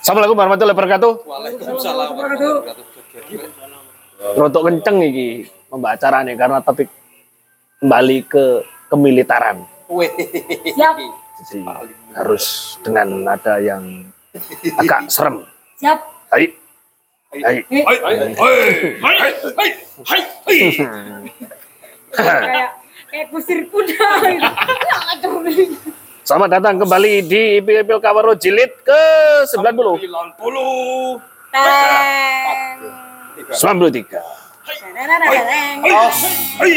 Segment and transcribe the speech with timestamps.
[0.00, 1.12] Assalamualaikum warahmatullahi wabarakatuh.
[1.28, 4.36] Waalaikumsalam warahmatullahi wabarakatuh.
[4.40, 5.28] Rotok kenceng iki
[5.68, 6.88] pembacarane karena topik
[7.84, 8.44] kembali ke
[8.88, 9.60] kemiliteran.
[10.72, 10.96] Siap.
[11.40, 11.60] Jadi
[12.16, 14.08] harus dengan nada yang
[14.80, 15.44] agak serem.
[15.76, 16.00] Siap.
[16.32, 16.48] Hai.
[17.30, 17.60] Hai.
[17.60, 19.16] Hai, hai, hai, hai,
[19.52, 19.70] hai,
[20.08, 21.30] hai, hai.
[22.10, 22.70] kayak
[23.12, 25.28] kayak kusir kuda gitu.
[26.30, 29.02] Selamat datang kembali di Pil Kawaro Jilid ke
[29.50, 29.74] 90 Sembilan
[30.38, 31.18] puluh.
[31.50, 32.78] Teng.
[33.50, 34.14] 93.
[34.14, 35.76] Teng.
[35.82, 36.70] Hai,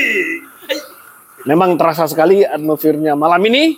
[0.65, 0.77] hai,
[1.45, 3.77] Memang terasa sekali atmosfernya malam ini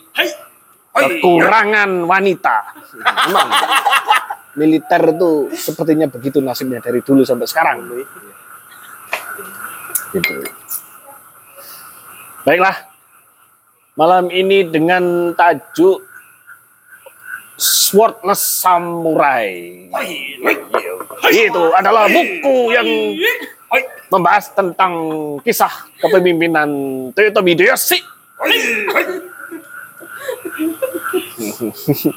[0.95, 2.57] kekurangan wanita.
[3.27, 3.48] Memang
[4.55, 7.84] militer itu sepertinya begitu nasibnya dari dulu sampai sekarang.
[10.15, 10.39] Gitu.
[12.48, 12.95] Baiklah.
[13.95, 16.04] Malam ini dengan tajuk
[17.55, 19.88] Swordless Samurai.
[21.31, 22.84] Itu adalah buku yang
[24.12, 24.91] membahas tentang
[25.48, 25.71] kisah
[26.04, 26.68] kepemimpinan
[27.15, 28.04] Toyotomi Hideyoshi.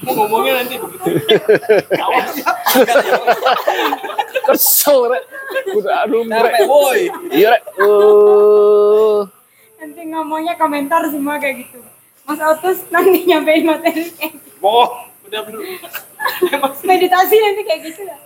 [0.02, 1.06] Mau ngomongnya nanti begitu.
[4.50, 5.22] Kesel rek.
[5.78, 6.54] Udah aduh rek.
[7.30, 7.62] Iya rek.
[7.78, 9.18] Eh,
[9.78, 11.78] Nanti ngomongnya komentar semua kayak gitu.
[12.26, 14.50] Mas Otus nanti nyampein materi kayak gitu.
[14.58, 15.62] Boh, udah belum.
[16.90, 18.18] Meditasi nanti kayak gitu ya.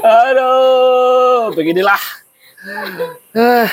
[0.00, 2.00] Aduh, beginilah.
[3.36, 3.68] Eh,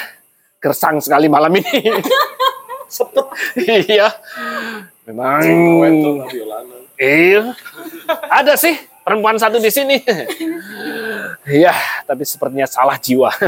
[0.60, 1.88] gersang sekali malam ini.
[2.94, 3.26] Sepet.
[3.88, 4.12] iya.
[5.08, 5.40] Memang.
[7.00, 7.56] Iya.
[8.28, 10.00] Ada sih perempuan satu di sini.
[11.44, 11.76] Iya,
[12.08, 13.28] tapi sepertinya salah jiwa.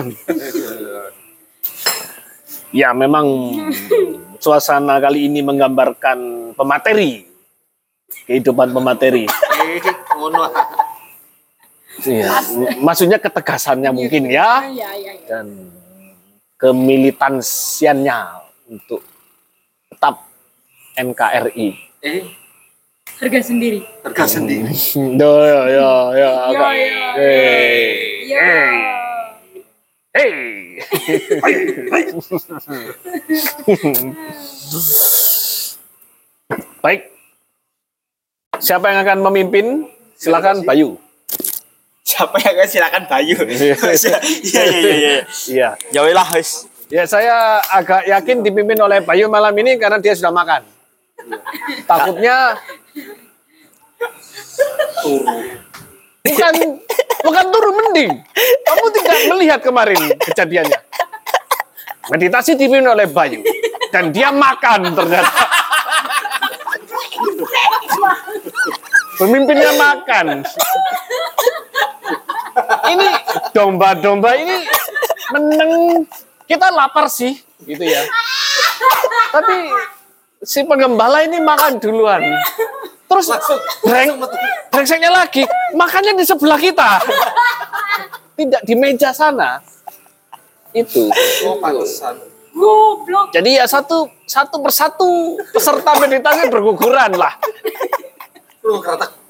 [2.76, 3.56] ya, memang
[4.36, 7.24] suasana kali ini menggambarkan pemateri.
[8.28, 9.26] Kehidupan pemateri.
[12.04, 12.44] Iya,
[12.84, 15.28] maksudnya ketegasannya mungkin ya Iya, iya, iya.
[15.32, 15.72] dan
[16.60, 18.20] kemilitansiannya
[18.68, 19.00] untuk
[19.88, 20.28] tetap
[21.00, 21.68] NKRI.
[22.04, 22.45] Eh.
[23.16, 23.80] Harga sendiri.
[24.04, 24.68] harga sendiri.
[25.16, 26.30] Ya, ya, ya, ya.
[26.52, 27.10] agak- Ya, ya.
[27.16, 27.88] Hey,
[28.26, 28.42] Iya.
[30.12, 30.36] hey.
[36.82, 37.02] Baik.
[38.58, 39.66] Siapa yang akan memimpin?
[40.16, 40.96] Silakan Bayu.
[42.06, 43.38] Siapa yang akan silakan Bayu?
[43.46, 44.18] Iya iya
[44.70, 45.14] iya iya.
[45.50, 45.70] Iya.
[45.92, 46.70] Ya weh lah wis.
[46.88, 50.62] Ya saya agak yakin dipimpin oleh Bayu malam ini karena dia sudah makan.
[51.84, 52.56] Takutnya
[56.26, 56.54] bukan
[57.22, 58.12] bukan turun mending.
[58.66, 60.80] Kamu tidak melihat kemarin kejadiannya.
[62.06, 63.42] Meditasi dipimpin oleh Bayu
[63.90, 65.34] dan dia makan ternyata.
[69.16, 70.44] Pemimpinnya makan.
[72.86, 73.08] Ini
[73.56, 74.68] domba-domba ini
[75.34, 76.04] meneng
[76.46, 77.34] kita lapar sih
[77.66, 78.06] gitu ya.
[79.34, 79.56] Tapi
[80.46, 82.22] si penggembala ini makan duluan.
[83.06, 83.28] Terus
[83.86, 84.18] breng,
[84.70, 87.02] brengseknya lagi makannya di sebelah kita.
[88.36, 89.60] Tidak di meja sana.
[90.76, 91.08] Itu.
[91.48, 92.20] Oh, pantesan.
[92.56, 93.36] Goblok.
[93.36, 97.36] Jadi ya satu satu persatu peserta meditasi berguguran lah.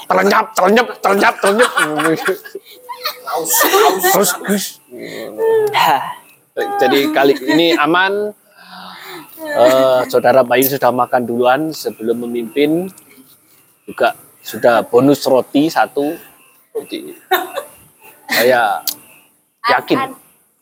[0.06, 1.72] Terlenyap, terlenyap, terlenyap, terlenyap.
[4.14, 4.66] Terus gus.
[6.56, 8.45] Jadi kali ini aman.
[9.46, 12.90] Eh, saudara Bayu sudah makan duluan sebelum memimpin.
[13.86, 16.18] Juga sudah bonus roti satu.
[16.74, 17.14] Jadi
[18.26, 18.82] saya
[19.70, 19.98] yakin.
[20.02, 20.12] An,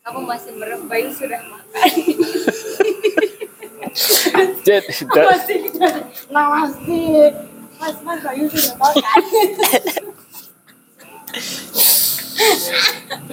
[0.04, 1.88] kamu masih merem Bayu sudah makan.
[4.66, 5.70] Jadi, Masih
[6.28, 7.02] Nawasti.
[7.78, 9.20] Mas, mas Bayu sudah makan.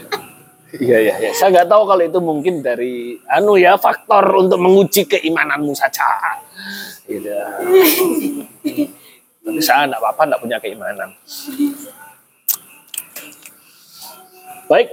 [0.80, 1.32] Iya iya iya.
[1.36, 6.08] Saya nggak tahu kalau itu mungkin dari anu ya faktor untuk menguji keimananmu saja.
[7.04, 7.28] Gitu.
[9.42, 11.12] Tapi saya nggak apa-apa, nggak punya keimanan.
[14.72, 14.88] Baik.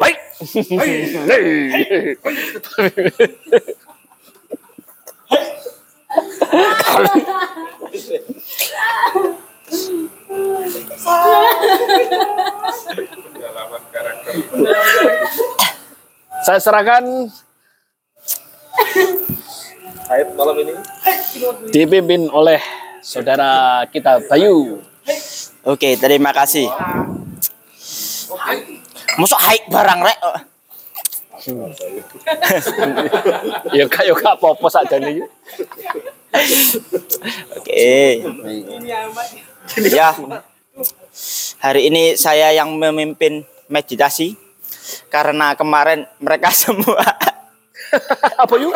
[0.00, 0.16] Baik.
[16.46, 17.04] Saya serahkan
[20.08, 20.72] Kait malam ini.
[21.68, 22.56] dipimpin oleh
[23.04, 24.80] saudara kita Bayu.
[25.68, 26.64] Oke, terima kasih.
[29.20, 30.18] Masuk haik barang rek.
[33.72, 35.24] Ya gak ya gak apa-apa sakjane iki.
[37.56, 38.20] Oke.
[39.76, 40.16] Ya.
[41.60, 44.38] Hari ini saya yang memimpin meditasi
[45.12, 47.02] karena kemarin mereka semua
[48.36, 48.72] Apa yuk?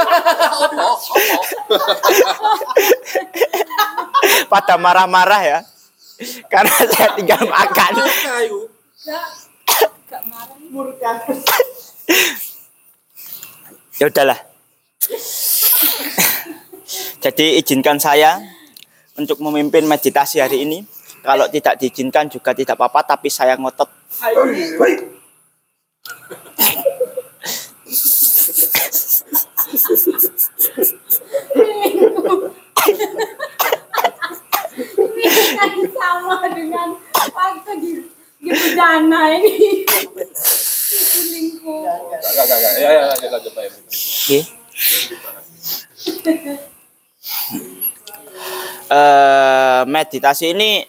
[4.49, 5.59] pada marah-marah ya.
[6.49, 7.93] Karena saya tinggal makan.
[14.01, 14.39] ya udahlah.
[17.21, 18.41] Jadi izinkan saya
[19.17, 20.85] untuk memimpin meditasi hari ini.
[21.23, 23.87] Kalau tidak diizinkan juga tidak apa-apa, tapi saya ngotot.
[35.23, 36.99] Ini sama dengan
[37.31, 37.93] waktu di
[38.43, 39.87] di bejana ini.
[42.83, 42.91] Ya,
[44.27, 44.43] ya.
[48.93, 50.85] Eh, meditasi ini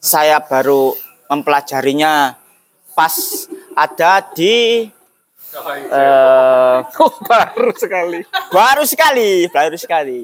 [0.00, 0.96] saya baru
[1.28, 2.32] mempelajarinya
[2.96, 3.44] pas
[3.76, 4.88] ada di
[5.92, 8.24] eh, Oh, baru sekali.
[8.48, 10.20] baru sekali, baru sekali.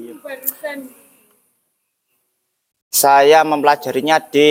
[2.93, 4.49] Saya mempelajarinya di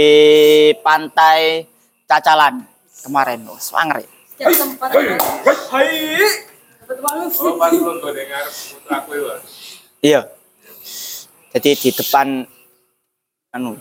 [0.83, 1.67] pantai
[2.07, 2.63] Cacalan
[3.03, 3.43] kemarin.
[3.51, 4.07] Oh, Swangre.
[4.39, 4.91] tempat.
[10.03, 10.42] Iya.
[11.53, 12.49] Jadi di depan
[13.53, 13.77] anu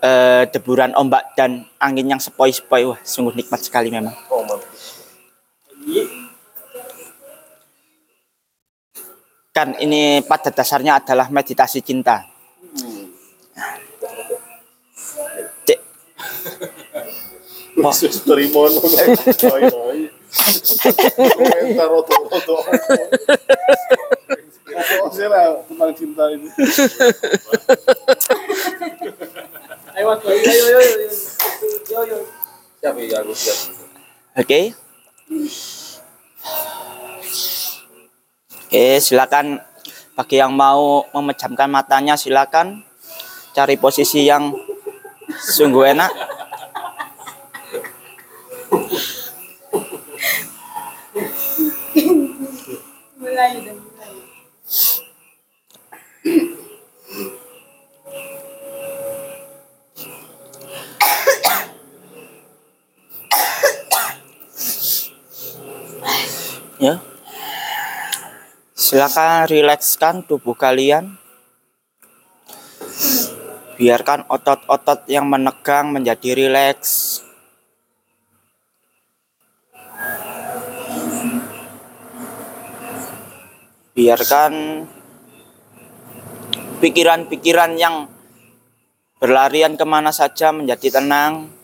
[0.00, 4.16] eh, deburan ombak dan angin yang sepoi-sepoi wah sungguh nikmat sekali memang.
[4.32, 4.40] Oh.
[9.52, 12.24] Kan ini pada dasarnya adalah meditasi cinta.
[15.68, 15.80] Cek.
[17.76, 17.92] Wah,
[20.32, 22.56] Komentar roto-roto.
[25.22, 26.48] Lah tentang cinta ini?
[29.92, 30.08] Ayo.
[30.16, 31.08] Ayo, ayo, ayo.
[31.92, 32.18] Yo, yo.
[32.80, 33.58] Siap ya, aku siap.
[34.40, 34.72] Oke.
[38.66, 39.60] Oke, silakan
[40.16, 42.80] bagi yang mau memejamkan matanya silakan
[43.52, 44.56] cari posisi yang
[45.36, 46.10] sungguh enak.
[53.22, 54.14] Mulai dan mulai.
[66.82, 66.98] Ya.
[68.74, 71.14] Silakan rilekskan tubuh kalian.
[73.78, 77.11] Biarkan otot-otot yang menegang menjadi rileks.
[83.92, 84.88] Biarkan
[86.80, 88.08] pikiran-pikiran yang
[89.20, 91.62] berlarian ke mana saja menjadi tenang.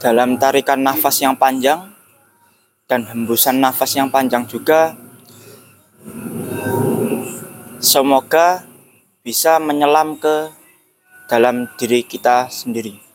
[0.00, 1.92] dalam tarikan nafas yang panjang
[2.88, 4.96] dan hembusan nafas yang panjang juga
[7.84, 8.69] semoga
[9.20, 10.48] bisa menyelam ke
[11.28, 13.09] dalam diri kita sendiri.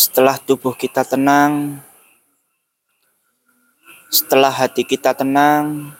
[0.00, 1.84] Setelah tubuh kita tenang,
[4.08, 5.92] setelah hati kita tenang,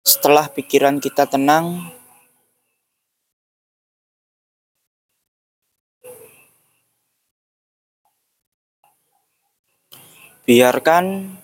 [0.00, 1.92] setelah pikiran kita tenang,
[10.48, 11.36] biarkan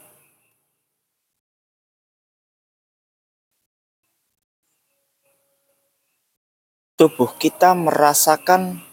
[6.97, 8.89] tubuh kita merasakan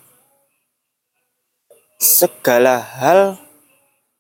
[1.98, 3.42] segala hal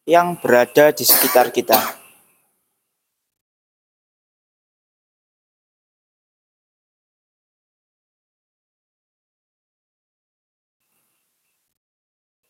[0.09, 1.77] yang berada di sekitar kita.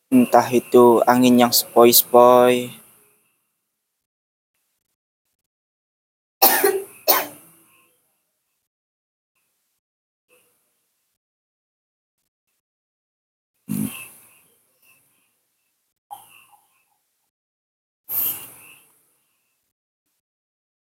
[0.08, 2.72] Entah itu angin yang sepoi-sepoi,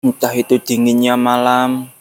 [0.08, 1.92] entah itu dinginnya malam,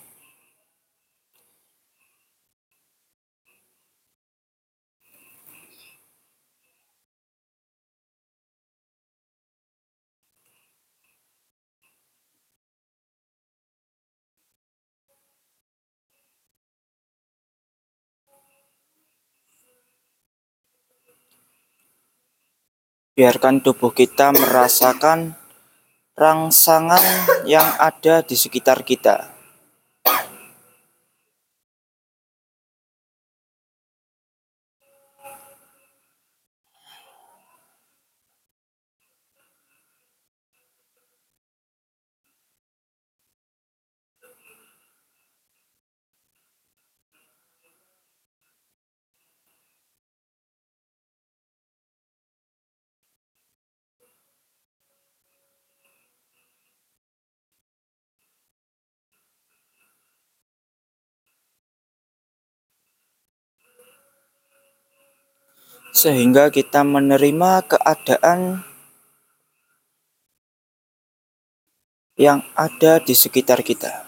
[23.17, 25.46] biarkan tubuh kita merasakan
[26.17, 27.05] rangsangan
[27.45, 29.36] yang ada di sekitar kita.
[65.97, 68.61] Sehingga kita menerima keadaan
[72.21, 74.06] yang ada di sekitar kita.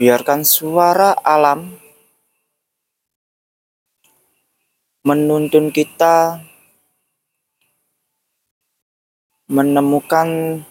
[0.00, 1.76] Biarkan suara alam
[5.04, 6.40] menuntun kita
[9.44, 10.64] menemukan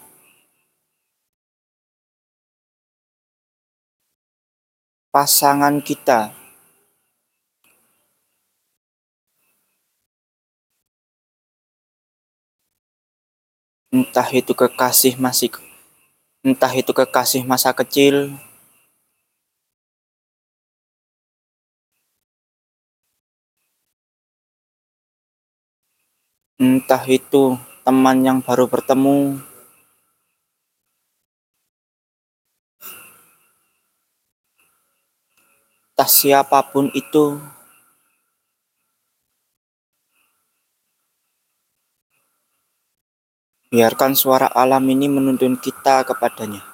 [5.14, 6.34] pasangan kita.
[13.94, 15.54] Entah itu kekasih masih
[16.42, 18.34] entah itu kekasih masa kecil,
[26.60, 27.56] entah itu
[27.88, 29.40] teman yang baru bertemu,
[35.96, 37.40] entah siapa pun itu,
[43.72, 46.69] biarkan suara alam ini menuntun kita kepadanya.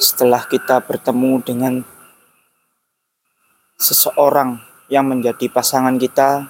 [0.00, 1.74] Setelah kita bertemu dengan
[3.76, 6.48] seseorang yang menjadi pasangan kita,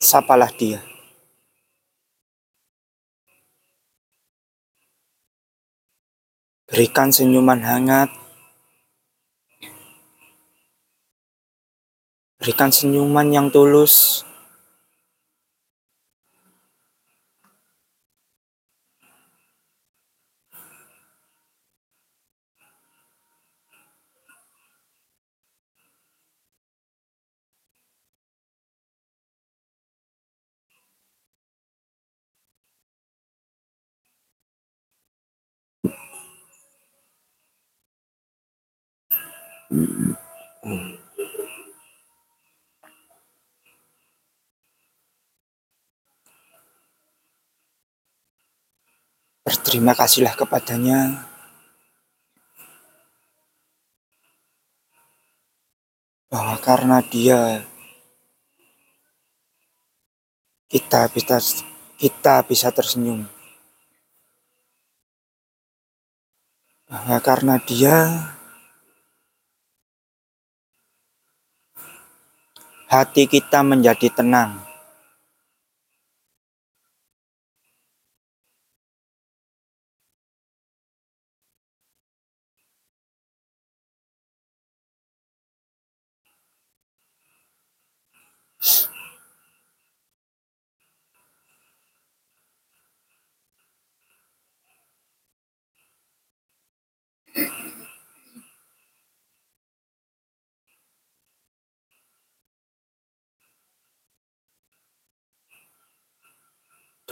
[0.00, 0.80] sapalah dia.
[6.64, 8.08] Berikan senyuman hangat,
[12.40, 14.24] berikan senyuman yang tulus,
[49.72, 51.24] berterima kasihlah kepadanya.
[56.28, 57.64] Bahwa karena dia
[60.68, 61.40] kita bisa
[61.96, 63.24] kita bisa tersenyum.
[66.84, 67.96] Bahwa karena dia
[72.92, 74.71] hati kita menjadi tenang.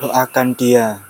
[0.01, 1.05] Doakan dia.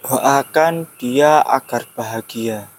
[0.00, 2.72] Doakan dia agar bahagia.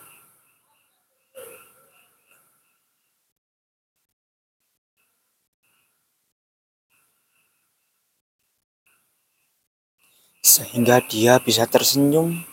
[10.42, 12.49] Sehingga dia bisa tersenyum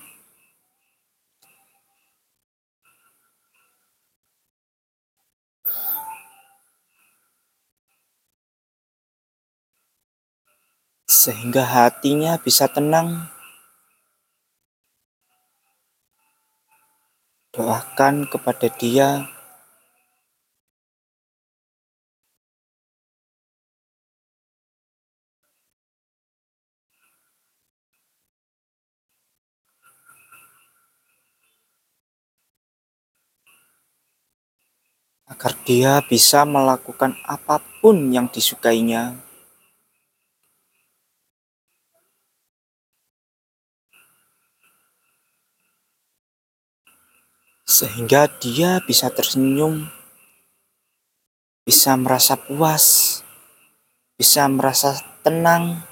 [11.16, 13.32] sehingga hatinya bisa tenang.
[17.56, 19.24] Doakan kepada dia
[35.26, 39.25] agar dia bisa melakukan apa pun yang disukainya.
[47.76, 49.84] Sehingga dia bisa tersenyum,
[51.60, 53.20] bisa merasa puas,
[54.16, 55.84] bisa merasa tenang,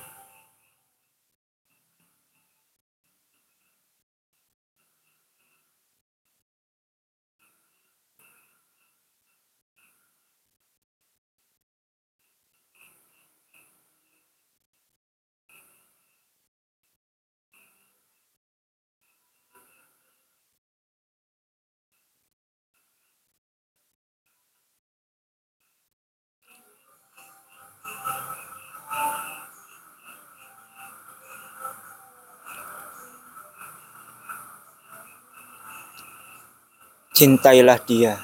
[37.15, 38.19] cintailah dia.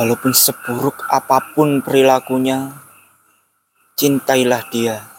[0.00, 2.72] Walaupun seburuk apa pun perilakunya,
[4.00, 5.11] cintailah dia.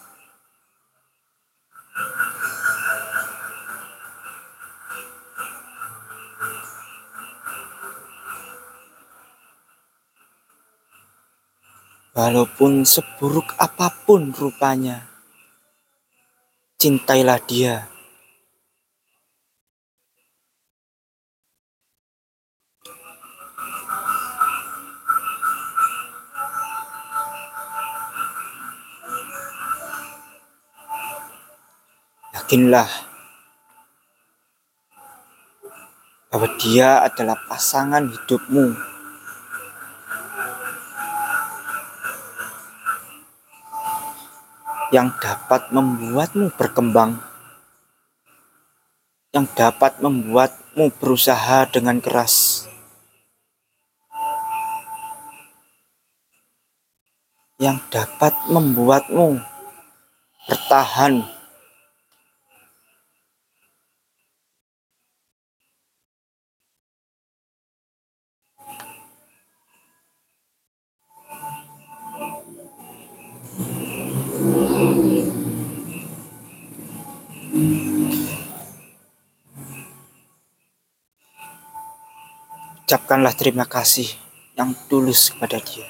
[12.14, 15.10] Walaupun seburuk apa pun rupanya,
[16.78, 17.90] cintailah dia.
[32.38, 32.90] Yakinlah
[36.30, 38.93] bahwa dia adalah pasangan hidupmu.
[44.94, 47.18] Yang dapat membuatmu berkembang,
[49.34, 52.70] yang dapat membuatmu berusaha dengan keras,
[57.58, 59.42] yang dapat membuatmu
[60.46, 61.26] bertahan.
[83.14, 84.10] Ucapkanlah terima kasih
[84.58, 85.86] yang tulus kepada dia.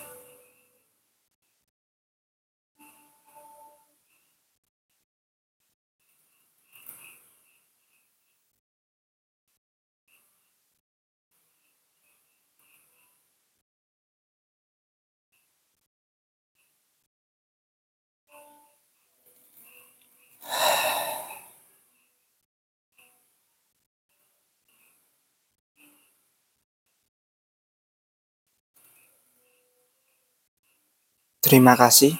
[31.53, 32.17] Terima kasih.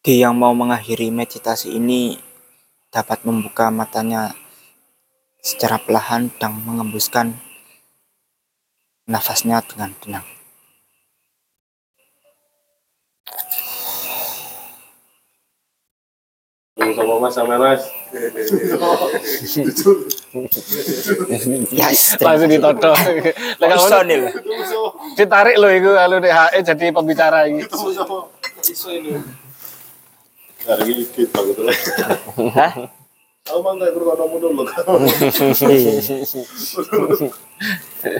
[0.00, 2.16] Dia yang mau mengakhiri meditasi ini
[2.88, 4.32] dapat membuka matanya
[5.44, 7.36] secara perlahan dan mengembuskan
[9.04, 10.37] nafasnya dengan tenang.
[16.94, 17.82] Sama mas, sama mas.
[21.72, 22.48] Yes, Langsung
[23.60, 24.22] personil.
[25.18, 27.62] ditarik loh itu kalau DHE jadi pembicara ini.
[28.64, 29.18] Iso ini.
[30.68, 31.76] Hari ini kita gitu lah.
[32.52, 32.72] Hah?
[33.48, 34.62] Aku mang kayak kurang kamu dulu.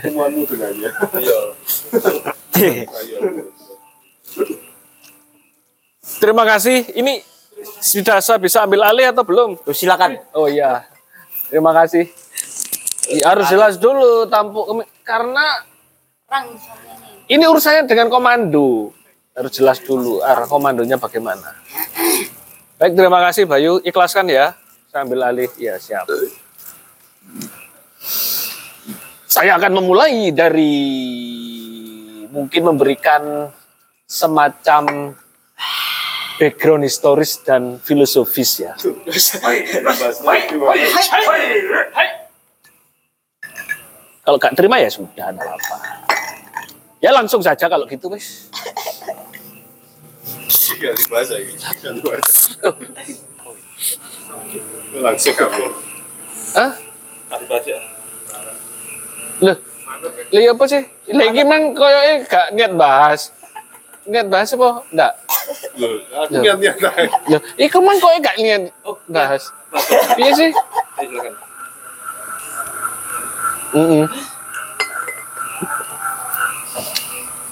[0.00, 0.90] Temuanmu dengannya.
[1.20, 1.40] Iya.
[2.88, 3.18] Ayo.
[6.18, 6.88] Terima kasih.
[6.96, 7.20] Ini
[7.80, 9.58] sudah saya bisa ambil alih atau belum?
[9.62, 10.18] Tuh, silakan.
[10.34, 10.86] Oh iya.
[11.48, 12.10] Terima kasih.
[13.08, 14.68] Ya, harus jelas dulu tampuk
[15.00, 15.64] karena
[17.24, 18.92] ini urusannya dengan komando.
[19.32, 21.56] Harus jelas dulu arah komandonya bagaimana.
[22.76, 23.80] Baik, terima kasih Bayu.
[23.80, 24.52] Ikhlaskan ya.
[24.92, 25.50] Saya ambil alih.
[25.56, 26.04] Ya, siap.
[29.28, 30.76] Saya akan memulai dari
[32.28, 33.52] mungkin memberikan
[34.08, 35.14] semacam
[36.38, 38.72] background historis dan filosofis ya.
[44.22, 45.76] Kalau gak terima ya sudah, enggak apa.
[47.02, 48.50] Ya langsung saja kalau gitu wis.
[51.82, 53.14] Ganti.
[54.98, 55.66] Langsung kamu.
[56.54, 56.72] Hah?
[59.42, 59.56] Loh.
[60.30, 60.82] Iya apa sih?
[61.10, 63.34] Lah iki mang koyoke gak niat bahas.
[64.08, 64.80] Niat bahas apa?
[64.88, 65.12] Enggak.
[65.76, 67.12] Loh, aku niat-niat aja.
[67.28, 68.72] Loh, iku koyoke gak niat
[69.04, 69.52] bahas.
[70.16, 70.50] Iya sih?
[70.96, 71.34] Ayo silakan.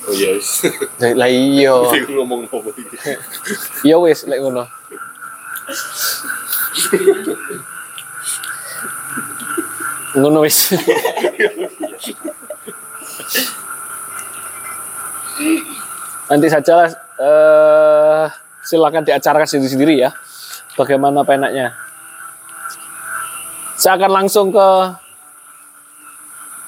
[0.07, 0.65] Oh yes.
[1.03, 1.75] Lah iya.
[1.93, 2.97] Bingung ngomong apa ini.
[3.85, 4.65] Iya wis lek ngono.
[10.17, 10.73] ngono wis.
[16.27, 18.25] Nanti saja eh
[18.67, 20.11] silakan diacarakan sendiri-sendiri ya.
[20.75, 21.73] Bagaimana penaknya.
[23.77, 24.69] Saya akan langsung ke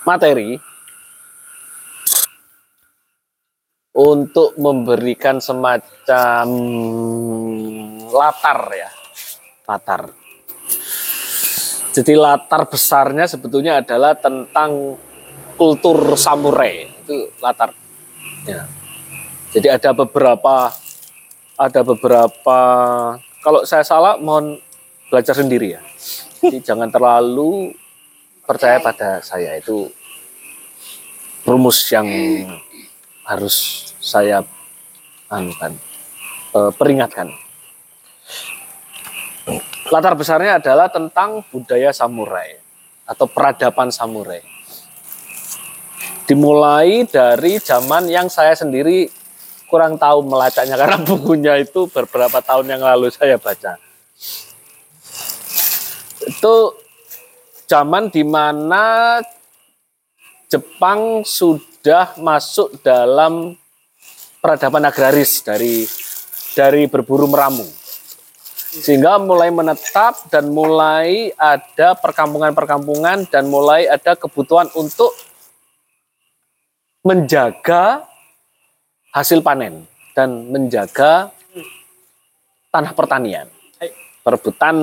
[0.04, 0.56] materi
[3.98, 6.46] untuk memberikan semacam
[8.08, 8.90] latar ya
[9.66, 10.02] latar
[11.92, 14.94] jadi latar besarnya sebetulnya adalah tentang
[15.58, 17.74] kultur samurai itu latar
[18.46, 18.77] ya.
[19.54, 20.72] Jadi ada beberapa
[21.58, 22.58] ada beberapa
[23.40, 24.60] kalau saya salah mohon
[25.08, 25.82] belajar sendiri ya
[26.42, 27.72] jadi jangan terlalu
[28.48, 29.88] percaya pada saya itu
[31.48, 32.08] rumus yang
[33.28, 34.44] harus saya
[35.28, 35.76] anukan,
[36.56, 37.28] eh, peringatkan.
[39.88, 42.60] Latar besarnya adalah tentang budaya samurai
[43.08, 44.44] atau peradaban samurai.
[46.28, 49.08] Dimulai dari zaman yang saya sendiri
[49.68, 53.76] kurang tahu melacaknya karena bukunya itu beberapa tahun yang lalu saya baca.
[56.24, 56.74] Itu
[57.68, 59.20] zaman di mana
[60.48, 63.52] Jepang sudah masuk dalam
[64.40, 65.84] peradaban agraris dari
[66.56, 67.68] dari berburu meramu
[68.68, 75.12] sehingga mulai menetap dan mulai ada perkampungan-perkampungan dan mulai ada kebutuhan untuk
[77.00, 78.04] menjaga
[79.18, 79.82] hasil panen
[80.14, 81.34] dan menjaga
[82.70, 83.50] tanah pertanian
[84.22, 84.76] perebutan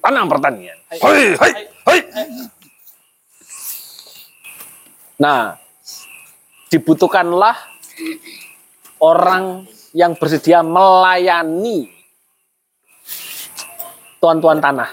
[0.00, 1.52] tanah pertanian Hei, hei,
[1.84, 2.00] hei.
[5.20, 5.60] nah
[6.72, 7.56] dibutuhkanlah
[9.02, 11.92] orang yang bersedia melayani
[14.22, 14.88] tuan-tuan tanah.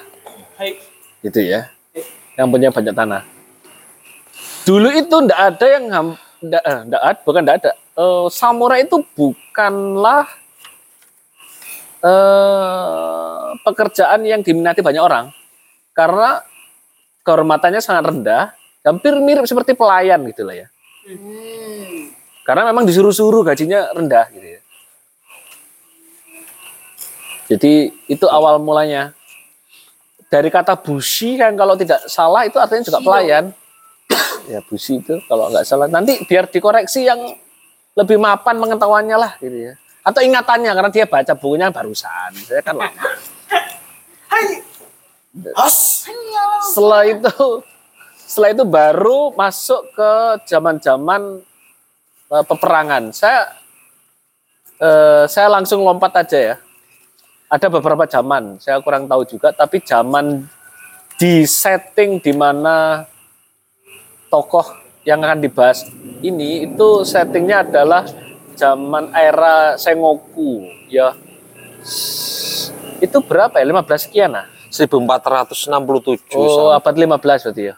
[1.22, 1.69] Gitu ya.
[2.34, 3.22] Yang punya banyak tanah.
[4.65, 5.84] Dulu itu ndak ada yang
[6.41, 7.72] ndak, eh, ndak ada, bukan ndak ada.
[8.00, 10.24] Eh, samurai itu bukanlah
[12.00, 15.36] eh, pekerjaan yang diminati banyak orang.
[15.92, 16.40] Karena
[17.28, 18.56] kehormatannya sangat rendah,
[18.88, 20.68] hampir mirip seperti pelayan gitu lah ya.
[22.48, 24.62] Karena memang disuruh-suruh gajinya rendah gitu ya.
[27.52, 27.74] Jadi
[28.08, 29.12] itu awal mulanya.
[30.30, 33.52] Dari kata bushi kan kalau tidak salah itu artinya juga pelayan.
[34.54, 35.92] ya bushi itu kalau nggak salah.
[35.92, 37.20] Nanti biar dikoreksi yang
[38.00, 39.74] lebih mapan pengetahuannya lah gitu ya.
[40.00, 42.32] Atau ingatannya karena dia baca bukunya barusan.
[42.48, 43.04] Saya kan lama.
[46.64, 47.36] Setelah itu
[48.24, 50.12] setelah itu baru masuk ke
[50.48, 51.44] zaman-zaman
[52.32, 53.12] eh, peperangan.
[53.12, 53.52] Saya
[54.80, 56.56] eh, saya langsung lompat aja ya
[57.50, 60.46] ada beberapa zaman, saya kurang tahu juga, tapi zaman
[61.18, 63.04] di setting di mana
[64.30, 64.70] tokoh
[65.10, 65.89] yang akan dibahas
[66.22, 68.06] ini itu settingnya adalah
[68.54, 71.17] zaman era Sengoku ya.
[73.02, 73.65] Itu berapa ya?
[73.65, 74.45] 15 sekian ah?
[74.69, 77.76] 1467 Oh, abad 15 berarti ya.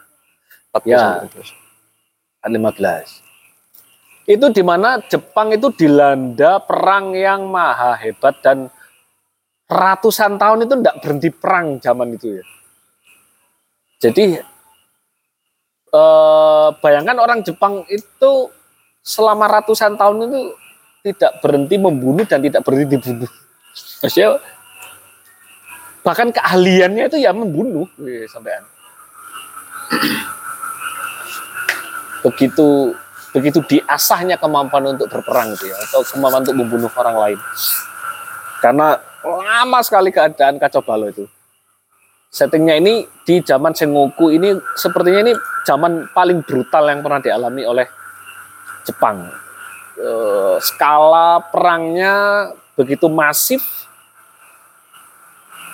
[0.84, 1.24] Ya.
[1.24, 2.44] 14.
[2.44, 4.28] Abad 15.
[4.28, 8.68] Itu di mana Jepang itu dilanda perang yang maha hebat dan
[9.72, 12.44] ratusan tahun itu tidak berhenti perang zaman itu ya.
[14.02, 14.51] Jadi
[15.92, 18.48] eh, bayangkan orang Jepang itu
[19.04, 20.40] selama ratusan tahun itu
[21.02, 23.30] tidak berhenti membunuh dan tidak berhenti dibunuh.
[24.02, 24.38] Maksudnya
[26.02, 28.62] bahkan keahliannya itu ya membunuh Wih, sampean.
[32.22, 32.94] Begitu
[33.32, 37.38] begitu diasahnya kemampuan untuk berperang itu ya atau kemampuan untuk membunuh orang lain.
[38.62, 38.94] Karena
[39.26, 41.26] lama sekali keadaan kacau balau itu.
[42.32, 45.36] Settingnya ini di zaman Sengoku ini sepertinya ini
[45.68, 47.84] zaman paling brutal yang pernah dialami oleh
[48.88, 49.28] Jepang.
[50.00, 53.60] Eh, skala perangnya begitu masif,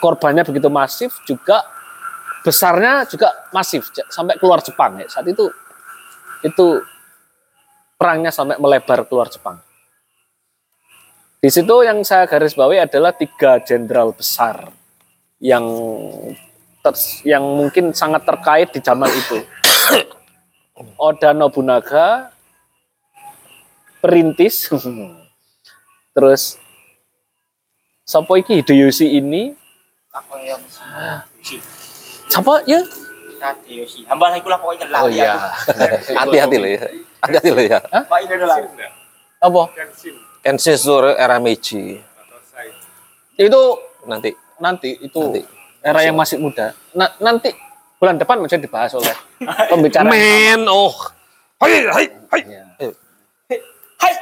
[0.03, 1.63] korbannya begitu masif, juga
[2.43, 5.07] besarnya juga masif sampai keluar Jepang ya.
[5.07, 5.47] Saat itu
[6.43, 6.83] itu
[7.95, 9.63] perangnya sampai melebar keluar Jepang.
[11.39, 14.75] Di situ yang saya garis bawahi adalah tiga jenderal besar
[15.39, 15.63] yang
[17.27, 19.43] yang mungkin sangat terkait di zaman itu.
[21.09, 22.31] Oda Nobunaga,
[23.99, 24.71] perintis,
[26.15, 26.55] terus
[28.09, 29.53] Sopo iki Hideyoshi ini,
[32.33, 32.81] siapa ya?
[33.69, 34.03] Yoshi.
[34.11, 35.01] Hamba kula pokoknya lah.
[35.07, 35.39] Oh iya,
[36.19, 36.81] Hati-hati loh ya.
[37.23, 37.79] Hati-hati loh ya.
[37.83, 38.57] Pak ini adalah
[39.39, 39.63] apa?
[40.43, 42.03] Ensisur era Meiji.
[43.39, 44.35] Itu Nanti.
[44.59, 45.43] nanti itu Nanti.
[45.89, 46.77] Era yang masih muda.
[46.93, 47.53] Na- nanti
[47.97, 49.15] bulan depan bisa dibahas oleh
[49.71, 50.07] pembicara.
[50.07, 50.95] Men, oh.
[51.59, 52.41] Hai, hai, hai.
[52.47, 52.65] Ya.
[53.99, 54.15] Hai.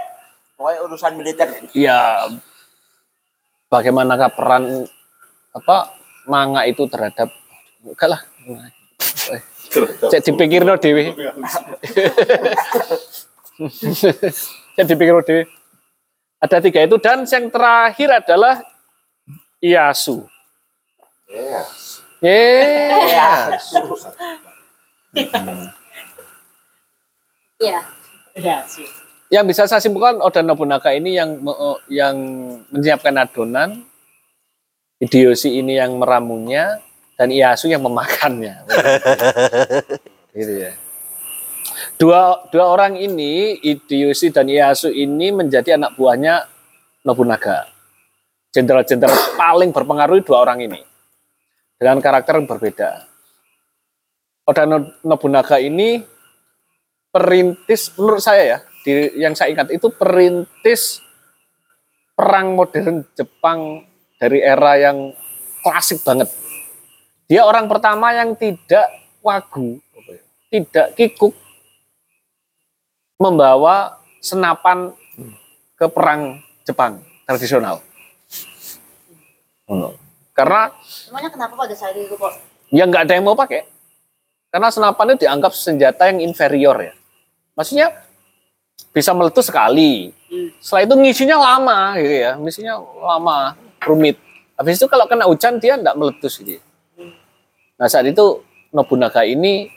[0.57, 1.49] Pokoknya urusan militer.
[1.77, 2.25] ya
[3.67, 4.87] bagaimanakah peran
[5.53, 5.91] apa
[6.25, 7.29] manga itu terhadap
[7.83, 8.21] enggak lah
[9.27, 9.43] Eh,
[10.07, 11.11] cek dipikir no dewi
[14.77, 15.45] cek dipikir no dewi
[16.39, 18.63] ada tiga itu dan yang terakhir adalah
[21.37, 23.53] Iasu yeah.
[28.37, 28.59] Iya.
[29.33, 32.15] yang bisa saya simpulkan Oda Nobunaga ini yang me- yang
[32.71, 33.83] menyiapkan adonan,
[35.03, 36.79] Hideyoshi ini yang meramunya,
[37.19, 38.63] dan Ieyasu yang memakannya.
[40.37, 40.73] gitu ya.
[41.99, 46.47] Dua dua orang ini, Hideyoshi dan Ieyasu ini menjadi anak buahnya
[47.03, 47.67] Nobunaga.
[48.55, 50.86] Jenderal-jenderal paling berpengaruh dua orang ini.
[51.77, 53.05] Dengan karakter yang berbeda.
[54.47, 56.01] Oda No- Nobunaga ini
[57.11, 61.03] perintis, menurut saya ya, di, yang saya ingat itu perintis
[62.17, 63.85] perang modern Jepang
[64.17, 65.13] dari era yang
[65.61, 66.31] klasik banget.
[67.27, 68.87] Dia orang pertama yang tidak
[69.21, 69.83] wagu,
[70.49, 71.35] tidak kikuk,
[73.19, 74.95] membawa senapan
[75.75, 77.83] ke perang Jepang tradisional.
[79.67, 80.06] Oh.
[80.37, 80.69] Karena
[81.09, 82.33] Emangnya kenapa pada saat itu kok?
[82.69, 83.65] ya nggak ada yang mau pakai.
[84.53, 86.93] Karena senapan itu dianggap senjata yang inferior ya.
[87.57, 87.89] Maksudnya
[88.93, 90.13] bisa meletus sekali.
[90.61, 92.33] Setelah itu ngisinya lama gitu ya.
[92.37, 94.21] Misinya lama, rumit.
[94.57, 96.61] Habis itu kalau kena hujan dia nggak meletus gitu.
[96.61, 96.63] ya.
[97.81, 98.45] Nah saat itu
[98.77, 99.73] Nobunaga ini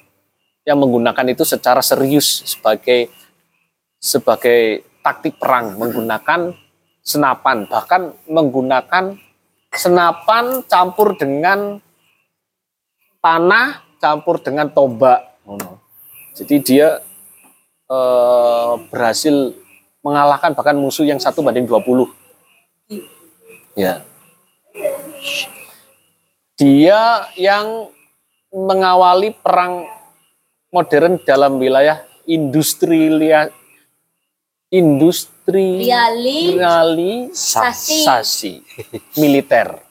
[0.68, 3.08] yang menggunakan itu secara serius sebagai
[4.00, 6.52] sebagai taktik perang menggunakan
[7.00, 9.16] senapan bahkan menggunakan
[9.74, 11.78] senapan campur dengan
[13.22, 15.40] panah campur dengan tombak.
[15.46, 15.80] Ngono.
[16.34, 17.04] Jadi dia
[17.90, 19.54] eh, berhasil
[20.00, 22.08] mengalahkan bahkan musuh yang satu banding 20.
[23.76, 24.04] Ya.
[26.60, 27.92] Dia yang
[28.52, 29.88] mengawali perang
[30.74, 33.48] modern dalam wilayah industrilia
[34.70, 36.56] industri Reali-
[37.34, 38.06] Sasi.
[38.06, 38.54] sasi.
[39.18, 39.82] Militer.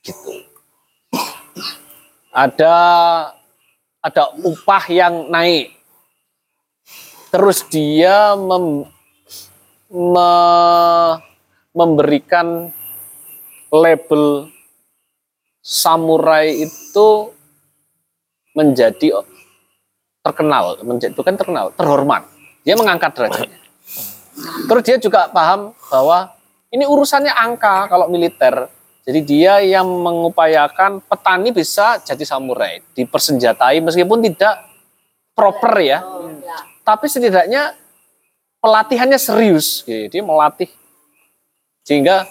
[0.00, 0.48] Gitu.
[2.32, 2.76] Ada
[4.00, 5.76] ada upah yang naik.
[7.30, 8.88] Terus dia mem-
[9.92, 11.16] me-
[11.70, 12.72] memberikan
[13.70, 14.50] label
[15.62, 17.30] samurai itu
[18.56, 19.22] menjadi
[20.24, 20.80] terkenal.
[20.82, 22.24] Menjadi bukan terkenal terhormat.
[22.64, 23.59] Dia mengangkat derajatnya
[24.68, 26.32] terus dia juga paham bahwa
[26.70, 28.70] ini urusannya angka kalau militer.
[29.00, 34.70] Jadi dia yang mengupayakan petani bisa jadi samurai dipersenjatai meskipun tidak
[35.34, 35.98] proper ya.
[36.86, 37.74] Tapi setidaknya
[38.62, 39.82] pelatihannya serius.
[39.82, 40.12] Gitu.
[40.12, 40.70] dia melatih.
[41.82, 42.28] Sehingga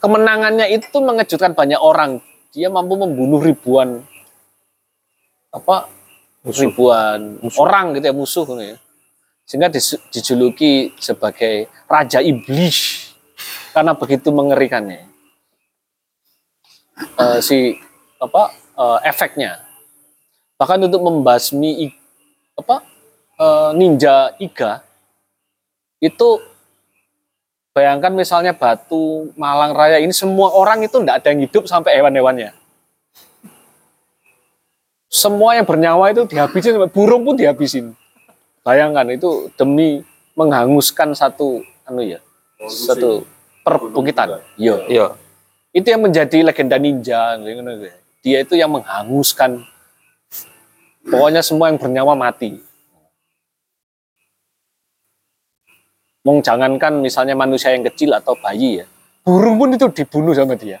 [0.00, 2.22] kemenangannya itu mengejutkan banyak orang.
[2.54, 4.00] Dia mampu membunuh ribuan
[5.54, 5.86] apa
[6.44, 8.76] ribuan orang gitu ya musuh gitu ya.
[9.44, 9.68] Sehingga
[10.10, 13.12] dijuluki sebagai raja iblis.
[13.76, 15.04] Karena begitu mengerikannya.
[16.94, 17.76] Eh, si
[18.22, 19.60] apa eh, efeknya.
[20.56, 21.90] Bahkan untuk membasmi
[22.54, 22.86] apa
[23.36, 24.80] eh, ninja iga
[25.98, 26.38] itu
[27.74, 32.54] bayangkan misalnya batu Malang Raya ini semua orang itu tidak ada yang hidup sampai hewan-hewannya.
[35.10, 37.94] Semua yang bernyawa itu dihabisin burung pun dihabisin
[38.64, 40.02] bayangkan itu demi
[40.34, 42.18] menghanguskan satu anu ya
[42.64, 43.22] satu
[43.62, 44.40] perbukitan.
[44.56, 44.76] Iya.
[44.88, 45.06] Iya.
[45.74, 47.34] itu yang menjadi legenda ninja
[48.22, 49.62] dia itu yang menghanguskan
[51.04, 52.62] pokoknya semua yang bernyawa mati.
[56.24, 58.86] Mong jangankan misalnya manusia yang kecil atau bayi ya
[59.24, 60.78] burung pun itu dibunuh sama dia.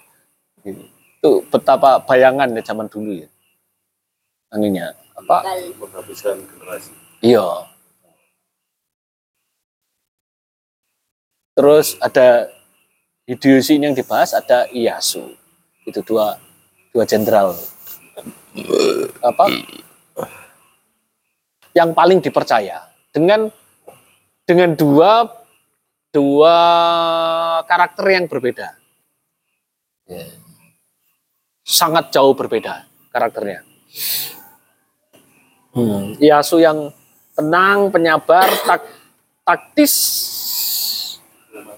[0.60, 0.84] Gitu.
[1.24, 3.28] itu betapa bayangan ya zaman dulu ya.
[4.52, 5.40] Anunya apa?
[5.80, 6.92] Menghabiskan generasi.
[7.24, 7.73] Iya.
[11.54, 12.50] Terus ada
[13.24, 15.32] Hideyoshi ini yang dibahas, ada Ieyasu.
[15.88, 16.36] Itu dua
[16.92, 17.56] dua jenderal.
[19.24, 19.48] Apa?
[21.72, 22.84] Yang paling dipercaya
[23.14, 23.48] dengan
[24.44, 25.24] dengan dua
[26.12, 26.56] dua
[27.64, 28.76] karakter yang berbeda.
[30.04, 30.26] Ya.
[31.64, 33.64] Sangat jauh berbeda karakternya.
[35.74, 36.14] Hmm.
[36.20, 36.92] Ieyasu yang
[37.34, 38.86] tenang, penyabar, tak,
[39.42, 39.94] taktis,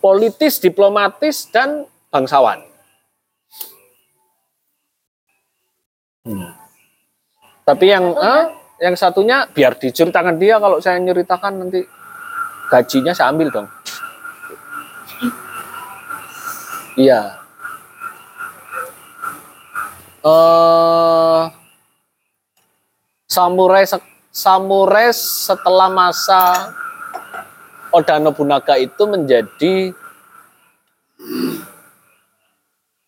[0.00, 2.62] politis, diplomatis, dan bangsawan.
[6.26, 6.50] Hmm.
[7.66, 8.44] Tapi yang eh,
[8.82, 11.80] yang satunya biar diceritakan dia kalau saya nyeritakan nanti
[12.70, 13.68] gajinya saya ambil dong.
[16.96, 17.36] Iya.
[20.24, 21.44] Eh
[23.36, 23.84] samurai
[24.32, 26.72] samurai setelah masa
[27.94, 29.74] Oda Nobunaga itu menjadi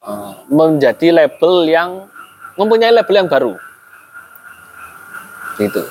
[0.02, 1.90] eh, menjadi label yang
[2.58, 3.54] mempunyai label yang baru.
[5.58, 5.82] Gitu.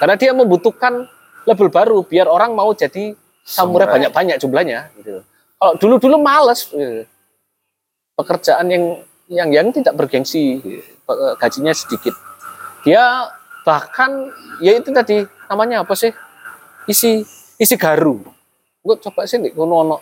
[0.00, 1.04] Karena dia membutuhkan
[1.44, 3.12] label baru biar orang mau jadi
[3.44, 3.92] samurai Samurai.
[3.96, 5.24] banyak-banyak jumlahnya gitu.
[5.60, 7.04] Kalau dulu-dulu males gitu.
[8.16, 8.84] pekerjaan yang
[9.30, 10.82] yang yang tidak bergengsi, gitu.
[11.36, 12.16] gajinya sedikit.
[12.84, 13.28] Dia
[13.64, 14.32] bahkan
[14.64, 16.12] ya itu tadi namanya apa sih
[16.88, 17.24] isi
[17.60, 18.24] isi garu
[18.80, 19.96] gue coba sih nih kono ono.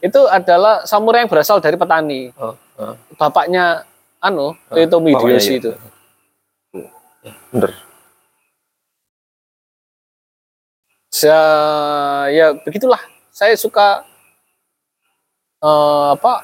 [0.00, 2.96] Itu adalah samurai yang berasal dari petani Oh, oh.
[3.20, 3.84] bapaknya
[4.24, 5.60] anu Oh, Toyotomi bapaknya Hideyoshi iya.
[5.60, 5.72] itu
[7.52, 7.70] Bener.
[11.12, 11.42] Saya,
[12.32, 14.00] ya begitulah saya suka
[15.60, 16.40] eh, apa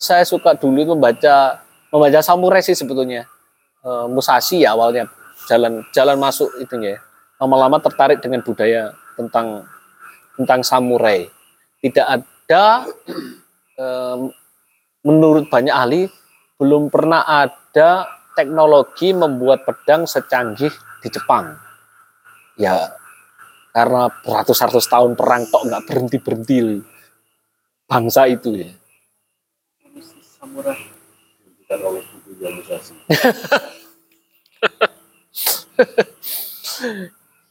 [0.00, 1.60] saya suka dulu itu membaca
[1.92, 3.28] membaca samurai sih sebetulnya
[3.82, 5.10] Eh, Musashi ya awalnya
[5.50, 6.98] jalan jalan masuk itunya ya.
[7.42, 9.66] Lama-lama tertarik dengan budaya tentang
[10.38, 11.26] tentang samurai
[11.82, 12.86] tidak ada
[13.74, 14.30] em,
[15.02, 16.02] menurut banyak ahli
[16.62, 18.06] belum pernah ada
[18.38, 20.70] teknologi membuat pedang secanggih
[21.02, 21.58] di Jepang
[22.54, 22.94] ya
[23.74, 26.56] karena beratus-ratus tahun perang tok nggak berhenti berhenti
[27.90, 28.70] bangsa itu ya
[30.42, 30.74] Samurai.
[31.46, 32.98] Bukan oleh buku organisasi.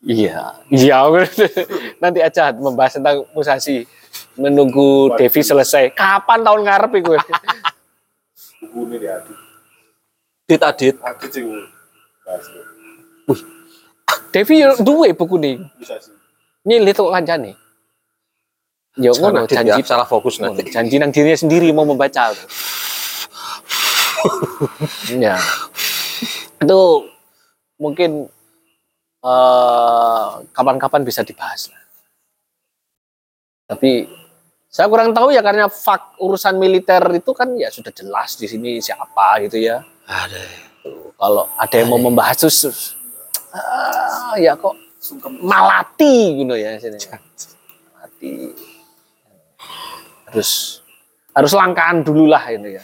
[0.01, 0.97] Iya, iya.
[2.01, 3.85] Nanti aja membahas tentang Musashi.
[4.35, 5.93] Menunggu Devi selesai.
[5.93, 7.13] Kapan tahun ngarep itu?
[8.61, 9.37] Buku ini dia adit.
[10.49, 10.95] Dit adit.
[10.99, 11.43] Adit sih.
[12.25, 12.45] Bahas
[14.31, 15.59] Devi yo duwe buku nih.
[16.65, 17.59] Nyilit kok kancane.
[18.99, 20.67] Ya ngono ya, janji salah fokus ngono, nanti.
[20.67, 22.35] janji nang dirinya sendiri mau membaca.
[25.07, 25.39] ya.
[26.59, 27.07] Itu
[27.79, 28.27] mungkin
[29.22, 31.82] eh, kapan-kapan bisa dibahas lah.
[33.72, 34.03] Tapi
[34.72, 38.80] saya kurang tahu ya karena fak urusan militer itu kan ya sudah jelas di sini
[38.80, 39.84] siapa gitu ya.
[40.07, 40.43] Ada.
[41.19, 42.95] Kalau ada yang mau membahas terus
[43.51, 44.76] ah, ya kok
[45.43, 46.99] malati gitu ya sini.
[47.95, 48.32] Malati.
[50.32, 50.80] Harus
[51.36, 52.84] harus langkaan dulu lah ini ya.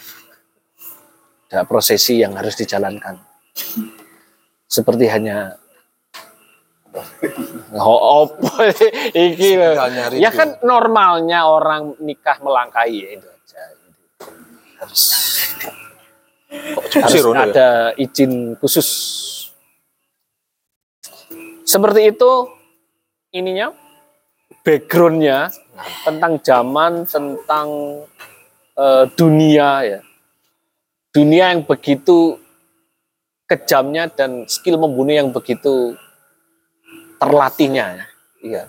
[1.48, 3.16] Ada prosesi yang harus dijalankan.
[4.68, 5.56] Seperti hanya
[7.78, 8.48] Oh, opo
[9.28, 9.60] iki
[10.18, 13.62] Ya kan normalnya orang nikah melangkai ya itu aja.
[14.80, 15.02] Harus
[17.28, 17.44] ya?
[17.44, 17.68] ada
[18.00, 18.88] izin khusus.
[21.68, 22.30] Seperti itu
[23.36, 23.68] ininya
[24.64, 25.52] backgroundnya
[26.08, 27.68] tentang zaman tentang
[28.76, 30.00] eh, dunia ya
[31.12, 32.36] dunia yang begitu
[33.48, 35.96] kejamnya dan skill membunuh yang begitu
[37.18, 38.06] terlatihnya ya.
[38.42, 38.62] Iya.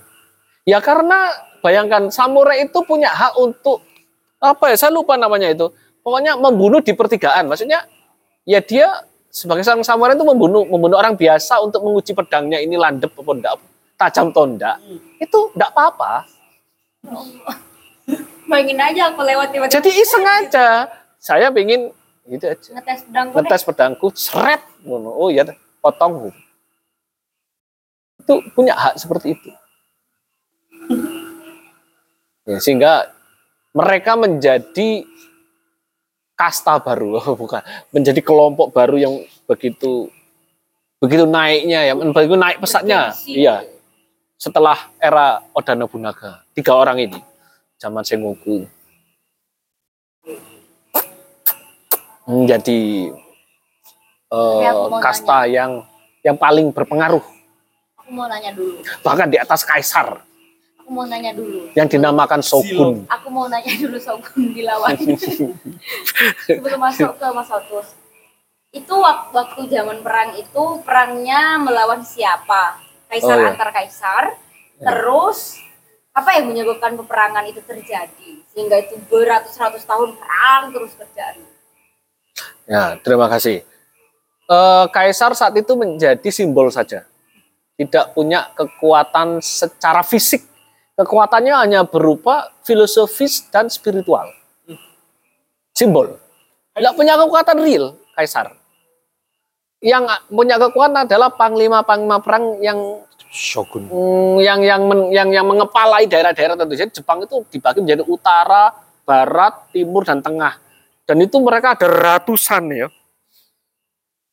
[0.65, 3.81] Ya karena bayangkan samurai itu punya hak untuk
[4.41, 4.75] apa ya?
[4.77, 5.69] Saya lupa namanya itu.
[6.01, 7.49] Pokoknya membunuh di pertigaan.
[7.49, 7.85] Maksudnya
[8.45, 13.13] ya dia sebagai seorang samurai itu membunuh membunuh orang biasa untuk menguji pedangnya ini landep
[13.13, 13.53] apa enggak,
[13.97, 14.75] tajam atau enggak.
[15.21, 16.13] Itu enggak apa-apa.
[18.49, 19.77] Aja aku lewat tiba-tiba.
[19.77, 20.89] Jadi iseng aja.
[21.21, 21.93] Saya pengen
[22.25, 22.69] gitu aja.
[22.81, 23.33] Ngetes pedangku.
[23.37, 24.61] Ngetes pedangku, seret.
[24.89, 25.45] Oh iya,
[25.77, 26.48] potong gitu.
[28.29, 29.49] Itu punya hak seperti itu.
[32.45, 33.09] Ya, sehingga
[33.73, 35.01] mereka menjadi
[36.37, 37.65] kasta baru, oh, bukan.
[37.89, 40.13] Menjadi kelompok baru yang begitu
[41.01, 43.65] begitu naiknya ya, begitu naik pesatnya, iya.
[44.37, 47.17] Setelah era Oda Nobunaga, tiga orang ini,
[47.81, 48.69] zaman Sengoku,
[52.29, 53.09] menjadi
[54.29, 55.81] mau kasta yang
[56.21, 57.23] yang paling berpengaruh,
[58.09, 58.81] Aku mau nanya dulu.
[59.05, 60.25] bahkan di atas kaisar
[60.81, 61.69] Aku mau nanya dulu.
[61.77, 63.05] yang dinamakan shogun.
[63.05, 64.97] Aku mau nanya dulu Shogun dilawan.
[66.49, 67.93] Sebelum masuk ke Mas Otus.
[68.69, 72.81] Itu waktu, waktu zaman perang itu perangnya melawan siapa?
[73.05, 73.53] Kaisar Oh, iya.
[73.53, 74.33] antar kaisar.
[74.79, 75.61] Terus
[76.09, 81.45] apa yang menyebabkan peperangan itu terjadi sehingga itu beratus-ratus tahun perang terus terjadi.
[82.65, 83.61] Ya, terima kasih.
[84.45, 87.05] Eh, Kaisar saat itu menjadi simbol saja.
[87.79, 90.43] Tidak punya kekuatan secara fisik.
[90.99, 94.27] Kekuatannya hanya berupa filosofis dan spiritual.
[95.71, 96.19] Simbol.
[96.75, 98.51] Tidak punya kekuatan real, Kaisar.
[99.79, 102.99] Yang punya kekuatan adalah panglima-panglima perang yang
[103.29, 103.85] Shogun.
[103.93, 108.73] Mm, yang yang men- yang yang mengepalai daerah-daerah tentu saja Jepang itu dibagi menjadi utara,
[109.05, 110.57] barat, timur dan tengah.
[111.05, 112.87] Dan itu mereka ada ratusan ya.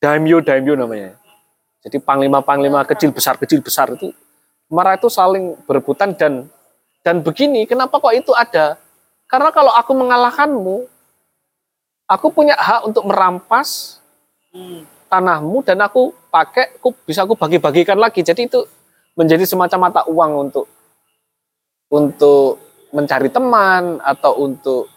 [0.00, 1.12] Daimyo daimyo namanya.
[1.86, 4.10] Jadi panglima-panglima kecil besar kecil besar itu
[4.66, 6.50] mereka itu saling berebutan dan
[7.06, 8.74] dan begini, kenapa kok itu ada?
[9.30, 10.90] Karena kalau aku mengalahkanmu,
[12.10, 14.02] aku punya hak untuk merampas
[15.06, 18.26] tanahmu dan aku pakai, aku bisa aku bagi-bagikan lagi.
[18.26, 18.66] Jadi itu
[19.14, 20.66] menjadi semacam mata uang untuk
[21.94, 22.58] untuk
[22.90, 24.90] mencari teman atau untuk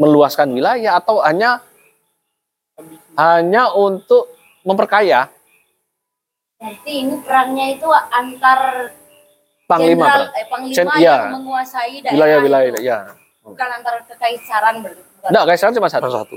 [0.00, 1.60] meluaskan wilayah atau hanya
[3.20, 4.32] hanya untuk
[4.64, 5.28] memperkaya
[6.64, 8.88] Berarti ini perangnya itu antar
[9.68, 10.40] panglima jenderal, Pak.
[10.40, 11.12] eh, panglima iya.
[11.12, 12.80] yang menguasai daerah wilayah-wilayah itu.
[12.88, 12.98] ya.
[13.44, 15.02] Bukan antar kekaisaran berarti.
[15.28, 16.08] Enggak, kaisaran cuma satu.
[16.08, 16.36] satu.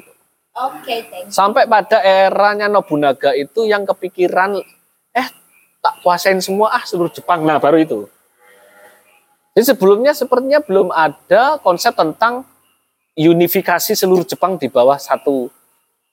[0.67, 1.31] Oke, thank you.
[1.31, 4.59] Sampai pada eranya Nobunaga itu yang kepikiran
[5.15, 5.27] eh
[5.79, 7.47] tak kuasain semua ah seluruh Jepang.
[7.47, 7.99] Nah, baru itu.
[9.55, 12.43] Jadi sebelumnya sepertinya belum ada konsep tentang
[13.15, 15.47] unifikasi seluruh Jepang di bawah satu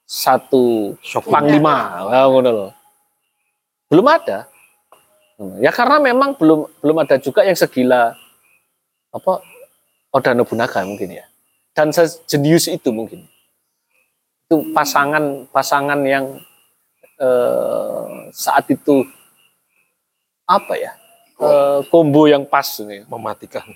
[0.07, 0.95] satu
[1.27, 2.07] panglima.
[2.07, 2.71] Nah, ngono loh.
[3.91, 4.49] Belum ada.
[5.59, 8.15] Ya karena memang belum belum ada juga yang segila
[9.11, 9.43] apa
[10.15, 11.27] Oda Nobunaga mungkin ya.
[11.75, 13.27] Dan sejenius itu mungkin
[14.45, 16.39] itu pasangan pasangan yang
[17.19, 19.03] eh, saat itu
[20.47, 20.93] apa ya
[21.41, 23.67] eh, combo yang pas ini Mematikan.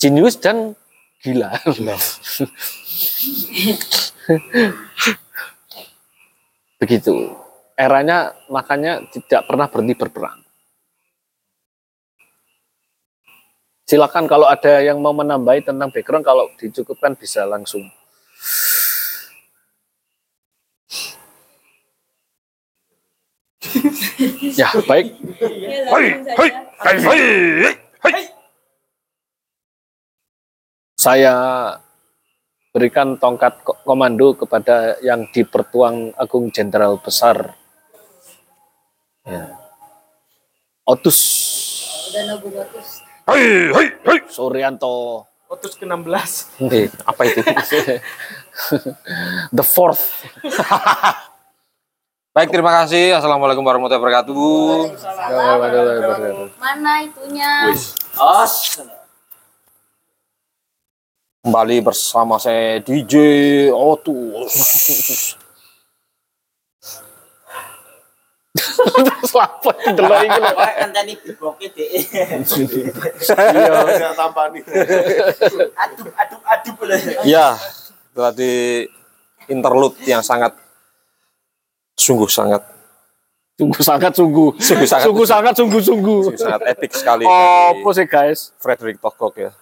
[0.00, 0.76] Jenius dan
[1.20, 1.52] gila
[6.80, 7.36] begitu
[7.80, 10.40] eranya makanya tidak pernah berhenti berperang.
[13.88, 17.82] Silakan kalau ada yang mau menambahi tentang background kalau dicukupkan bisa langsung.
[24.54, 25.16] Ya baik.
[25.42, 25.90] Ya,
[26.84, 28.30] langsung saja.
[31.00, 31.34] saya
[32.76, 37.56] berikan tongkat ko- komando kepada yang dipertuang Agung Jenderal Besar
[39.26, 39.44] ya.
[40.84, 41.18] Otus
[42.10, 42.80] Udah Nobunaga.
[44.30, 46.62] Suryanto Otus ke-16.
[46.70, 47.42] eh, apa itu
[49.50, 50.22] the fourth
[52.30, 53.18] Baik, terima kasih.
[53.18, 54.38] Assalamualaikum warahmatullahi wabarakatuh.
[54.94, 56.54] Waalaikumsalam.
[56.62, 57.74] Mana itunya?
[61.42, 63.14] Kembali bersama saya DJ
[63.74, 65.34] Otus.
[69.30, 70.52] Selamat delok iki lho.
[70.56, 71.90] kan tadi diboke deh.
[73.20, 74.60] Saya tampani.
[74.64, 76.98] Aduh, aduh, aduh boleh.
[77.24, 77.54] Ya,
[78.12, 78.86] tadi
[79.48, 80.54] interlude yang sangat
[81.98, 82.62] sungguh sangat
[83.60, 85.04] sungguh sangat sungguh Sungguh sangat.
[85.04, 89.52] sungguh sangat sungguh sungguh sangat epic sekali oh apa sih guys Frederick Togok ya.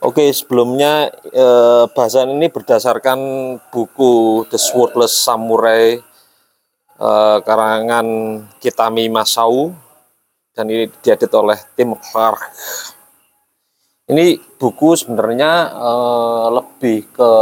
[0.00, 3.20] Oke, sebelumnya eh, bahasan ini berdasarkan
[3.68, 6.00] buku The Swordless Samurai
[7.00, 8.06] eh, karangan
[8.60, 9.72] Kitami Masao
[10.52, 12.52] dan ini diedit oleh Tim Clark.
[14.10, 17.32] Ini buku sebenarnya eh, lebih ke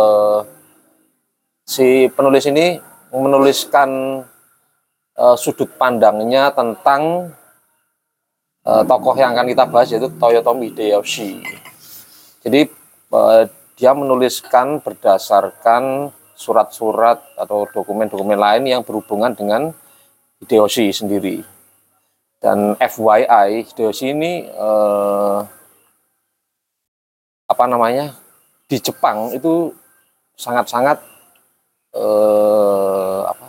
[1.66, 2.78] si penulis ini
[3.10, 4.22] menuliskan
[5.18, 7.34] eh, sudut pandangnya tentang
[8.68, 11.40] tokoh yang akan kita bahas yaitu Toyotomi Hideyoshi.
[12.44, 12.68] Jadi
[13.80, 19.74] dia menuliskan berdasarkan surat-surat atau dokumen-dokumen lain yang berhubungan dengan
[20.38, 21.42] Hideyoshi sendiri.
[22.38, 25.38] Dan FYI, Hideyoshi ini eh,
[27.50, 28.14] apa namanya
[28.70, 29.74] di Jepang itu
[30.38, 31.02] sangat-sangat
[31.98, 33.46] eh, apa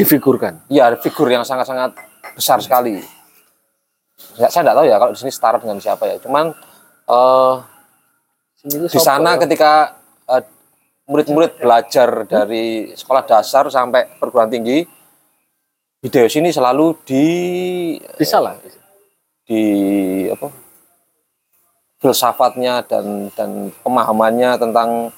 [0.00, 1.92] difigurkan ya figur yang sangat-sangat
[2.32, 2.96] besar sekali.
[4.40, 6.16] Ya, saya tidak tahu ya kalau di sini setara dengan siapa ya.
[6.16, 6.56] Cuman
[7.04, 7.54] eh,
[8.88, 10.44] di sana ketika eh,
[11.10, 14.86] murid-murid belajar dari sekolah dasar sampai perguruan tinggi,
[16.00, 17.26] Hideyoshi ini selalu di
[18.16, 18.56] bisa lah.
[19.50, 19.62] di
[20.30, 20.46] apa
[21.98, 25.10] filsafatnya dan dan pemahamannya tentang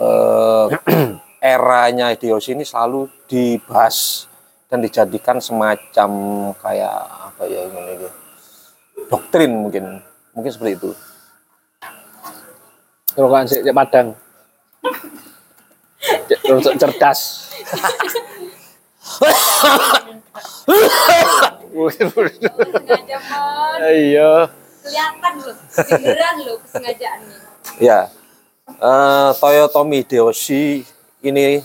[0.00, 0.66] eh,
[1.54, 4.26] eranya Hideyoshi ini selalu dibahas
[4.72, 6.10] dan dijadikan semacam
[6.58, 6.98] kayak
[7.30, 8.08] apa ya ini
[9.12, 10.00] doktrin mungkin
[10.32, 10.90] mungkin seperti itu.
[13.14, 14.23] Kalau kan padang
[16.78, 17.20] cerdas.
[23.84, 24.32] Iya.
[24.84, 27.36] Kelihatan loh, kedengeran loh kesengajaannya.
[27.80, 28.12] ya
[28.68, 30.84] eh, Toyotomi Hideyoshi
[31.24, 31.64] ini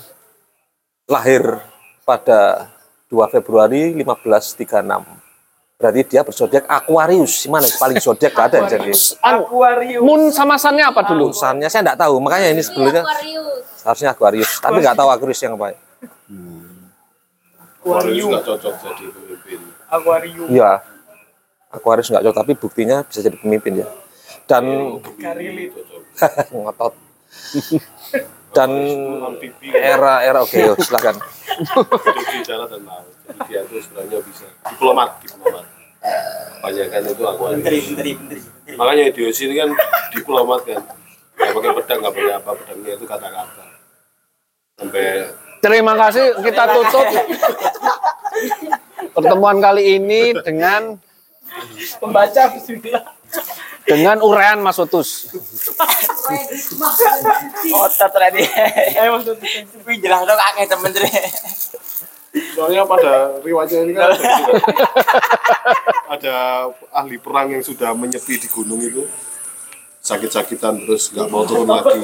[1.04, 1.60] lahir
[2.08, 2.72] pada
[3.12, 5.19] 2 Februari 1536
[5.80, 8.92] berarti dia berzodiak Aquarius mana paling zodiak gak ada jadi
[9.24, 10.04] Aquarium.
[10.04, 13.64] Moon sama sunnya apa dulu Urusannya saya enggak tahu, makanya ini Ini sebelumnya Aquarius.
[13.88, 15.72] harusnya Aquarius, tapi nggak tahu Aquarius yang apa.
[17.80, 18.28] Aquarium.
[18.36, 19.60] nggak cocok jadi pemimpin.
[19.88, 20.48] Aquarium.
[20.52, 20.72] Iya,
[21.72, 23.88] Aquarius nggak cocok, tapi buktinya bisa jadi pemimpin ya.
[24.44, 25.72] Dan Karilit.
[26.52, 26.94] ngotot.
[28.50, 28.72] Dan
[29.22, 31.22] Amfibi era era oke, yuk, silakan.
[31.60, 33.14] hidup di darat dan laut.
[33.28, 35.66] Jadi dia itu sebenarnya bisa diplomat, diplomat.
[36.00, 37.44] Kebanyakan itu aku
[38.80, 39.70] Makanya Hideyoshi ini kan
[40.16, 40.82] diplomat kan.
[41.40, 43.64] Nggak pakai pedang, nggak pakai apa, pedangnya itu kata-kata.
[44.80, 45.06] Sampai
[45.60, 47.08] Terima kasih kita tutup
[49.12, 50.96] pertemuan kali ini dengan
[52.00, 53.04] Pembaca bismillah.
[53.88, 55.30] Dengan uraian Mas Otus.
[57.70, 58.44] Otot tadi.
[59.00, 59.44] Ayo Mas Otus.
[59.44, 61.12] Tapi jelas dong akeh temen Dre.
[62.54, 64.22] Soalnya pada riwayatnya ini kan ada,
[66.16, 66.36] ada
[66.94, 69.10] ahli perang yang sudah menyepi di gunung itu
[70.00, 71.98] sakit-sakitan terus nggak mau turun lagi.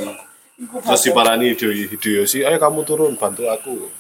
[0.56, 3.92] Terus diparani Hideyoshi, Hideyoshi, ayo kamu turun bantu aku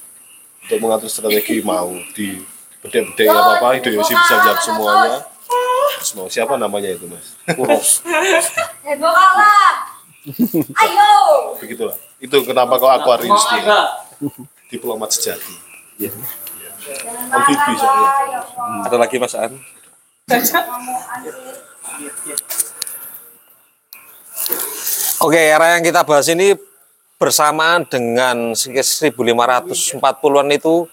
[0.66, 2.42] untuk mengatur strategi mau di
[2.82, 5.35] bedek-bedek apa apa Hideyoshi bisa jawab semuanya.
[6.00, 7.36] Terus mau siapa namanya itu mas?
[8.86, 9.74] Eh, gua kalah.
[10.86, 11.12] Ayo.
[11.62, 11.98] Begitulah.
[12.22, 14.06] Itu kenapa kau Aquarius dia
[14.70, 15.56] diplomat sejati.
[17.34, 18.10] Amfibi soalnya.
[18.86, 19.58] Ada lagi Mas An?
[25.26, 26.54] Oke, era yang kita bahas ini
[27.16, 30.86] bersamaan dengan 1540-an itu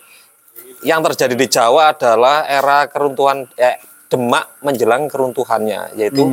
[0.83, 3.77] yang terjadi di Jawa adalah era keruntuhan eh,
[4.13, 6.29] Demak menjelang keruntuhannya, yaitu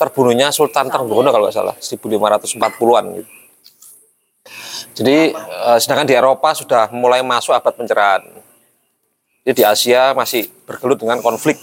[0.00, 3.04] terbunuhnya Sultan Trenggono kalau nggak salah 1540-an.
[3.20, 3.30] Gitu.
[4.94, 8.24] Jadi eh, sedangkan di Eropa sudah mulai masuk abad pencerahan.
[9.44, 11.60] Jadi di Asia masih bergelut dengan konflik.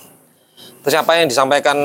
[0.85, 1.77] Terus apa yang disampaikan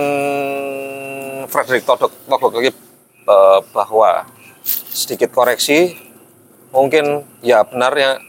[1.49, 4.29] Frederick lagi eh, bahwa
[4.93, 5.97] sedikit koreksi
[6.75, 8.21] mungkin ya benar ya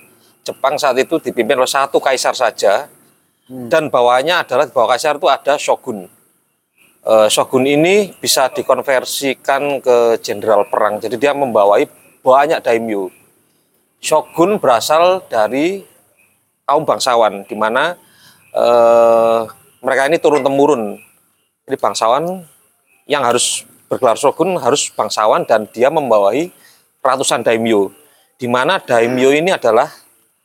[0.47, 2.87] Jepang saat itu dipimpin oleh satu kaisar saja
[3.47, 6.11] dan bawahnya adalah di bawah kaisar itu ada shogun.
[7.07, 10.99] Eh, shogun ini bisa dikonversikan ke jenderal perang.
[10.99, 11.87] Jadi dia membawai
[12.19, 13.07] banyak daimyo.
[14.03, 15.87] Shogun berasal dari
[16.67, 17.95] kaum bangsawan di mana
[18.51, 19.41] eh,
[19.79, 20.99] mereka ini turun temurun.
[21.63, 22.43] Jadi bangsawan
[23.07, 26.51] yang harus bergelar shogun harus bangsawan dan dia membawahi
[26.99, 27.95] ratusan daimyo.
[28.35, 29.87] Di mana daimyo ini adalah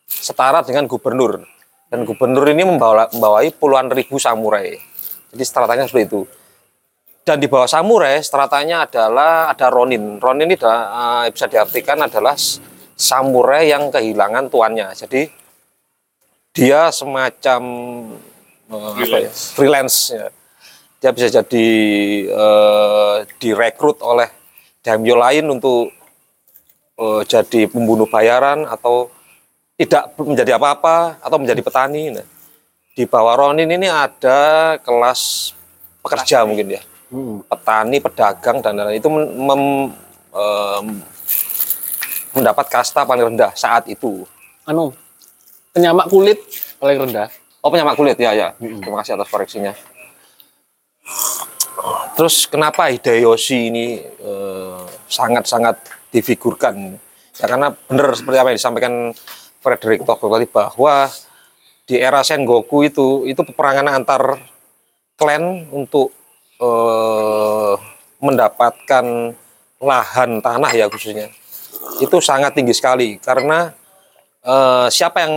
[0.07, 1.52] setara dengan gubernur
[1.93, 4.81] dan gubernur ini membawa, membawai puluhan ribu samurai.
[5.29, 6.25] Jadi stratanya seperti itu.
[7.21, 10.17] Dan di bawah samurai stratanya adalah ada ronin.
[10.17, 12.33] Ronin ini adalah, eh, bisa diartikan adalah
[12.97, 14.89] samurai yang kehilangan tuannya.
[14.97, 15.29] Jadi
[16.57, 17.63] dia semacam
[18.73, 20.17] eh, apa ya, freelance.
[20.17, 20.33] ya.
[20.97, 21.69] Dia bisa jadi
[22.25, 24.33] eh, direkrut oleh
[24.81, 25.93] daimyo lain untuk
[26.97, 29.13] eh, jadi pembunuh bayaran atau
[29.83, 32.15] tidak menjadi apa-apa atau menjadi petani.
[32.15, 32.27] Nah,
[32.95, 35.51] di bawah Ronin ini ada kelas
[35.99, 36.83] pekerja mungkin ya,
[37.51, 39.93] petani, pedagang dan lain-lain itu mem-
[40.31, 40.87] em,
[42.31, 44.23] mendapat kasta paling rendah saat itu.
[44.63, 44.95] Anu,
[45.75, 46.39] penyamak kulit
[46.79, 47.29] paling rendah.
[47.63, 48.49] Oh penyamak kulit ya ya.
[48.59, 49.75] Terima kasih atas koreksinya.
[52.15, 55.81] Terus kenapa Hideyoshi ini eh, sangat-sangat
[56.15, 57.01] difigurkan?
[57.41, 58.95] Ya karena benar seperti apa yang disampaikan
[59.63, 61.09] Frederick Togok tadi bahwa
[61.87, 64.43] di era Sengoku itu itu peperangan antar
[65.15, 66.11] klan untuk
[66.59, 67.75] eh,
[68.19, 69.07] mendapatkan
[69.83, 71.31] lahan tanah ya khususnya
[71.99, 73.71] itu sangat tinggi sekali karena
[74.43, 75.35] eh, siapa yang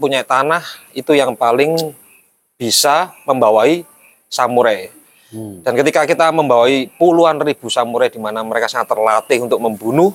[0.00, 0.64] punya tanah
[0.96, 1.76] itu yang paling
[2.56, 3.84] bisa membawai
[4.32, 4.88] samurai.
[5.36, 10.14] Dan ketika kita membawai puluhan ribu samurai di mana mereka sangat terlatih untuk membunuh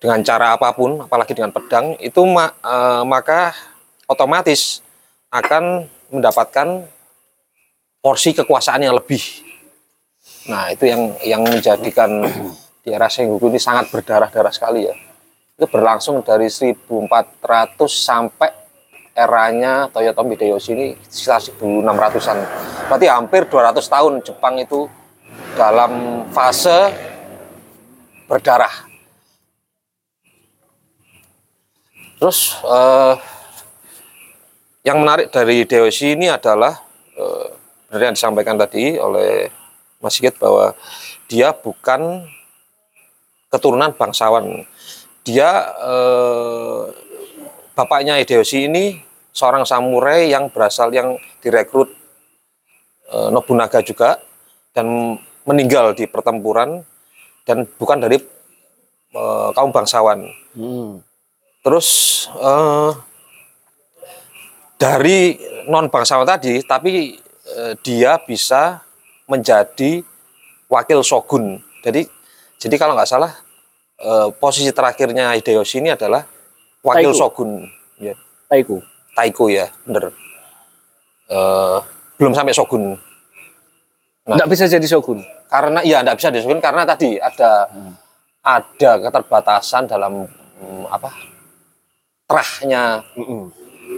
[0.00, 3.52] dengan cara apa pun, apalagi dengan pedang, itu ma- eh, maka
[4.08, 4.80] otomatis
[5.28, 6.88] akan mendapatkan
[8.00, 9.20] porsi kekuasaan yang lebih.
[10.48, 12.24] Nah, itu yang yang menjadikan
[12.82, 14.96] di era Sengoku ini sangat berdarah-darah sekali ya.
[15.54, 16.88] Itu berlangsung dari 1400
[17.92, 18.48] sampai
[19.12, 22.38] eranya Toyotomi Hideyoshi ini sekitar 1600-an.
[22.88, 24.88] Berarti hampir 200 tahun Jepang itu
[25.60, 26.88] dalam fase
[28.24, 28.89] berdarah.
[32.20, 33.14] Terus eh,
[34.84, 36.76] yang menarik dari Hideyoshi ini adalah
[37.90, 39.50] benar yang disampaikan tadi oleh
[40.00, 40.72] Mas Sigit bahwa
[41.28, 42.24] dia bukan
[43.50, 44.64] keturunan bangsawan.
[45.26, 46.82] Dia eh,
[47.74, 49.02] bapaknya Hideyoshi ini
[49.34, 51.90] seorang samurai yang berasal yang direkrut
[53.10, 54.22] eh, Nobunaga juga
[54.70, 56.86] dan meninggal di pertempuran
[57.42, 58.22] dan bukan dari
[59.12, 60.30] eh, kaum bangsawan.
[61.60, 61.88] Terus
[62.40, 62.92] eh,
[64.80, 65.36] dari
[65.68, 68.80] non bangsawan tadi, tapi eh, dia bisa
[69.28, 70.00] menjadi
[70.72, 71.60] wakil shogun.
[71.84, 72.08] Jadi,
[72.56, 73.32] jadi kalau nggak salah
[74.00, 76.24] eh, posisi terakhirnya Hideyoshi ini adalah
[76.80, 77.20] wakil Taiko.
[77.20, 77.68] shogun.
[78.00, 78.16] Ya,
[78.48, 78.80] Taiku.
[79.12, 80.16] Taiko ya, bener.
[81.28, 81.78] Eh,
[82.16, 82.96] belum sampai shogun.
[84.24, 84.36] Nah.
[84.40, 85.20] Nggak bisa jadi shogun.
[85.50, 87.68] Karena ya nggak bisa disebut karena tadi ada
[88.40, 90.24] ada keterbatasan dalam
[90.62, 91.29] mm, apa
[92.30, 93.42] terahnya Mm-mm.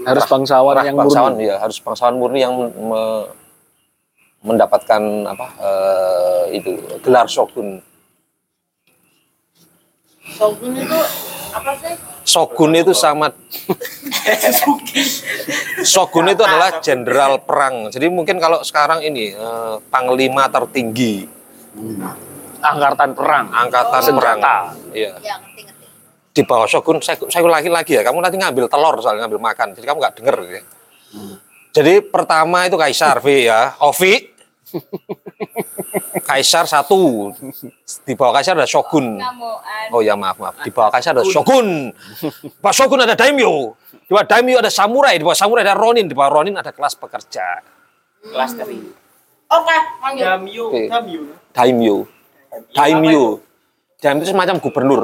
[0.02, 1.46] Harus bangsawan terah yang bangsawan murni.
[1.46, 3.28] ya harus bangsawan murni yang me-
[4.42, 6.70] mendapatkan apa eh, itu
[7.00, 7.78] gelar shogun
[10.24, 10.98] Shogun itu
[11.52, 11.94] apa sih?
[12.24, 13.28] shogun itu sama
[15.84, 21.28] shogun itu adalah jenderal perang jadi mungkin kalau sekarang ini eh, panglima tertinggi
[22.60, 23.50] Angkatan perang.
[23.50, 24.18] angkatan Senjata.
[24.18, 24.38] perang
[24.92, 25.71] iya Ya ngerti ngerti.
[26.32, 29.76] Di bawah shogun saya saya ulangi lagi ya kamu nanti ngambil telur soalnya ngambil makan
[29.76, 30.62] jadi kamu nggak denger ya.
[31.76, 34.32] jadi pertama itu kaisar V ya Ovi.
[36.24, 37.28] Kaisar satu.
[38.08, 39.20] Di bawah kaisar ada shogun.
[39.92, 40.64] Oh ya maaf maaf.
[40.64, 41.92] Di bawah kaisar ada shogun.
[41.92, 43.76] Di bawah shogun ada daimyo.
[43.92, 46.08] Di bawah daimyo ada samurai di bawah samurai ada ronin.
[46.08, 47.60] Di bawah ronin ada kelas pekerja.
[48.24, 48.80] Kelas dari
[49.52, 49.78] Oke.
[50.16, 50.88] Damyu, Oke.
[50.88, 51.20] damyu.
[51.52, 51.96] daimyo.
[52.72, 53.24] Daimyo.
[54.00, 55.02] Daimyo itu semacam gubernur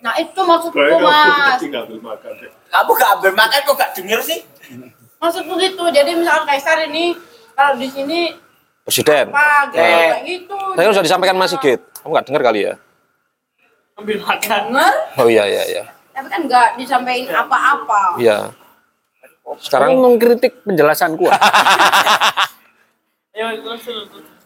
[0.00, 1.60] Nah itu maksudku kamu mas.
[1.60, 2.32] tinggal makan.
[2.66, 4.40] Kamu gak ambil makan kok gak denger sih?
[5.16, 5.84] Maksudku gitu.
[5.88, 7.12] Jadi misalkan kaisar ini
[7.52, 8.32] kalau di sini
[8.80, 10.08] presiden apa gitu, Eh.
[10.08, 10.58] kayak gitu.
[10.72, 12.74] Tadi sudah disampaikan Mas Sigit kamu nggak dengar kali ya
[13.94, 14.60] Ambil makan.
[14.72, 18.16] Denger, oh iya iya iya tapi kan nggak disampaikan apa-apa.
[18.16, 18.52] iya
[19.40, 21.28] Kamu sekarang mengkritik penjelasanku.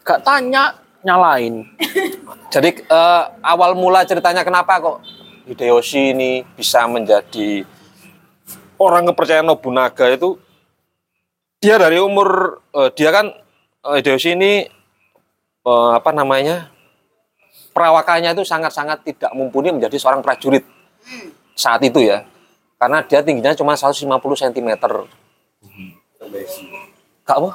[0.05, 1.65] Gak tanya, nyalain.
[2.53, 4.97] Jadi eh, awal mula ceritanya kenapa kok
[5.45, 7.65] Hideyoshi ini bisa menjadi
[8.81, 10.41] orang kepercayaan Nobunaga itu
[11.61, 13.31] dia dari umur eh, dia kan
[13.85, 14.65] eh, Hideyoshi ini
[15.65, 16.69] eh, apa namanya
[17.75, 20.63] perawakannya itu sangat-sangat tidak mumpuni menjadi seorang prajurit
[21.55, 22.25] saat itu ya
[22.75, 24.69] karena dia tingginya cuma 150 cm.
[27.25, 27.51] Kak apa?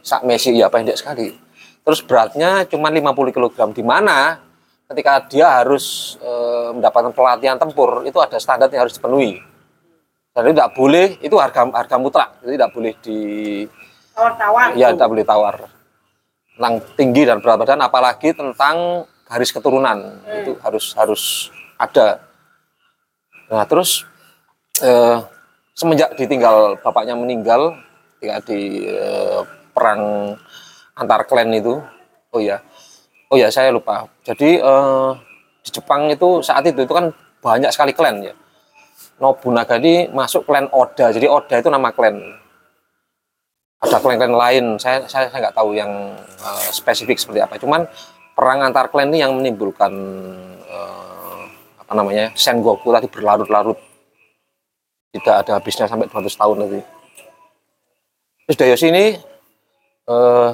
[0.00, 0.56] Sak Messi.
[0.56, 1.34] ya pendek sekali.
[1.82, 4.40] Terus beratnya cuma 50 kg di mana
[4.88, 9.40] ketika dia harus eh, mendapatkan pelatihan tempur itu ada standar yang harus dipenuhi.
[10.32, 13.18] Dan itu tidak boleh itu harga harga mutlak, jadi tidak boleh di
[14.14, 14.68] Tawar-tawar.
[14.78, 15.56] ya tidak boleh tawar.
[16.58, 21.22] Tentang tinggi dan berat badan apalagi tentang garis keturunan itu harus harus
[21.78, 22.22] ada.
[23.48, 24.04] Nah, terus
[24.82, 25.18] eh,
[25.78, 27.78] semenjak ditinggal bapaknya meninggal
[28.18, 29.40] ketika di eh,
[29.70, 30.34] perang
[30.98, 31.78] antar klan itu
[32.34, 32.58] oh ya
[33.30, 35.10] oh ya saya lupa jadi eh,
[35.68, 37.12] di Jepang itu saat itu itu kan
[37.44, 38.32] banyak sekali klan ya.
[39.20, 41.12] Nobunaga ini masuk klan Oda.
[41.12, 42.16] Jadi Oda itu nama klan.
[43.84, 44.64] Ada klan-klan lain.
[44.80, 47.60] Saya saya saya nggak tahu yang eh, spesifik seperti apa.
[47.60, 47.84] Cuman
[48.32, 49.92] perang antar klan ini yang menimbulkan
[50.64, 51.40] eh,
[51.84, 53.76] apa namanya Sengoku tadi berlarut-larut.
[55.12, 56.80] Tidak ada habisnya sampai 200 tahun nanti.
[58.48, 59.06] Terus Dayoshi ini
[60.08, 60.50] eh,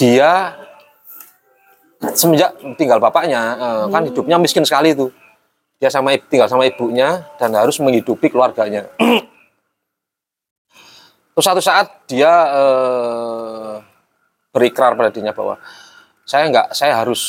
[0.00, 0.56] dia
[2.16, 5.12] semenjak tinggal bapaknya eh, kan hidupnya miskin sekali itu
[5.76, 8.88] dia sama ibu- tinggal sama ibunya dan harus menghidupi keluarganya
[11.36, 13.74] terus satu saat dia eh,
[14.50, 15.60] berikrar pada dirinya bahwa
[16.24, 17.20] saya nggak saya harus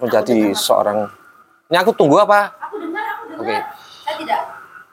[0.00, 1.04] menjadi seorang
[1.68, 3.40] ini aku tunggu apa Aku dengar, aku dengar.
[3.40, 3.56] Oke.
[4.04, 4.40] Saya tidak.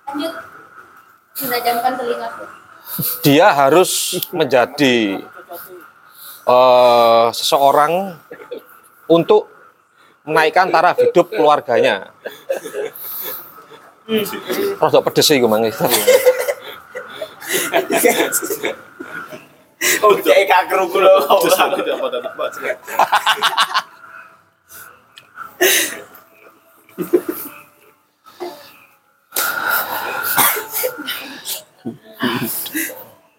[0.08, 0.34] Lanjut.
[1.42, 2.44] Menajamkan telingaku.
[3.26, 3.92] dia harus
[4.30, 5.26] menjadi
[6.46, 8.14] eh, seseorang
[9.12, 9.52] untuk
[10.24, 12.16] menaikkan taraf hidup keluarganya.
[14.80, 15.68] Rada pedes sih gue mang.
[20.02, 21.20] Oh, kayak gak kerungu loh.
[21.44, 22.18] Terus aku tidak pada.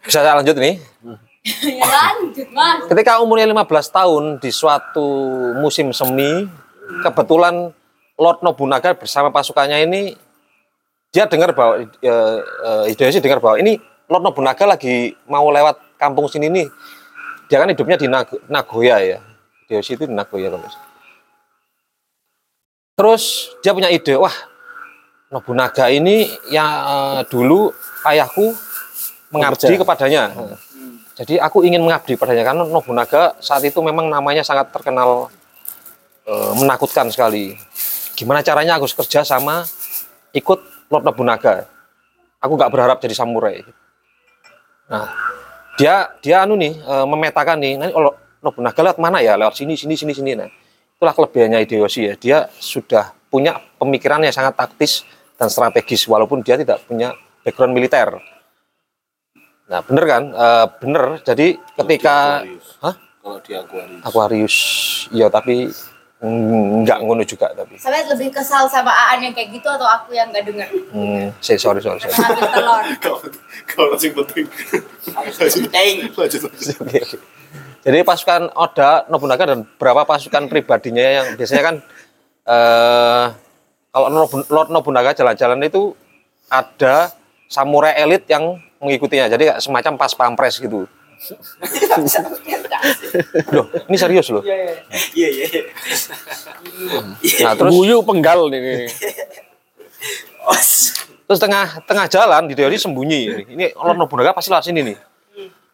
[0.02, 0.76] Bisa saya lanjut nih.
[1.42, 2.86] Ya lanjut mas.
[2.86, 5.06] Ketika umurnya 15 tahun di suatu
[5.58, 6.46] musim semi,
[7.02, 7.74] kebetulan
[8.14, 10.14] Lord Nobunaga bersama pasukannya ini
[11.12, 11.82] dia dengar bahwa
[12.88, 13.76] Hideyoshi dengar bahwa ini
[14.08, 16.66] Lord Nobunaga lagi mau lewat kampung sini nih.
[17.50, 19.18] Dia kan hidupnya di Nag- Nagoya ya.
[19.66, 20.70] Hideyoshi itu di Nagoya kalau.
[22.92, 24.32] Terus dia punya ide, wah
[25.32, 27.72] Nobunaga ini yang eh, dulu
[28.04, 28.52] ayahku
[29.32, 30.28] mengabdi kepadanya.
[31.22, 35.30] Jadi aku ingin mengabdi padanya karena Nobunaga saat itu memang namanya sangat terkenal
[36.26, 37.54] eh, menakutkan sekali.
[38.18, 39.62] Gimana caranya aku kerja sama
[40.34, 41.70] ikut Lord Nobunaga.
[42.42, 43.62] Aku nggak berharap jadi samurai.
[44.90, 45.14] Nah,
[45.78, 49.38] dia dia anu nih eh, memetakan nih, nanti kalau Nobunaga lewat mana ya?
[49.38, 50.34] Lewat sini, sini, sini, sini.
[50.34, 50.50] Nah,
[50.98, 52.14] itulah kelebihannya Hideyoshi ya.
[52.18, 55.06] Dia sudah punya pemikiran yang sangat taktis
[55.38, 57.14] dan strategis walaupun dia tidak punya
[57.46, 58.18] background militer.
[59.72, 60.22] Nah, bener kan?
[60.28, 61.04] Eh, bener.
[61.24, 61.46] Jadi
[61.80, 62.44] ketika.
[62.84, 62.94] Hah?
[63.24, 64.02] Kalau di Aquarius.
[64.04, 64.56] Aquarius,
[65.08, 65.72] iya tapi
[66.22, 67.74] Enggak ngono juga tapi.
[67.82, 71.58] Sampai lebih kesal sama Aan yang kayak gitu atau aku yang nggak denger Hmm, say
[71.58, 71.98] sorry sorry.
[71.98, 72.14] sorry.
[72.14, 72.78] telur.
[73.02, 73.18] Kalau
[73.66, 74.46] kalau masing penting.
[74.46, 75.94] Penting.
[76.14, 76.78] Lanjut lanjut.
[76.78, 77.16] Oke, oke.
[77.82, 81.74] Jadi pasukan Oda Nobunaga dan beberapa pasukan pribadinya yang biasanya kan
[82.46, 83.24] eh
[83.90, 84.06] kalau
[84.46, 85.98] Lord Nobunaga jalan-jalan itu
[86.46, 87.10] ada
[87.50, 89.30] samurai elit yang mengikutinya.
[89.30, 90.90] Jadi kayak semacam pas pampres gitu.
[93.54, 94.42] Loh, ini serius loh.
[95.14, 95.46] Iya iya.
[97.46, 98.90] Nah, terus Guyu penggal nih.
[101.30, 103.42] Terus tengah tengah jalan di teori sembunyi ini.
[103.54, 104.98] Ini Lord Nobunaga pasti lewat sini nih.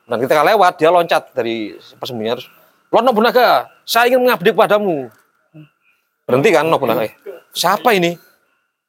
[0.04, 2.48] Dan ketika lewat dia loncat dari persembunyian terus
[2.92, 5.08] Lord Nobunaga, saya ingin mengabdi kepadamu.
[6.28, 7.08] Berhenti kan Nobunaga?
[7.56, 8.20] Siapa ini?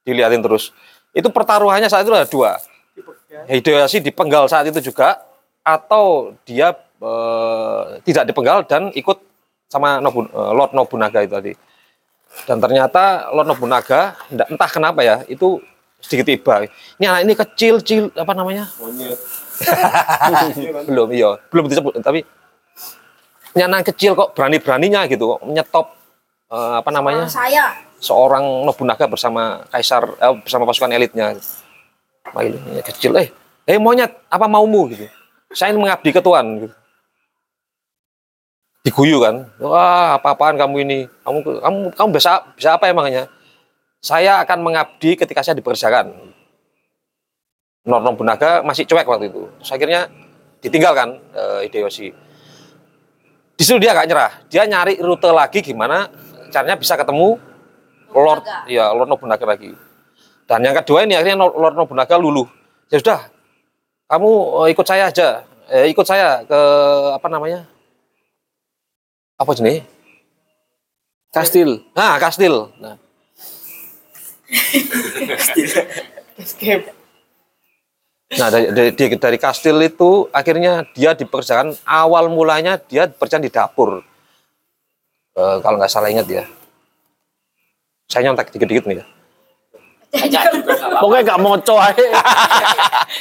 [0.04, 0.76] Dilihatin terus.
[1.16, 2.60] Itu pertaruhannya saat itu ada dua.
[3.30, 5.22] Hideyoshi dipenggal saat itu juga
[5.62, 9.22] atau dia eh, tidak dipenggal dan ikut
[9.70, 11.54] sama Nobu- eh, Lord Nobunaga itu tadi.
[12.50, 15.62] Dan ternyata Lord Nobunaga entah kenapa ya itu
[16.02, 16.66] sedikit iba.
[16.98, 18.66] Ini anak ini kecil, cil apa namanya?
[20.88, 22.24] Belum iya, belum disebut tapi
[23.52, 25.88] ini anak kecil kok berani-beraninya gitu kok menyetop
[26.50, 27.28] eh, apa namanya?
[27.28, 31.36] Orang saya seorang Nobunaga bersama kaisar eh, bersama pasukan elitnya.
[32.38, 33.28] Ini ini kecil eh
[33.66, 35.06] eh monyet apa maumu gitu.
[35.50, 36.70] Saya ingin mengabdi ke Tuan gitu.
[38.86, 39.50] Diguyu kan.
[39.60, 41.00] Wah, apa-apaan kamu ini?
[41.26, 43.28] Kamu kamu kamu bisa bisa apa emangnya?
[44.00, 46.16] Saya akan mengabdi ketika saya dipekerjakan.
[47.90, 49.50] Lord Nobunaga masih cuek waktu itu.
[49.60, 50.02] Terus akhirnya
[50.62, 52.10] ditinggalkan eh, Hideyoshi.
[53.60, 54.32] Di situ dia gak nyerah.
[54.48, 56.08] Dia nyari rute lagi gimana
[56.48, 57.36] caranya bisa ketemu
[58.16, 59.76] Lord ya Lord Nobunaga lagi.
[60.50, 62.50] Dan yang kedua ini akhirnya Lord Nobunaga luluh.
[62.90, 63.30] Ya sudah,
[64.10, 64.30] kamu
[64.66, 65.46] eh, ikut saya aja.
[65.70, 66.60] Eh, ikut saya ke
[67.14, 67.70] apa namanya?
[69.38, 69.86] Apa jenis?
[71.30, 71.86] Kastil.
[71.94, 72.74] Nah, kastil.
[72.82, 72.98] Nah,
[76.42, 76.98] Escape.
[78.30, 84.02] nah dari, dari, dari, kastil itu akhirnya dia dipekerjakan awal mulanya dia bekerja di dapur.
[85.38, 86.46] Eh, kalau nggak salah ingat ya.
[88.10, 89.06] Saya nyontek dikit-dikit nih ya.
[89.06, 89.99] Aja juga nggak apa-apa.
[91.00, 92.06] Pokoknya gak moco ae.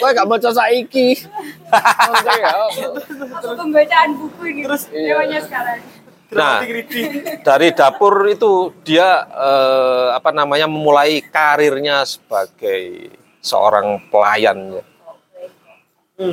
[0.01, 1.09] Pokoknya gak moco saiki.
[2.09, 2.53] Oke ya.
[3.28, 4.61] Masuk pembacaan buku ini.
[4.64, 5.78] Terus Dewannya sekarang.
[6.28, 6.61] Nah,
[7.49, 14.80] dari dapur itu dia eh, apa namanya memulai karirnya sebagai seorang pelayan.
[14.80, 14.84] ya.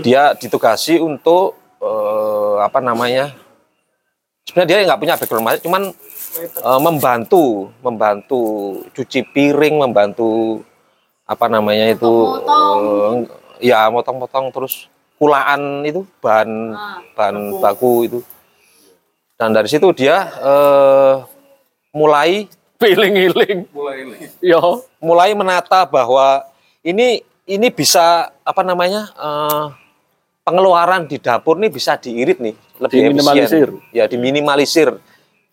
[0.03, 3.35] Dia ditugasi untuk eh, apa namanya?
[4.47, 5.83] Sebenarnya dia nggak punya background cuman
[6.37, 7.43] eh, membantu,
[7.79, 8.41] membantu
[8.91, 10.61] cuci piring, membantu
[11.23, 13.17] apa namanya itu, Motong-motong.
[13.57, 16.99] eh, ya motong-motong terus kulaan itu bahan Ah.
[17.15, 18.19] bahan baku itu
[19.33, 21.15] dan dari situ dia eh,
[21.91, 23.71] mulai Piling-iling.
[23.71, 24.17] Mulai ini.
[24.43, 24.83] Yo.
[24.99, 26.43] mulai menata bahwa
[26.83, 29.65] ini ini bisa apa namanya eh,
[30.43, 33.69] pengeluaran di dapur nih bisa diirit nih lebih Diminimalisir.
[33.71, 33.95] efisien.
[33.95, 34.89] ya diminimalisir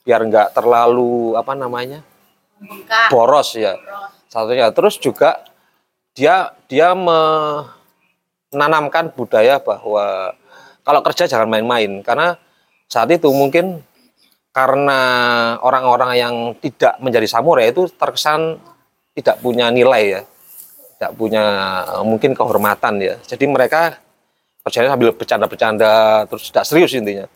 [0.03, 2.03] biar nggak terlalu apa namanya
[2.59, 3.09] bengkak.
[3.11, 3.78] boros ya.
[4.30, 4.70] Satunya.
[4.74, 5.42] Terus juga
[6.14, 7.66] dia dia me-
[8.53, 10.36] menanamkan budaya bahwa
[10.84, 12.03] kalau kerja jangan main-main.
[12.05, 12.36] Karena
[12.90, 13.80] saat itu mungkin
[14.53, 15.00] karena
[15.64, 18.61] orang-orang yang tidak menjadi samurai itu terkesan
[19.16, 20.22] tidak punya nilai ya.
[20.98, 21.44] Tidak punya
[21.88, 23.16] eh, mungkin kehormatan ya.
[23.24, 23.96] Jadi mereka
[24.62, 27.26] kerjanya sambil bercanda-bercanda terus tidak serius intinya.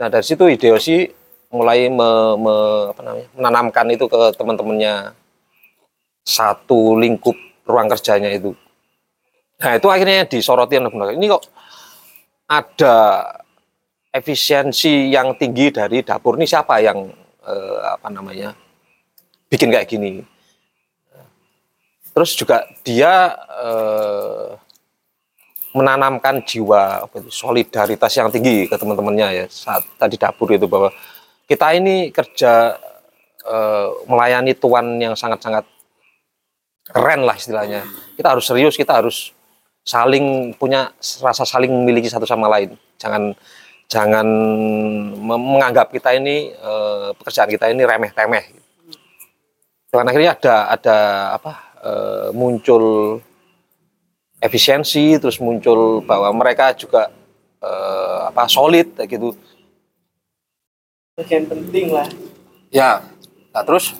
[0.00, 1.19] Nah dari situ Hideyoshi
[1.50, 4.94] mulai me- me- apa namanya, menanamkan itu ke teman-temannya
[6.22, 7.34] satu lingkup
[7.66, 8.54] ruang kerjanya itu.
[9.60, 11.12] Nah itu akhirnya disoroti oleh Nobunaga.
[11.12, 11.44] Ini kok
[12.48, 12.96] ada
[14.10, 17.10] efisiensi yang tinggi dari dapur ini siapa yang
[17.44, 18.54] eh, apa namanya
[19.50, 20.22] bikin kayak gini.
[22.10, 24.48] Terus juga dia eh,
[25.70, 30.90] menanamkan jiwa solidaritas yang tinggi ke teman-temannya ya saat tadi dapur itu bahwa
[31.50, 32.78] kita ini kerja
[33.42, 35.66] eh, melayani tuan yang sangat-sangat
[36.86, 37.82] keren lah istilahnya.
[38.14, 39.34] Kita harus serius, kita harus
[39.82, 42.78] saling punya rasa saling memiliki satu sama lain.
[43.02, 43.34] Jangan
[43.90, 44.26] jangan
[45.26, 48.44] menganggap kita ini eh, pekerjaan kita ini remeh-temeh.
[49.90, 50.98] Dan akhirnya ada ada
[51.34, 53.18] apa eh, muncul
[54.38, 57.10] efisiensi, terus muncul bahwa mereka juga
[58.24, 59.36] apa solid gitu.
[61.20, 62.08] Bagian penting lah.
[62.72, 63.04] Ya,
[63.52, 63.92] nah terus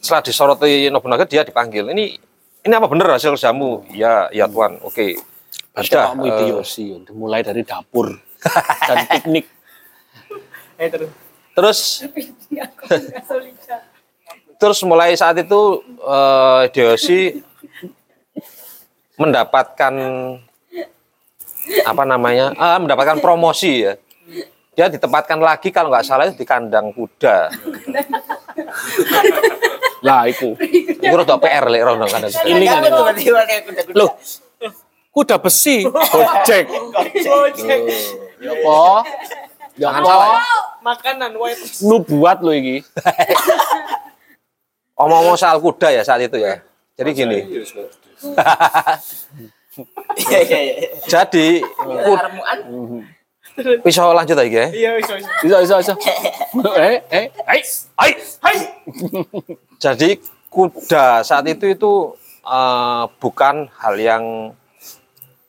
[0.00, 1.92] setelah disoroti Nobunaga dia dipanggil.
[1.92, 2.16] Ini
[2.64, 3.84] ini apa bener hasil kerjamu?
[3.92, 4.80] Ya, ya tuan.
[4.80, 5.20] Oke.
[5.76, 6.86] Berarti Sudah, kamu eh, Hideyoshi.
[7.04, 8.16] Dimulai dari dapur.
[8.88, 9.44] Dan piknik.
[10.80, 11.12] Eh terus.
[11.52, 11.78] Terus
[14.62, 17.44] terus mulai saat itu eh, Deosi
[19.20, 19.92] mendapatkan
[21.82, 23.94] apa namanya ah, mendapatkan promosi ya
[24.72, 27.52] dia ditempatkan lagi kalau nggak salah itu di kandang kuda
[30.02, 30.56] lah iku.
[30.58, 32.90] itu rada PR lek rono kandang kuda Ini kan itu.
[32.90, 33.94] tiba-tiba kayak kuda-kuda.
[33.94, 34.10] Loh,
[35.10, 36.64] kuda besi, gojek.
[38.42, 38.80] Ya apa?
[39.72, 40.08] Ya Jangan apa?
[40.10, 40.42] salah.
[40.82, 41.62] Makanan white.
[41.86, 42.82] Lu buat lo iki.
[44.94, 46.62] omong-omong soal kuda ya saat itu ya
[46.94, 47.38] jadi gini
[50.14, 50.74] Iya iya iya.
[51.08, 52.58] jadi Armuan.
[53.84, 55.28] Bisa lanjut lagi ya Iya, iso iso.
[55.44, 55.94] Bisa, bisa, bisa.
[56.76, 57.60] Eh, eh, hai,
[57.96, 58.12] hai,
[58.44, 58.56] hai.
[59.80, 60.20] Jadi
[60.52, 61.92] kuda saat itu itu
[62.44, 64.52] eh, bukan hal yang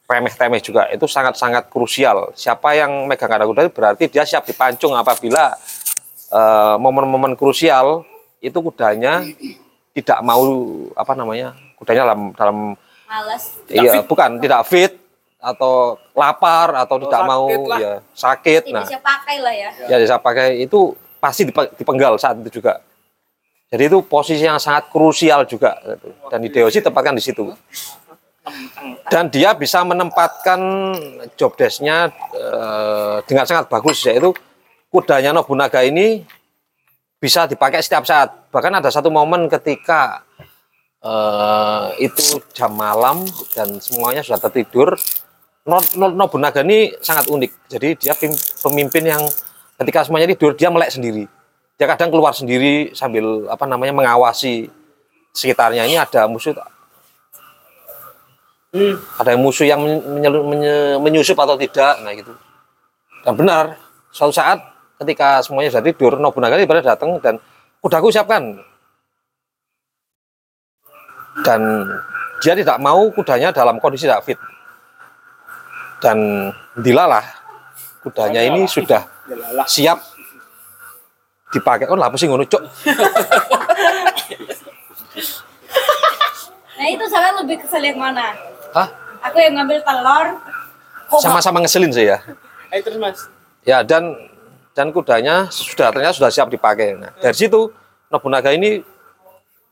[0.08, 0.88] remeh-temeh juga.
[0.91, 2.32] Itu sangat-sangat krusial.
[2.36, 5.56] Siapa yang megang kuda itu berarti dia siap dipancung apabila
[6.32, 8.08] eh, momen-momen krusial
[8.39, 9.24] itu kudanya
[9.91, 10.43] tidak mau
[10.95, 11.51] apa namanya?
[11.76, 12.58] Kudanya dalam dalam
[13.14, 13.62] Males.
[13.70, 15.03] iya bukan tidak fit
[15.43, 17.77] atau lapar atau tidak mau sakit lah.
[17.77, 18.61] ya sakit.
[18.63, 19.69] Tidak Nah, bisa pakai lah ya.
[19.91, 20.79] ya bisa pakai itu
[21.19, 22.79] pasti dipe- dipenggal saat itu juga.
[23.67, 25.75] Jadi itu posisi yang sangat krusial juga
[26.29, 27.51] dan Hideyoshi tempatkan di situ.
[29.07, 30.59] Dan dia bisa menempatkan
[31.33, 34.35] job desk-nya eh, dengan sangat bagus yaitu
[34.87, 36.21] kudanya Nobunaga ini
[37.17, 38.51] bisa dipakai setiap saat.
[38.51, 40.21] Bahkan ada satu momen ketika
[41.01, 42.21] eh, itu
[42.51, 44.93] jam malam dan semuanya sudah tertidur.
[45.64, 47.51] No- No- Nobunaga ini sangat unik.
[47.72, 48.14] Jadi dia
[48.59, 49.24] pemimpin yang
[49.80, 51.24] ketika semuanya tidur dia melek sendiri.
[51.80, 54.68] Dia kadang keluar sendiri sambil apa namanya mengawasi
[55.32, 55.88] sekitarnya.
[55.88, 56.51] Ini ada musuh
[59.22, 62.34] ada musuh yang men- menyelu- menye- menyusup atau tidak, nah gitu.
[63.22, 63.78] Dan benar,
[64.09, 64.57] suatu saat
[64.97, 67.38] ketika semuanya sudah tidur, Nobunaga ini pada datang dan
[67.80, 68.57] kudaku siapkan.
[71.45, 71.61] Dan
[72.41, 74.39] dia tidak mau kudanya dalam kondisi tidak fit.
[76.04, 77.24] Dan dilalah
[78.04, 79.08] kudanya ini sudah
[79.64, 80.04] siap
[81.56, 81.88] dipakai.
[81.88, 82.64] Oh, apa sih ngono, Cok?
[86.74, 88.36] Nah itu saya lebih kesel yang mana?
[88.76, 88.91] Hah?
[89.24, 90.36] Aku yang ngambil telur.
[91.24, 92.20] Sama-sama ngeselin sih ya.
[92.68, 93.32] Ayo terus Mas.
[93.64, 94.12] Ya dan
[94.76, 96.99] dan kudanya sudah ternyata sudah siap dipakai.
[96.99, 97.72] Nah, dari situ
[98.12, 98.84] Nobunaga ini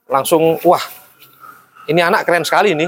[0.08, 0.80] langsung wah
[1.92, 2.88] ini anak keren sekali nih.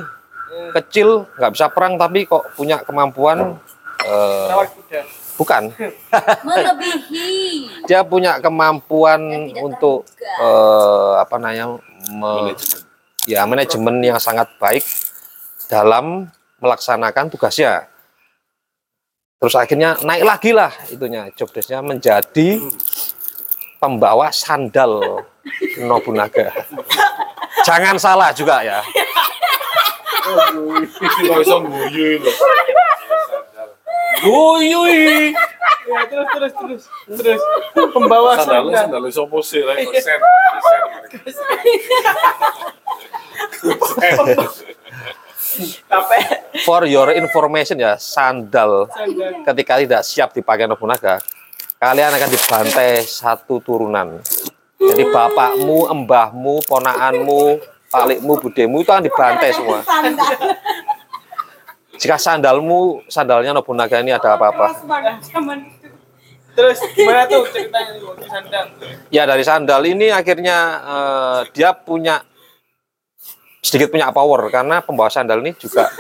[0.74, 3.58] Kecil nggak bisa perang tapi kok punya kemampuan
[4.04, 5.02] kuda.
[5.34, 5.64] bukan
[6.46, 7.86] melebihi.
[7.88, 11.80] dia punya kemampuan untuk eh, apa namanya
[12.12, 12.54] me-
[13.24, 14.84] ya manajemen yang sangat baik
[15.72, 16.28] dalam
[16.60, 17.88] melaksanakan tugasnya.
[19.40, 22.64] Terus akhirnya naik lagi lah itunya job desk-nya menjadi
[23.80, 25.24] pembawa sandal
[25.88, 26.52] Nobunaga.
[27.64, 28.80] Jangan salah juga ya.
[31.24, 32.32] Kok iso guyu lho.
[34.24, 35.34] Guyui.
[35.84, 36.84] Ya terus terus terus
[37.20, 37.42] terus
[37.92, 38.80] pembawa Sandal sandal.
[38.88, 40.20] sandal iso musik rek sen.
[45.86, 46.22] Capek.
[46.66, 49.46] For your information ya, sandal Sandal.
[49.46, 51.22] ketika tidak siap dipakai Nobunaga,
[51.78, 54.18] kalian akan dibantai satu turunan.
[54.82, 57.62] Jadi bapakmu, embahmu, ponaanmu,
[57.94, 59.86] palikmu, budemu itu akan dibantai semua.
[62.02, 64.74] Jika sandalmu, sandalnya Nobunaga ini ada apa-apa.
[66.54, 67.98] Terus gimana tuh ceritanya
[68.30, 68.66] sandal?
[69.10, 72.22] Ya dari sandal ini akhirnya eh, dia punya
[73.64, 75.90] sedikit punya power karena pembawa sandal ini juga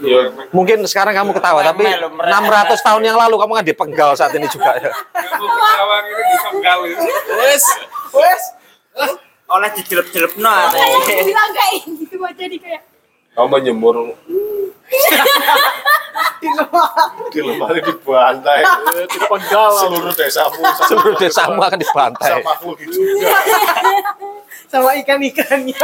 [0.00, 0.20] Ya
[0.50, 4.76] mungkin sekarang kamu ketawa tapi 600 tahun yang lalu kamu kan dipenggal saat ini juga
[4.76, 4.92] ya.
[5.14, 7.02] Kawang ini dipenggal itu.
[7.38, 7.64] Wes,
[8.14, 8.42] wes.
[9.50, 10.50] Oleh dijelep-jelep no.
[10.70, 12.82] Kayak bilang kayak gitu jadi kayak
[13.30, 13.94] Kamu menyemur
[17.30, 18.60] di lemari dibantai.
[19.06, 19.70] Dipenggal.
[19.86, 22.42] Seluruh desamu Seluruh desamu akan dibantai.
[22.42, 23.38] sama aku juga.
[24.70, 25.74] Sama ikan-ikannya.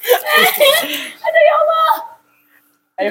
[1.26, 1.92] aduh ya Allah.
[3.00, 3.10] Ayo.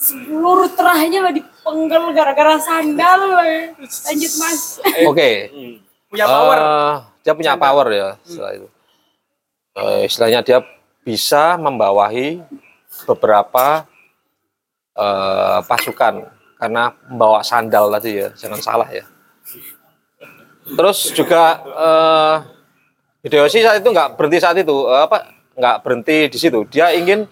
[0.00, 3.20] Seluruh terahnya lah dipenggal gara-gara sandal.
[3.76, 4.80] Lanjut Mas.
[5.04, 5.30] Oke.
[6.08, 6.56] Punya power.
[6.56, 8.68] Eh, dia punya power ya setelah itu.
[9.76, 10.58] Eh, istilahnya dia
[11.04, 12.40] bisa membawahi
[13.04, 13.84] beberapa
[14.96, 16.26] eh, pasukan
[16.60, 19.04] karena membawa sandal tadi ya, jangan salah ya.
[20.64, 22.36] Terus juga eh,
[23.20, 26.64] Hideyoshi saat itu nggak berhenti saat itu, eh, apa nggak berhenti di situ.
[26.72, 27.28] Dia ingin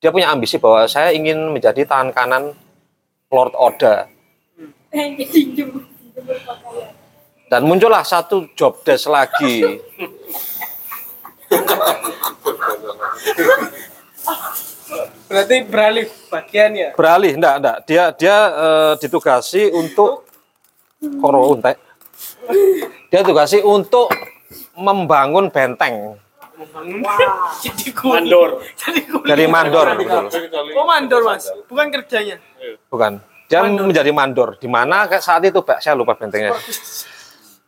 [0.00, 2.44] dia punya ambisi bahwa saya ingin menjadi tangan kanan
[3.28, 4.08] Lord Oda.
[7.46, 9.82] Dan muncullah satu job desk lagi.
[15.26, 16.90] Berarti beralih bagian ya.
[16.94, 17.76] beralih enggak enggak.
[17.84, 20.24] Dia dia eh, ditugasi untuk
[21.20, 21.76] koro untek.
[23.10, 24.08] Dia ditugasi untuk
[24.78, 26.20] membangun benteng
[27.64, 28.50] Jadi mandor.
[28.76, 29.86] Jadi dari mandor.
[29.96, 30.24] betul.
[30.76, 32.40] Oh mandor mas, bukan kerjanya.
[32.88, 33.20] bukan.
[33.46, 34.58] Dia menjadi mandor.
[34.58, 35.78] Di mana saat itu Pak?
[35.78, 36.50] Saya lupa bentengnya.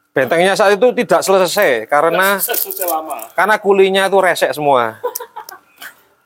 [0.08, 2.42] Bentengnya saat itu tidak selesai karena
[3.38, 4.98] karena kulinya itu resek semua.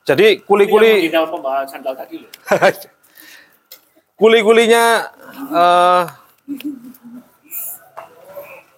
[0.01, 2.29] Jadi kuli-kuli pembahasan sandal tadi loh.
[4.17, 5.13] kuli-kulinya
[5.53, 6.03] eh,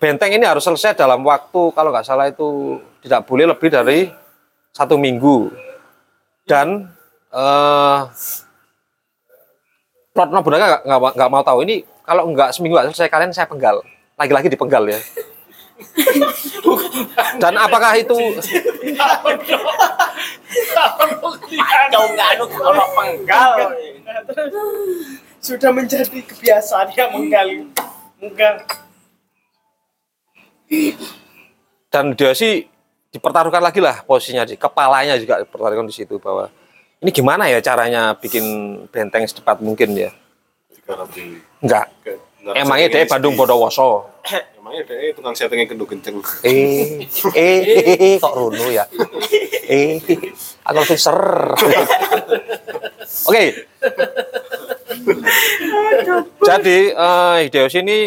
[0.06, 4.06] benteng ini harus selesai dalam waktu kalau nggak salah itu tidak boleh lebih dari
[4.70, 5.50] satu minggu
[6.46, 6.94] dan
[7.34, 8.00] eh
[10.14, 13.82] Lord Nobunaga nggak mau tahu ini kalau nggak seminggu nggak selesai kalian saya penggal
[14.14, 15.02] lagi-lagi dipenggal ya
[17.42, 18.16] dan apakah itu
[22.96, 23.76] penggal.
[25.44, 27.68] Sudah menjadi kebiasaan yang menggali.
[28.24, 28.85] Menggal.
[31.90, 32.68] Dan dia sih
[33.16, 36.52] dipertaruhkan lagi lah posisinya di kepalanya juga dipertaruhkan di situ bahwa
[37.00, 38.44] ini gimana ya caranya bikin
[38.92, 40.12] benteng secepat mungkin ya?
[41.62, 41.92] Enggak.
[42.46, 43.40] emangnya dia Bandung SD.
[43.42, 44.10] Bondowoso?
[44.58, 46.18] Emangnya dia tukang settingnya kendung kenceng.
[46.46, 47.62] eh eh,
[47.96, 48.86] eh kok Runo ya?
[49.66, 49.98] Eh
[50.66, 51.20] aku langsung ser.
[53.30, 53.44] Oke.
[56.46, 58.00] Jadi eh, Hideyoshi ini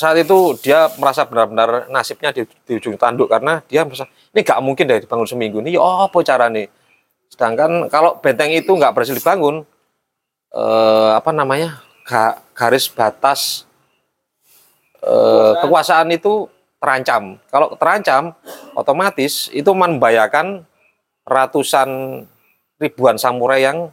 [0.00, 4.64] saat itu dia merasa benar-benar nasibnya di, di ujung tanduk karena dia merasa ini gak
[4.64, 6.64] mungkin deh dibangun seminggu ini oh apa cara nih?
[7.28, 9.60] Sedangkan kalau benteng itu nggak berhasil dibangun
[10.56, 13.68] eh, apa namanya ga- garis batas
[15.04, 16.48] eh, kekuasaan itu
[16.80, 17.36] terancam.
[17.52, 18.32] Kalau terancam
[18.72, 20.64] otomatis itu membahayakan
[21.28, 22.24] ratusan
[22.80, 23.92] ribuan samurai yang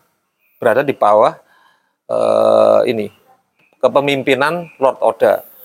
[0.56, 1.36] berada di bawah
[2.08, 3.12] eh, ini
[3.84, 5.57] kepemimpinan Lord Oda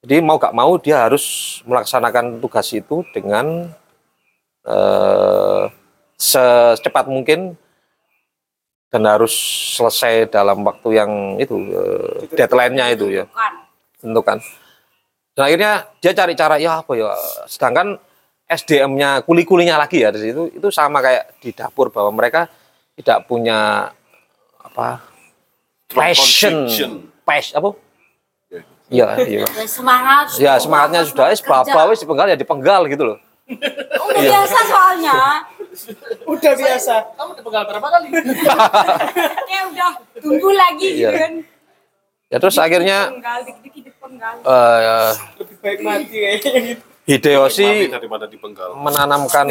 [0.00, 3.68] jadi mau gak mau dia harus melaksanakan tugas itu dengan
[4.64, 5.64] eh,
[6.16, 7.56] secepat mungkin
[8.90, 9.32] dan harus
[9.76, 13.24] selesai dalam waktu yang itu eh, deadline-nya itu ya.
[14.00, 14.40] Tentukan.
[15.36, 17.12] Dan akhirnya dia cari cara ya apa ya?
[17.44, 18.00] Sedangkan
[18.50, 22.50] SDM-nya kuli-kulinya lagi ya di situ itu sama kayak di dapur bahwa mereka
[22.98, 23.92] tidak punya
[24.58, 25.04] apa
[25.86, 26.66] passion,
[27.22, 27.89] passion apa?
[28.90, 29.46] Iya, iya.
[29.64, 30.34] Semangat.
[30.36, 33.18] Ya semangatnya sudah es bapak wis dipenggal ya dipenggal gitu loh.
[33.48, 35.18] Udah biasa soalnya.
[36.26, 36.94] Udah biasa.
[37.14, 38.06] Kamu dipenggal berapa kali?
[38.10, 41.10] Kayak udah tunggu lagi gitu Iya.
[41.16, 41.32] kan.
[42.30, 44.34] Ya terus akhirnya Penggal, dikit-dikit penggal.
[44.38, 46.82] eh, Lebih baik mati kayaknya gitu.
[47.06, 47.90] Hideyoshi
[48.30, 48.70] dipenggal.
[48.76, 49.46] menanamkan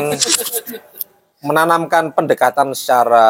[1.47, 3.27] menanamkan pendekatan secara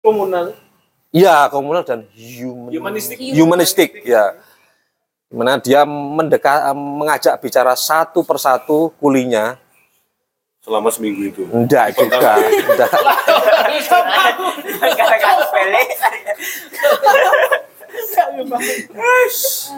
[0.00, 0.56] Komunal.
[1.12, 3.16] Ya komunal dan human, Humanistik.
[3.36, 4.32] humanistik ya
[5.28, 9.56] di mana dia mendekat mengajak bicara satu persatu kulinya
[10.62, 11.42] Selama seminggu itu.
[11.50, 12.38] enggak juga
[12.70, 12.90] enggak.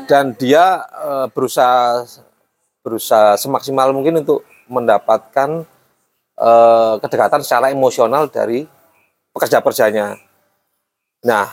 [0.06, 2.04] dan dia eh, berusaha
[2.84, 5.64] berusaha semaksimal mungkin untuk mendapatkan
[6.36, 8.68] eh, kedekatan secara emosional dari
[9.32, 10.20] pekerja-pekerjanya.
[11.24, 11.48] Nah,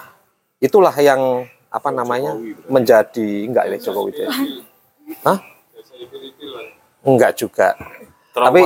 [0.60, 2.36] itulah yang apa namanya
[2.68, 4.22] menjadi enggak ya Jokowi itu.
[5.24, 5.40] Hah?
[7.08, 7.74] Enggak juga.
[8.36, 8.64] Tapi-?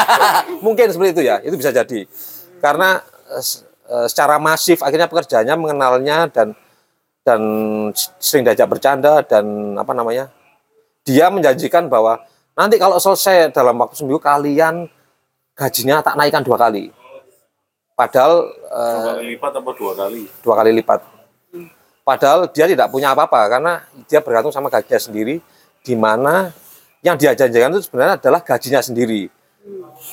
[0.64, 2.04] Mungkin seperti itu ya, itu bisa jadi.
[2.60, 3.00] Karena
[3.32, 3.44] eh,
[3.88, 6.52] eh, secara masif akhirnya pekerjanya mengenalnya dan
[7.24, 7.40] dan
[8.20, 10.28] sering diajak bercanda dan apa namanya?
[11.04, 12.20] Dia menjanjikan bahwa
[12.52, 14.88] nanti kalau selesai dalam waktu seminggu kalian
[15.56, 16.92] gajinya tak naikkan dua kali.
[17.98, 20.20] Padahal eh, Dua kali lipat apa dua kali?
[20.38, 21.00] dua kali lipat.
[22.06, 25.42] Padahal dia tidak punya apa-apa karena dia bergantung sama gajinya sendiri,
[25.82, 26.54] di mana
[27.02, 29.26] yang dia janjikan itu sebenarnya adalah gajinya sendiri.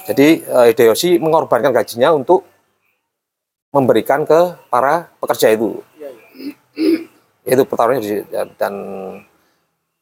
[0.09, 2.41] Jadi eh, Hideyoshi mengorbankan gajinya untuk
[3.69, 5.77] memberikan ke para pekerja itu.
[7.45, 8.73] Itu pertarungannya dan dan,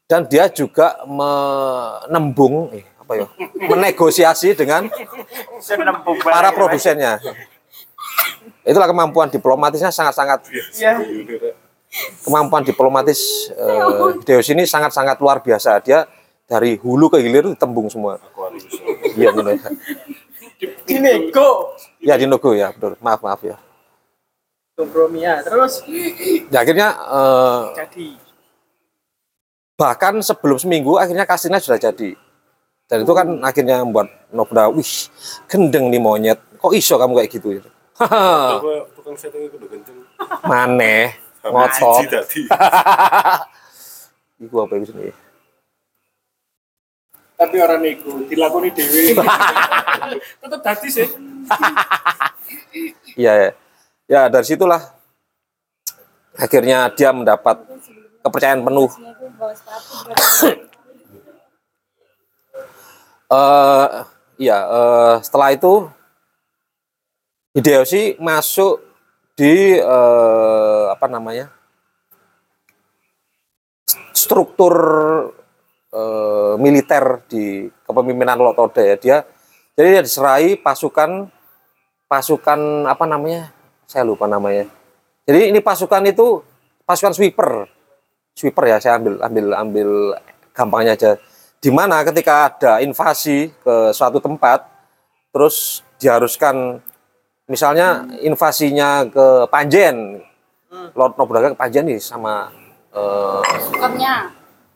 [0.08, 3.26] dan dia juga menembung eh, apa ya?
[3.70, 4.88] menegosiasi dengan
[6.24, 7.20] para produsennya.
[8.64, 10.48] Itulah kemampuan diplomatisnya sangat-sangat
[10.80, 10.96] Ya.
[12.26, 15.78] kemampuan diplomatis eh, Hideyoshi ini sangat-sangat luar biasa.
[15.84, 16.08] Dia
[16.48, 18.18] dari hulu ke hilir itu tembung semua.
[19.14, 19.60] Iya benar.
[20.88, 21.76] Dinego.
[22.00, 22.96] Ya di Nogo ya, betul.
[22.98, 23.56] Maaf maaf ya.
[24.74, 25.38] Kompromi ya.
[25.44, 25.84] Terus
[26.50, 28.06] Ya, akhirnya eh, jadi
[29.74, 32.16] bahkan sebelum seminggu akhirnya kasirnya sudah jadi.
[32.84, 34.92] Dan itu kan akhirnya membuat Nobunaga, wih
[35.48, 36.38] gendeng nih monyet.
[36.60, 37.48] Kok iso kamu kayak gitu?
[37.94, 39.98] Tukang setting itu udah kenceng.
[40.46, 42.40] Maneh, tadi.
[44.44, 45.14] Iku apa itu nih?
[47.34, 49.12] tapi orang nego dilakoni dewe.
[50.40, 51.08] Tetep dadi sih.
[53.18, 53.50] Iya, ya.
[54.08, 54.80] ya dari situlah
[56.34, 57.62] akhirnya dia mendapat
[58.24, 58.90] kepercayaan penuh.
[63.34, 63.88] eh
[64.38, 65.90] iya, eh, setelah itu
[67.54, 68.82] Hideyoshi masuk
[69.38, 71.54] di eh, apa namanya
[74.10, 74.74] struktur
[75.94, 78.96] eh, militer di kepemimpinan Lord Oda ya.
[78.98, 79.16] Dia
[79.78, 81.30] jadi dia diserai pasukan
[82.10, 83.54] pasukan apa namanya?
[83.86, 84.66] Saya lupa namanya.
[85.22, 86.42] Jadi ini pasukan itu
[86.82, 87.70] pasukan sweeper.
[88.34, 89.90] Sweeper ya, saya ambil ambil ambil
[90.50, 91.12] gampangnya aja.
[91.62, 94.66] Di mana ketika ada invasi ke suatu tempat
[95.30, 96.82] terus diharuskan
[97.48, 100.20] misalnya invasinya ke Panjen.
[100.94, 102.50] Lord Nobunaga ke Panjen nih sama
[102.90, 104.14] eh, Pasukannya.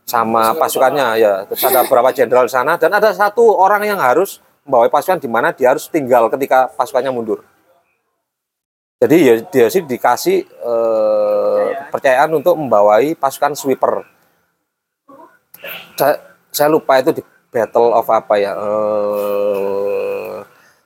[0.09, 1.33] sama pasukannya ya.
[1.51, 5.29] Terus ada beberapa jenderal di sana dan ada satu orang yang harus membawa pasukan di
[5.29, 7.45] mana dia harus tinggal ketika pasukannya mundur.
[8.99, 12.31] Jadi ya dia sih dikasih eh, kepercayaan.
[12.35, 14.03] untuk membawai pasukan sweeper.
[15.99, 16.15] Saya,
[16.55, 20.37] saya lupa itu di battle of apa ya eh,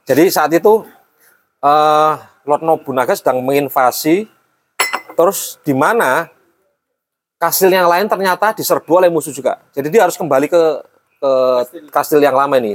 [0.09, 0.87] jadi saat itu
[1.63, 2.13] eh,
[2.43, 4.27] Lord Nobunaga sedang menginvasi
[5.15, 6.27] terus di mana
[7.39, 9.59] kastil yang lain ternyata diserbu oleh musuh juga.
[9.75, 10.63] Jadi dia harus kembali ke
[11.23, 11.33] ke
[11.95, 12.75] kastil yang lama ini.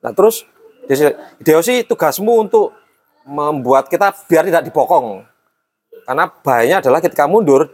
[0.00, 0.48] Nah terus
[0.82, 2.74] Hideyoshi tugasmu untuk
[3.22, 5.22] membuat kita biar tidak dibokong.
[6.02, 7.70] Karena bahayanya adalah ketika mundur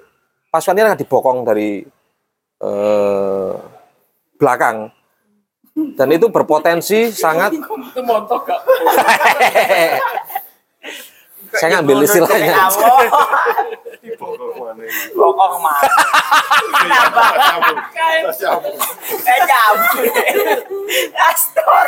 [0.53, 1.89] pasukannya akan dibokong dari
[2.61, 3.53] eh,
[4.37, 4.93] belakang.
[5.95, 7.55] Dan itu berpotensi sangat?
[11.57, 12.55] saya ngambil istilahnya.
[15.17, 15.79] Bokong mah.
[19.25, 19.93] Eh cabut.
[21.17, 21.87] Astor.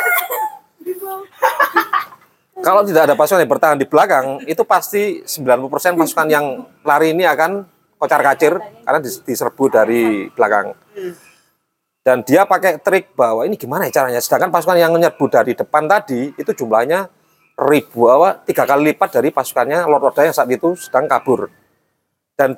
[2.61, 6.45] Kalau tidak ada pasukan yang bertahan di belakang, itu pasti 90% pasukan yang
[6.85, 7.65] lari ini akan
[7.97, 8.53] kocar-kacir
[8.85, 10.77] karena dis- diserbu dari belakang.
[12.01, 14.21] Dan dia pakai trik bahwa ini gimana ya caranya.
[14.21, 17.09] Sedangkan pasukan yang menyerbu dari depan tadi itu jumlahnya
[17.61, 21.53] ribu apa tiga kali lipat dari pasukannya Lord Oda yang saat itu sedang kabur.
[22.33, 22.57] Dan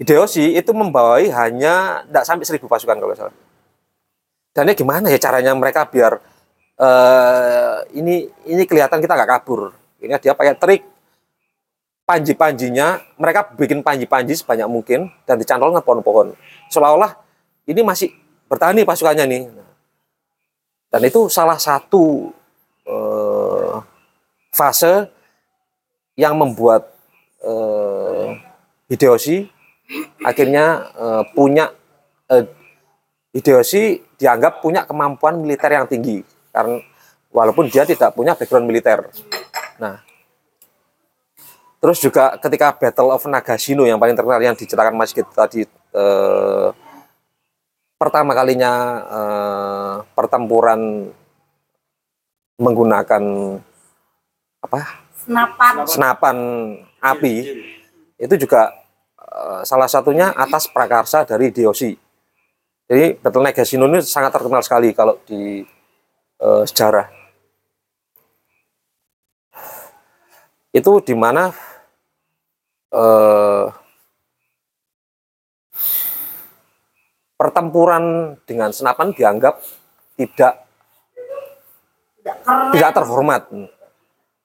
[0.00, 3.36] Hideyoshi itu membawai hanya tidak sampai seribu pasukan kalau salah.
[4.56, 6.16] Dan ini gimana ya caranya mereka biar
[6.80, 9.76] eh ini ini kelihatan kita nggak kabur.
[10.00, 10.82] Ini dia pakai trik
[12.08, 16.34] panji-panjinya, mereka bikin panji-panji sebanyak mungkin dan dicantol dengan pohon-pohon.
[16.72, 17.14] Seolah-olah
[17.68, 18.10] ini masih
[18.50, 19.42] bertahan nih pasukannya nih.
[20.90, 22.34] Dan itu salah satu
[22.90, 23.74] eh,
[24.50, 25.08] fase
[26.18, 26.90] yang membuat
[27.40, 28.28] eh,
[28.90, 29.46] Hideyoshi
[30.26, 31.70] akhirnya eh, punya
[32.26, 32.44] eh,
[33.30, 36.82] Hideyoshi dianggap punya kemampuan militer yang tinggi karena
[37.30, 39.06] walaupun dia tidak punya background militer.
[39.78, 40.02] Nah,
[41.78, 45.62] terus juga ketika Battle of Nagashino yang paling terkenal yang diceritakan Mas Git tadi
[45.94, 46.68] eh,
[47.96, 48.72] pertama kalinya
[49.06, 51.08] eh, pertempuran
[52.60, 53.22] menggunakan
[54.60, 54.80] apa
[55.16, 55.72] Senapan.
[55.88, 56.36] senapan
[57.00, 57.34] api
[58.20, 58.76] itu juga
[59.16, 61.96] eh, salah satunya atas prakarsa dari Hideyoshi.
[62.90, 65.64] Jadi Battle Nagashino ini sangat terkenal sekali kalau di
[66.40, 67.08] eh, sejarah.
[70.70, 71.48] Itu di mana
[72.92, 73.66] eh,
[77.40, 79.64] pertempuran dengan senapan dianggap
[80.20, 80.69] tidak
[82.74, 83.48] tidak terhormat.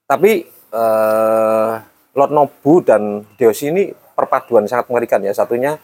[0.06, 1.72] Tapi eh,
[2.16, 5.36] Lord Nobu dan Hideyoshi ini perpaduan sangat mengerikan ya.
[5.36, 5.76] Satunya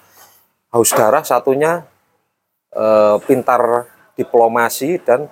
[0.72, 1.84] haus darah, satunya
[2.72, 5.28] eh, pintar diplomasi dan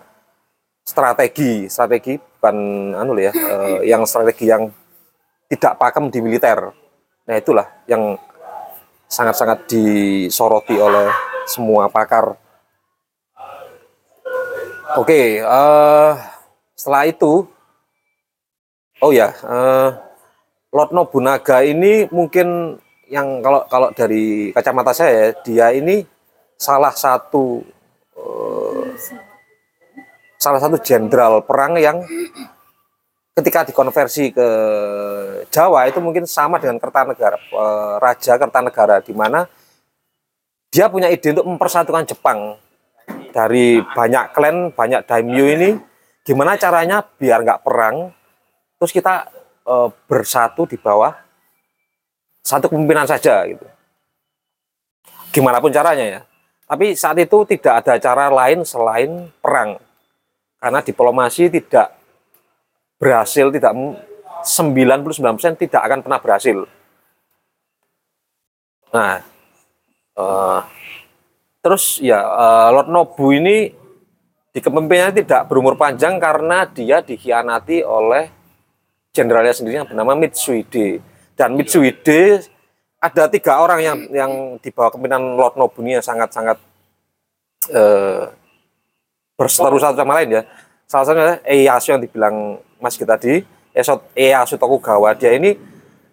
[0.84, 1.70] strategi.
[1.70, 2.58] Strategi bukan
[2.96, 4.68] anu loh ya, eh, yang strategi yang
[5.50, 6.72] tidak pakem di militer.
[7.30, 8.18] Nah, itulah yang
[9.10, 11.10] sangat-sangat disoroti oleh
[11.46, 12.38] semua pakar.
[14.98, 16.12] Oke, eh,
[16.80, 17.44] setelah itu
[19.00, 19.90] Oh ya, eh,
[20.76, 22.76] Lord Nobunaga ini mungkin
[23.08, 26.04] yang kalau kalau dari kacamata saya dia ini
[26.60, 27.64] salah satu
[28.20, 28.84] eh,
[30.36, 32.04] salah satu jenderal perang yang
[33.40, 34.50] ketika dikonversi ke
[35.48, 39.48] Jawa itu mungkin sama dengan Kertanegara eh, Raja Kertanegara di mana
[40.76, 42.60] dia punya ide untuk mempersatukan Jepang
[43.32, 45.70] dari banyak klan banyak daimyo ini
[46.30, 48.14] gimana caranya biar nggak perang?
[48.78, 49.26] Terus kita
[49.66, 51.10] eh, bersatu di bawah
[52.46, 53.66] satu kepemimpinan saja gitu.
[55.34, 56.22] Gimana pun caranya ya.
[56.70, 59.82] Tapi saat itu tidak ada cara lain selain perang.
[60.62, 61.98] Karena diplomasi tidak
[63.02, 63.74] berhasil tidak
[64.46, 66.58] 99% tidak akan pernah berhasil.
[68.94, 69.22] Nah,
[70.14, 70.60] eh,
[71.66, 73.74] terus ya eh, Lord Nobu ini
[74.50, 78.30] di kepemimpinannya tidak berumur panjang karena dia dikhianati oleh
[79.14, 81.02] jenderalnya sendiri yang bernama Mitsuhide.
[81.38, 82.44] Dan Mitsuhide
[83.00, 86.58] ada tiga orang yang yang di bawah kepemimpinan Lord Nobu ini yang sangat-sangat
[87.72, 88.26] eh,
[89.38, 90.44] berseteru satu sama lain ya.
[90.90, 95.14] Salah satunya Ieyasu yang dibilang Mas kita tadi, Esot Ieyasu Tokugawa.
[95.14, 95.54] Dia ini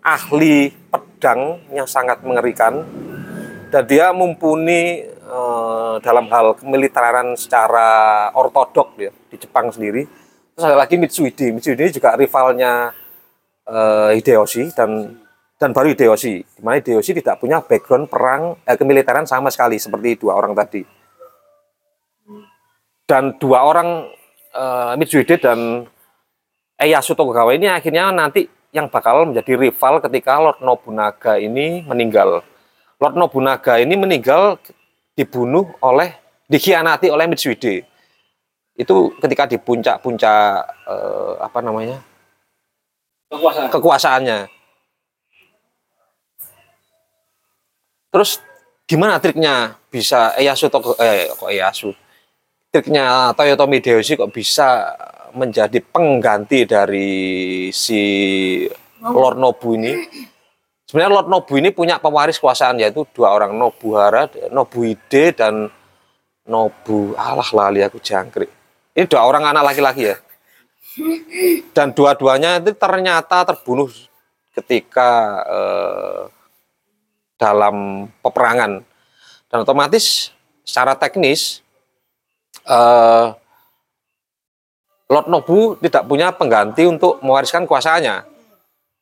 [0.04, 2.84] ahli pedang yang sangat mengerikan
[3.72, 10.06] dan dia mumpuni eh, dalam hal kemiliteran secara ortodok ya di Jepang sendiri.
[10.54, 11.52] Terus ada lagi Mitsuhide.
[11.52, 12.94] Mitsuhide juga rivalnya
[13.66, 15.20] eh, Hideyoshi dan
[15.58, 16.34] dan baru Hideyoshi.
[16.46, 20.86] Di mana Hideyoshi tidak punya background perang eh, kemiliteran sama sekali seperti dua orang tadi.
[23.06, 24.08] Dan dua orang
[24.54, 25.84] eh, Mitsuhide dan
[26.76, 32.44] Ieyasu Tokugawa ini akhirnya nanti yang bakal menjadi rival ketika Lord Nobunaga ini meninggal.
[33.00, 34.60] Lord Nobunaga ini meninggal
[35.16, 36.12] dibunuh oleh
[36.46, 37.88] dikhianati oleh Mitsuhide.
[38.76, 40.44] Itu ketika di puncak-puncak
[40.84, 41.98] eh, apa namanya?
[43.26, 43.68] Kekuasaan.
[43.72, 44.38] kekuasaannya.
[48.12, 48.38] Terus
[48.86, 51.90] gimana triknya bisa Ieyasu Togo eh kok Ieyasu?
[52.70, 54.94] Triknya Toyotomi Hideyoshi kok bisa
[55.36, 57.12] menjadi pengganti dari
[57.72, 58.02] si
[59.02, 59.94] Lord Nobu ini?
[60.86, 65.66] Sebenarnya Lord Nobu ini punya pewaris kekuasaan yaitu dua orang Nobuhara, Nobuhide dan
[66.46, 68.46] Nobu alah lali aku jangkrik.
[68.94, 70.16] Ini dua orang anak laki-laki ya.
[71.74, 73.90] Dan dua-duanya itu ternyata terbunuh
[74.54, 76.22] ketika eh,
[77.34, 78.80] dalam peperangan.
[79.50, 80.30] Dan otomatis
[80.62, 81.66] secara teknis
[82.62, 83.26] eh,
[85.10, 88.22] Lord Nobu tidak punya pengganti untuk mewariskan kuasanya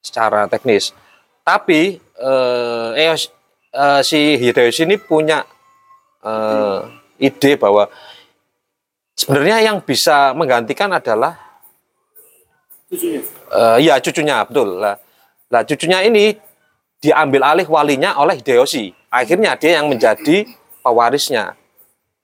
[0.00, 0.96] secara teknis.
[1.44, 3.30] Tapi eh, Eos-
[3.70, 5.44] eh, si Hideyoshi ini punya
[6.24, 6.78] eh,
[7.20, 7.86] ide bahwa
[9.12, 11.36] sebenarnya yang bisa menggantikan adalah
[12.88, 13.20] Cucunya.
[13.54, 14.96] Eh, iya cucunya betul lah.
[15.52, 16.32] Lah cucunya ini
[17.00, 18.96] diambil alih walinya oleh Hideyoshi.
[19.12, 20.48] Akhirnya dia yang menjadi
[20.80, 21.52] pewarisnya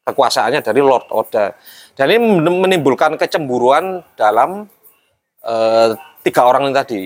[0.08, 1.52] kekuasaannya dari Lord Oda.
[1.92, 4.64] Dan ini men- menimbulkan kecemburuan dalam
[5.44, 7.00] eh, tiga orang ini tadi,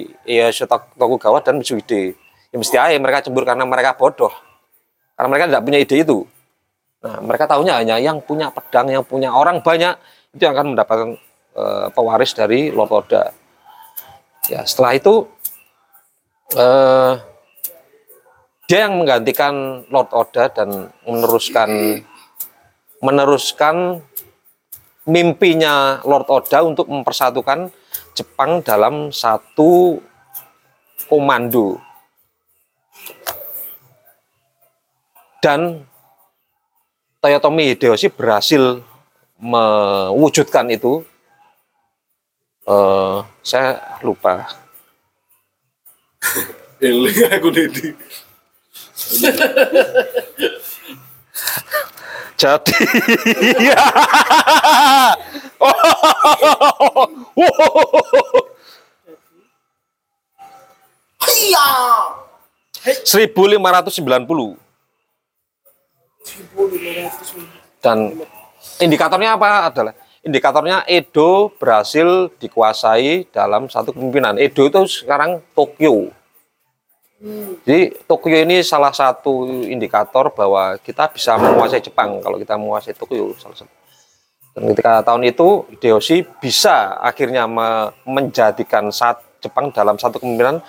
[0.67, 2.15] Tok- Tokugawa dan Mitsuhide.
[2.55, 4.31] Ya mesti aja mereka cemburu karena mereka bodoh.
[5.15, 6.19] Karena mereka tidak punya ide itu.
[7.03, 9.95] Nah, mereka tahunya hanya yang punya pedang, yang punya orang banyak
[10.35, 11.11] itu yang akan mendapatkan
[11.55, 13.31] eh, pewaris dari Lord Oda.
[14.51, 15.29] Ya, setelah itu
[16.57, 17.13] eh,
[18.65, 21.69] dia yang menggantikan Lord Oda dan meneruskan
[23.05, 24.01] meneruskan
[25.05, 27.69] mimpinya Lord Oda untuk mempersatukan
[28.15, 29.99] Jepang dalam satu
[31.11, 31.83] komando.
[35.43, 35.83] Dan
[37.21, 38.81] Toyotomi Hideyoshi berhasil
[39.43, 41.03] mewujudkan itu.
[42.65, 44.49] Eh, saya lupa.
[46.81, 47.93] Eling aku Dedi.
[52.35, 52.75] Jadi
[63.07, 64.59] seribu lima ratus sembilan puluh.
[67.81, 68.13] Dan
[68.81, 69.95] indikatornya apa adalah
[70.25, 74.37] indikatornya Edo berhasil dikuasai dalam satu kepemimpinan.
[74.37, 76.13] Edo itu sekarang Tokyo
[77.65, 83.33] jadi Tokyo ini salah satu indikator bahwa kita bisa menguasai Jepang kalau kita menguasai Tokyo
[83.41, 83.73] salah satu.
[84.55, 90.61] Dan ketika tahun itu Hideyoshi bisa akhirnya me- menjadikan saat Jepang dalam satu kepemimpinan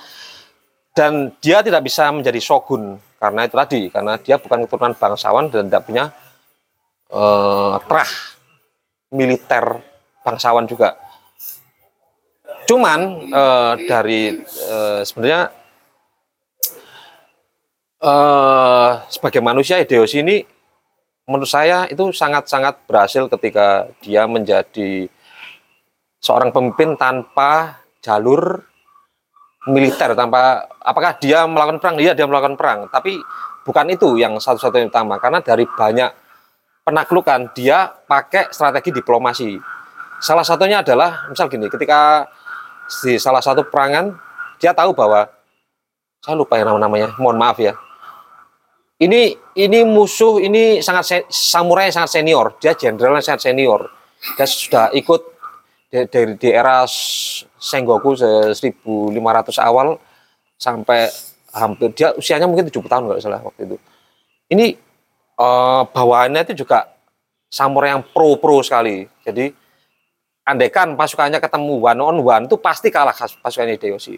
[0.96, 5.68] dan dia tidak bisa menjadi shogun karena itu tadi karena dia bukan keturunan bangsawan dan
[5.68, 6.06] tidak punya
[7.12, 8.12] eh, terah
[9.12, 9.66] militer
[10.24, 10.96] bangsawan juga.
[12.64, 15.65] Cuman eh, dari eh, sebenarnya
[18.06, 20.46] eh sebagai manusia Hideyoshi ini
[21.26, 25.10] menurut saya itu sangat-sangat berhasil ketika dia menjadi
[26.22, 28.62] seorang pemimpin tanpa jalur
[29.66, 31.96] militer tanpa apakah dia melakukan perang?
[31.98, 32.80] Dia dia melakukan perang.
[32.94, 33.18] Tapi
[33.66, 36.14] bukan itu yang satu-satunya utama karena dari banyak
[36.86, 39.58] penaklukan dia pakai strategi diplomasi.
[40.22, 42.30] Salah satunya adalah misal gini ketika
[43.02, 44.14] di salah satu perangan
[44.62, 45.26] dia tahu bahwa
[46.22, 47.74] saya lupa ya nama namanya mohon maaf ya
[48.96, 52.56] ini ini musuh ini sangat samurai sangat senior.
[52.64, 53.92] Dia jenderal yang sangat senior.
[54.40, 55.22] Dia sudah ikut
[55.92, 56.84] dari di era
[57.60, 60.00] Sengoku se- 1500 awal
[60.56, 61.08] sampai
[61.56, 63.78] hampir dia usianya mungkin 70 tahun kalau salah waktu itu.
[64.52, 64.76] Ini
[65.40, 66.88] eh, bawaannya itu juga
[67.52, 69.08] samurai yang pro pro sekali.
[69.28, 69.52] Jadi
[70.48, 74.16] andaikan pasukannya ketemu one on one itu pasti kalah kas- pasukan Hideyoshi.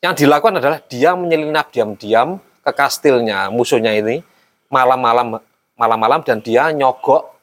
[0.00, 4.22] Yang dilakukan adalah dia menyelinap diam-diam ke kastilnya musuhnya ini
[4.70, 5.42] malam-malam
[5.74, 7.34] malam-malam dan dia nyogok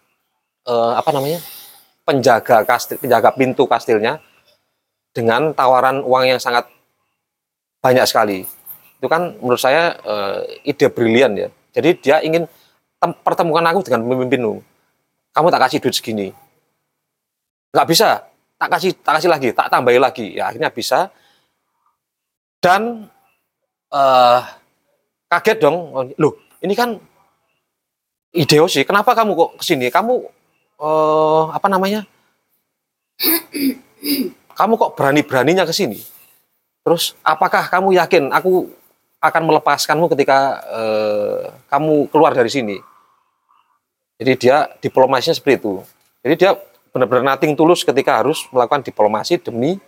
[0.65, 1.39] eh, apa namanya
[2.07, 4.23] penjaga kastil penjaga pintu kastilnya
[5.13, 6.69] dengan tawaran uang yang sangat
[7.83, 8.45] banyak sekali.
[8.99, 11.47] Itu kan menurut saya eh, ide brilian ya.
[11.75, 12.45] Jadi dia ingin
[12.99, 14.53] "Tem- pertemukan aku dengan pemimpinmu.
[15.31, 16.27] Kamu tak kasih duit segini.
[17.71, 18.09] Nggak bisa.
[18.59, 20.27] Tak kasih tak kasih lagi tak tambahi lagi.
[20.35, 21.07] Ya akhirnya bisa.
[22.59, 23.07] Dan
[23.89, 24.41] eh
[25.29, 25.77] kaget dong.
[26.17, 26.99] Loh ini kan
[28.29, 29.89] Hideyoshi kenapa kamu kok ke sini?
[29.89, 30.13] Kamu
[30.79, 32.05] eh apa namanya?
[34.53, 35.97] Kamu kok berani beraninya ke sini?
[36.85, 38.69] Terus apakah kamu yakin aku
[39.19, 41.43] akan melepaskanmu ketika eh,
[41.73, 42.77] kamu keluar dari sini?
[44.19, 45.73] Jadi dia diplomasinya seperti itu.
[46.21, 46.51] Jadi dia
[46.93, 49.79] benar-benar nating tulus ketika harus melakukan diplomasi demi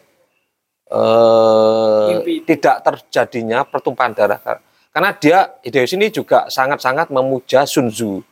[0.90, 4.42] eh, tidak terjadinya pertumpahan darah
[4.92, 8.24] karena dia Hideyoshi ini juga sangat-sangat memuja Sun Tzu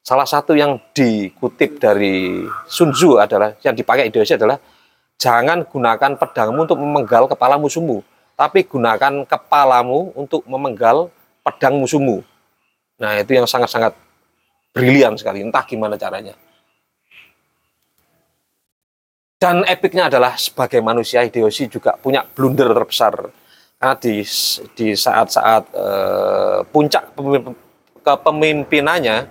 [0.00, 4.58] salah satu yang dikutip dari Sun Tzu adalah yang dipakai Hideyoshi adalah
[5.20, 8.00] jangan gunakan pedangmu untuk memenggal kepala musuhmu,
[8.32, 11.12] tapi gunakan kepalamu untuk memenggal
[11.44, 12.24] pedang musuhmu.
[12.96, 13.92] Nah, itu yang sangat-sangat
[14.72, 16.32] brilian sekali, entah gimana caranya.
[19.40, 23.28] Dan epicnya adalah sebagai manusia Hideyoshi juga punya blunder terbesar.
[23.80, 24.20] Karena di
[24.76, 27.56] di saat-saat eh, puncak pemimp-
[28.04, 29.24] kepemimpinannya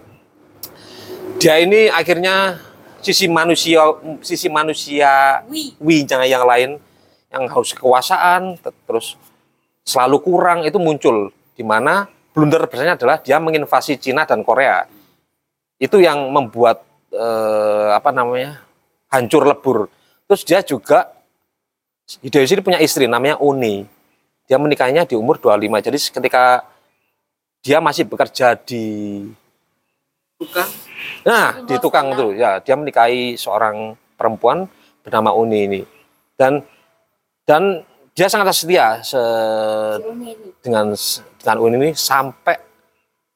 [1.37, 2.57] dia ini akhirnya
[2.97, 3.93] sisi manusia
[4.25, 5.45] sisi manusia
[5.77, 6.81] winya yang lain
[7.29, 9.21] yang haus kekuasaan te- terus
[9.85, 11.29] selalu kurang itu muncul.
[11.53, 14.89] Di mana blunder besarnya adalah dia menginvasi Cina dan Korea.
[15.77, 16.81] Itu yang membuat
[17.13, 18.65] eh, apa namanya
[19.13, 19.93] hancur lebur.
[20.25, 21.13] Terus dia juga
[22.25, 23.98] Hideyoshi ini punya istri namanya Oni
[24.49, 26.43] dia menikahnya di umur 25 jadi ketika
[27.61, 28.83] dia masih bekerja di
[31.27, 32.35] Nah, di tukang itu.
[32.39, 34.67] Ya dia menikahi seorang perempuan
[35.03, 35.81] bernama Uni ini.
[36.39, 36.63] Dan
[37.43, 37.83] dan
[38.15, 39.99] dia sangat setia se-
[40.63, 40.95] dengan
[41.39, 42.55] dengan Uni ini sampai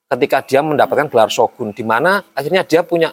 [0.07, 3.11] ketika dia mendapatkan gelar shogun di mana akhirnya dia punya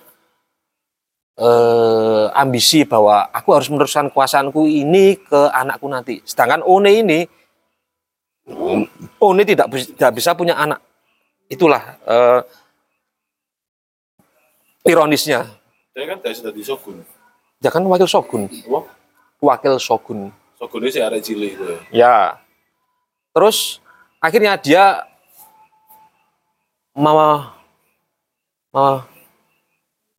[1.40, 6.22] eh, ambisi bahwa aku harus meneruskan kekuasaanku ini ke anakku nanti.
[6.22, 7.26] Sedangkan One ini
[9.20, 10.80] One tidak bis- tidak bisa punya anak.
[11.46, 12.40] Itulah eh,
[14.86, 15.44] ironisnya.
[15.92, 17.02] Dia kan dari sudah di Shogun.
[17.60, 18.88] Ya kan wakil shogun, Apa?
[19.44, 20.32] wakil shogun.
[20.56, 21.78] Shogun ini si arek cilik itu ya.
[21.92, 22.16] Ya.
[23.36, 23.84] Terus
[24.16, 25.04] akhirnya dia
[26.96, 27.52] mama
[28.72, 29.04] mama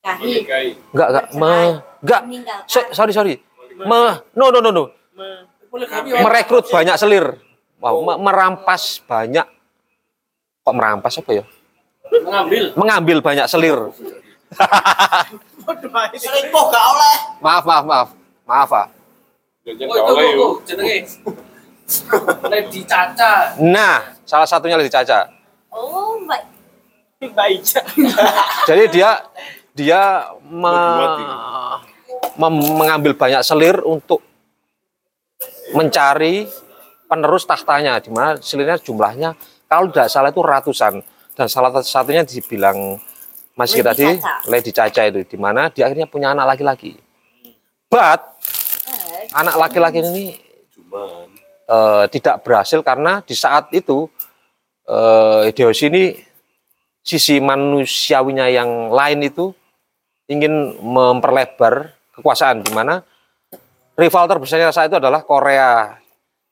[0.02, 0.78] Kahit.
[0.94, 1.54] enggak enggak me,
[2.02, 2.22] enggak
[2.94, 3.34] sorry sorry
[3.78, 4.00] me,
[4.34, 4.84] no no no no
[6.26, 7.38] merekrut banyak selir
[7.82, 9.44] wow, me- merampas banyak.
[10.62, 11.46] Kok merampas apa ya?
[12.12, 12.64] Mengambil.
[12.76, 13.80] mengambil banyak selir.
[16.14, 17.16] Selingkuh gak oleh.
[17.40, 18.10] maaf maaf maaf.
[18.44, 18.88] Maaf ah
[19.62, 21.08] Oh, jenenge.
[22.44, 23.54] Lady Caca.
[23.58, 25.30] nah salah satunya Lady Caca.
[25.70, 26.18] Oh,
[27.22, 27.62] baik.
[28.66, 29.22] Jadi dia
[29.72, 30.02] dia
[30.42, 31.32] me-
[32.36, 34.20] mem- mengambil banyak selir untuk
[35.72, 36.50] mencari
[37.12, 39.36] penerus tahtanya di mana selirnya jumlahnya
[39.68, 41.04] kalau tidak salah itu ratusan
[41.36, 42.96] dan salah satunya dibilang
[43.60, 44.34] masih Lady tadi Caca.
[44.48, 46.96] Lady Caca itu di mana dia akhirnya punya anak laki-laki.
[47.92, 48.24] But
[49.36, 50.40] anak laki-laki ini
[50.92, 51.32] Cuman
[51.72, 54.12] eh, tidak berhasil karena di saat itu
[54.88, 56.04] eh, Hideyoshi ini
[57.00, 59.56] sisi manusiawinya yang lain itu
[60.28, 63.04] ingin memperlebar kekuasaan di mana
[63.96, 66.01] rival terbesarnya saat itu adalah Korea.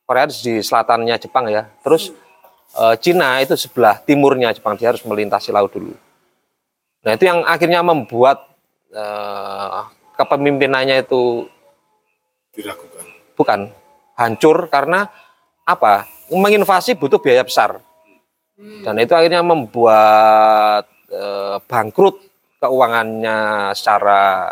[0.09, 1.69] Korea di selatannya Jepang ya.
[1.85, 2.09] Terus
[2.73, 5.93] eh, Cina itu sebelah timurnya Jepang dia harus melintasi laut dulu.
[7.05, 8.49] Nah itu yang akhirnya membuat
[8.89, 9.81] eh,
[10.17, 11.45] kepemimpinannya itu
[12.57, 13.05] diragukan.
[13.37, 13.59] bukan
[14.17, 15.13] hancur karena
[15.61, 16.09] apa?
[16.33, 17.77] Menginvasi butuh biaya besar.
[18.59, 22.17] Dan itu akhirnya membuat eh, bangkrut
[22.59, 24.51] keuangannya secara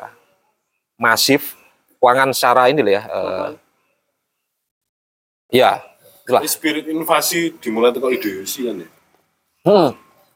[1.01, 1.57] masif,
[1.97, 3.03] keuangan secara ini loh ya.
[3.03, 3.49] eh,
[5.49, 5.79] ya.
[6.27, 8.89] Ini spirit invasi dimulai dari ideologi kan ya.
[9.63, 9.89] Hmm.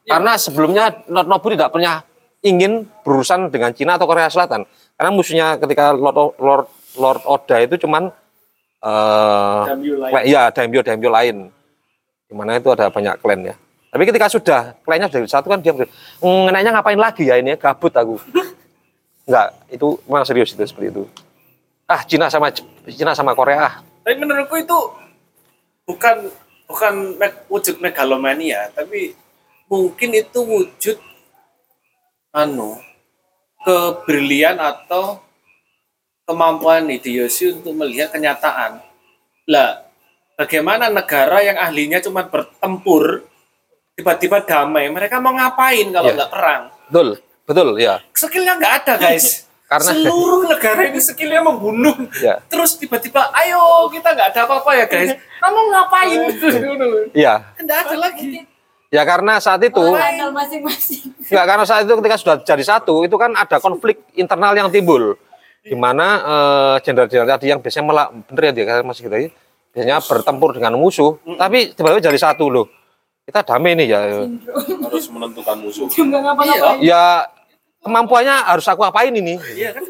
[0.08, 2.00] Karena sebelumnya Lord Nobu tidak pernah
[2.40, 4.64] ingin berurusan dengan Cina atau Korea Selatan.
[4.96, 6.66] Karena musuhnya ketika Lord Lord,
[6.96, 8.08] Lord Oda itu cuman
[8.82, 9.62] eh
[10.10, 11.36] klan- ya daimyo daimyo lain.
[12.26, 13.54] Di mana itu ada banyak klan ya.
[13.92, 15.92] Tapi ketika sudah klannya sudah satu kan dia ber-
[16.24, 18.16] ngenanya ngapain lagi ya ini gabut aku.
[19.28, 21.04] Enggak, itu memang serius itu seperti itu.
[21.86, 22.50] Ah, Cina sama
[22.88, 23.74] Cina sama Korea ah.
[24.02, 24.78] Tapi menurutku itu
[25.86, 26.30] bukan
[26.66, 26.94] bukan
[27.50, 29.12] wujud megalomania, tapi
[29.68, 30.96] mungkin itu wujud
[32.32, 32.80] anu
[33.62, 35.20] kebrilian atau
[36.24, 38.80] kemampuan Hideyoshi untuk melihat kenyataan.
[39.50, 39.84] Lah,
[40.38, 43.26] bagaimana negara yang ahlinya cuma bertempur
[43.92, 46.16] tiba-tiba damai, mereka mau ngapain kalau Iya.
[46.16, 46.62] nggak perang?
[46.88, 47.08] Betul,
[47.44, 47.94] betul ya.
[48.16, 49.26] Skillnya nggak ada guys.
[49.72, 51.96] Karena- seluruh negara ini skillnya membunuh.
[52.20, 52.44] Ya.
[52.52, 55.16] Terus tiba-tiba, ayo kita nggak ada apa-apa ya guys.
[55.40, 56.20] Kamu ngapain?
[57.16, 57.34] Iya.
[57.56, 58.44] Kan nggak ada lagi.
[58.92, 59.80] Ya karena saat itu
[60.36, 61.16] masing-masing.
[61.24, 65.16] Enggak, karena saat itu ketika sudah jadi satu, itu kan ada konflik internal yang timbul.
[65.64, 69.28] Di mana eh, jenderal-jenderal tadi yang biasanya malah, bener ya dia masih gitu ya,
[69.72, 72.68] biasanya bertempur dengan musuh, tapi tiba-tiba jadi satu loh.
[73.24, 74.00] Kita damai nih ya.
[74.84, 75.88] Harus menentukan musuh.
[75.88, 76.84] Ngapa-ngapain.
[76.84, 77.24] Ya
[77.82, 79.36] kemampuannya harus aku apain ini?
[79.52, 79.84] Iya kan?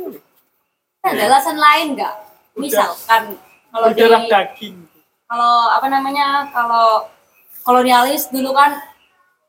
[1.02, 2.14] Ada alasan lain nggak?
[2.56, 3.22] Misalkan
[3.72, 4.76] kalau di daging.
[5.32, 7.08] kalau apa namanya kalau
[7.64, 8.76] kolonialis dulu kan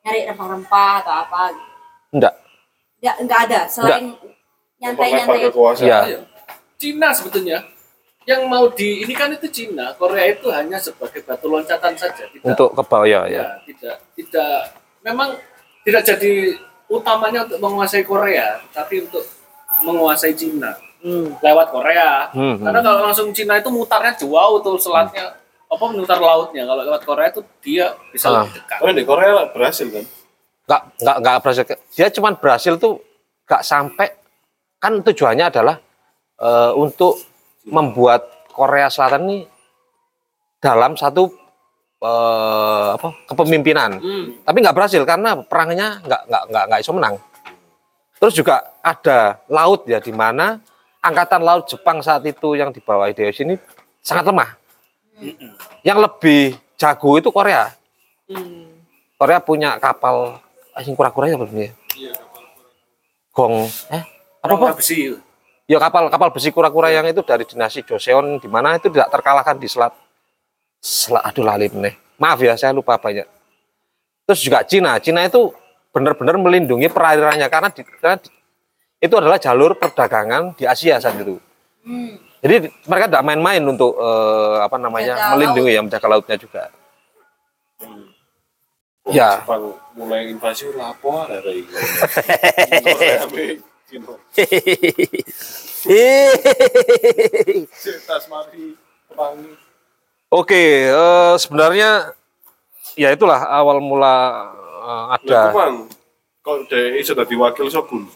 [0.03, 1.71] nyari rempah-rempah atau apa gitu.
[2.13, 2.33] Enggak.
[3.03, 4.15] nggak nggak ada selain
[4.79, 5.51] nyantai-nyantai.
[5.83, 5.99] Iya.
[6.07, 6.19] Iya.
[6.79, 7.63] Cina sebetulnya
[8.23, 12.23] yang mau di ini kan itu Cina, Korea itu hanya sebagai batu loncatan saja.
[12.23, 13.43] Tidak, Untuk ke bawah ya, ya.
[13.43, 14.55] ya, tidak tidak
[15.03, 15.35] memang
[15.83, 16.55] tidak jadi
[16.93, 19.25] utamanya untuk menguasai Korea, tapi untuk
[19.81, 20.77] menguasai Cina
[21.41, 22.29] lewat Korea.
[22.31, 22.63] Hmm, hmm.
[22.63, 25.35] Karena kalau langsung Cina itu mutarnya jauh tuh selatnya
[25.67, 26.63] apa mutar lautnya.
[26.69, 28.45] Kalau lewat Korea itu dia bisa Ah.
[28.45, 28.77] lebih dekat.
[28.79, 30.05] Karena di Korea berhasil kan.
[30.63, 31.63] Enggak, enggak, enggak berhasil.
[31.97, 32.93] Dia cuman berhasil tuh
[33.43, 34.07] enggak sampai,
[34.79, 35.75] kan tujuannya adalah
[36.39, 37.19] eh, untuk
[37.67, 39.37] membuat Korea Selatan ini
[40.61, 41.27] dalam satu
[42.03, 43.91] eh, apa kepemimpinan.
[43.97, 44.25] Hmm.
[44.43, 47.15] Tapi nggak berhasil karena perangnya nggak nggak nggak nggak iso menang.
[48.19, 50.59] Terus juga ada laut ya di mana
[51.03, 53.55] angkatan laut Jepang saat itu yang di bawah Hideyoshi ini
[53.99, 54.55] sangat lemah.
[55.83, 56.43] Yang lebih
[56.79, 57.71] jago itu Korea.
[59.19, 60.39] Korea punya kapal
[60.75, 61.71] asing kura-kura ya belum ya?
[63.33, 64.03] Gong eh
[64.43, 64.65] apa apa?
[64.71, 65.15] Apa besi?
[65.63, 69.55] Ya kapal kapal besi kura-kura yang itu dari dinasti Joseon di mana itu tidak terkalahkan
[69.55, 69.95] di selat
[70.83, 71.95] selat aduh lali nih.
[72.19, 73.23] Maaf ya saya lupa banyak.
[74.27, 75.55] Terus juga Cina, Cina itu
[75.95, 78.31] benar-benar melindungi perairannya karena, di, karena di-
[79.03, 81.39] itu adalah jalur perdagangan di Asia saat itu.
[81.83, 82.19] Hmm.
[82.43, 86.63] Jadi mereka tidak main-main untuk eh, apa namanya Menjaga melindungi ya menjaga lautnya juga.
[89.03, 89.43] Oh, Ya.
[89.43, 91.67] Jepang mulai invasi lapor ada ini.
[99.11, 99.63] Perangi.
[100.33, 102.09] Oke, eh, sebenarnya
[102.97, 104.15] ya itulah awal mula
[104.81, 105.53] eh, ada.
[105.53, 105.85] Kuman,
[106.41, 108.09] kok DI sudah diwakil Shogun.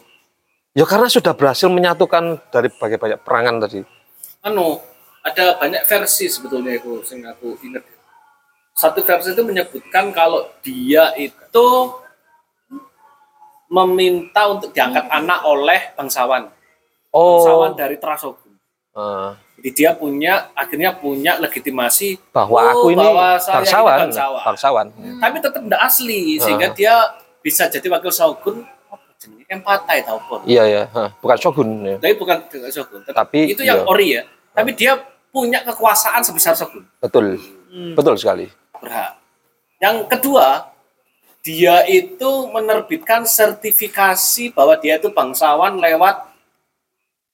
[0.74, 3.80] Ya karena sudah berhasil menyatukan dari berbagai banyak perangan tadi.
[4.38, 4.78] anu
[5.26, 7.82] ada banyak versi sebetulnya itu sing aku inget
[8.70, 11.66] satu versi itu menyebutkan kalau dia itu
[13.66, 16.46] meminta untuk diangkat anak oleh bangsawan
[17.10, 18.54] bangsawan Oh, dari Trasogun
[18.94, 23.98] eh, jadi dia punya akhirnya punya legitimasi bahwa oh, aku ini bahwa saya ini bangsawan,
[24.06, 24.42] bangsawan.
[24.46, 24.86] bangsawan.
[25.18, 26.94] tapi tetap tidak asli sehingga dia
[27.38, 28.56] bisa jadi wakil shogun
[28.86, 30.82] apa jenenge kan patai tau pun Iya ya,
[31.18, 31.96] bukan shogun ya.
[31.98, 33.90] tapi bukan shogun Tetap- Tapi itu yang iya.
[33.90, 34.22] ori ya
[34.52, 34.94] tapi dia
[35.28, 37.38] punya kekuasaan sebesar shogun Betul,
[37.92, 38.46] betul sekali.
[38.78, 39.18] berhak.
[39.78, 40.70] Yang kedua,
[41.38, 46.26] dia itu menerbitkan sertifikasi bahwa dia itu bangsawan lewat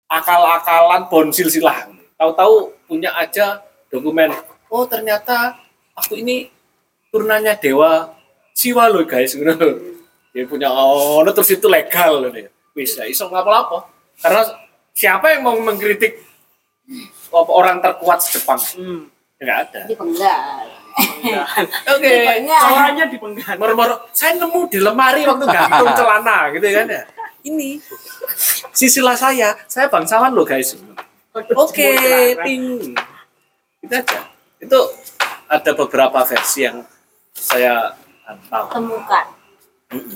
[0.07, 1.89] akal-akalan bon silsilah.
[2.25, 3.61] Tahu-tahu punya aja
[3.93, 4.33] dokumen.
[4.73, 5.61] Oh ternyata
[5.93, 6.49] aku ini
[7.13, 8.17] turunannya dewa
[8.57, 9.37] siwa loh guys.
[9.37, 10.01] Gitu.
[10.33, 12.49] Dia punya oh terus itu legal loh dia.
[12.73, 13.93] Bisa iso ngapa-apa.
[14.25, 14.41] Karena
[14.97, 16.17] siapa yang mau mengkritik
[17.29, 18.57] orang terkuat Jepang?
[19.37, 19.81] Enggak ada.
[19.85, 20.65] dipenggal
[21.93, 22.15] Oke.
[22.49, 23.55] Caranya dipenggal.
[23.61, 27.05] Moro-moro saya nemu di lemari waktu gantung celana gitu kan ya.
[27.45, 27.77] Ini
[28.73, 30.73] sisilah saya, saya bangsawan loh guys.
[31.35, 31.91] Oke,
[32.41, 32.95] ting.
[33.83, 34.21] Itu aja.
[34.57, 34.79] Itu
[35.45, 36.87] ada beberapa versi yang
[37.35, 37.91] saya
[38.47, 38.67] tahu.
[38.71, 39.27] Temukan.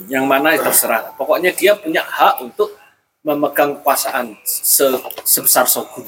[0.06, 1.12] Yang mana terserah.
[1.14, 2.72] Pokoknya dia punya hak untuk
[3.20, 6.06] memegang kekuasaan se- sebesar shogun.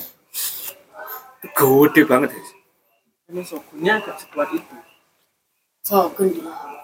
[1.42, 2.42] Gede banget ya.
[3.30, 4.76] Ini shogunnya agak sekuat itu.
[5.82, 6.40] Shogun di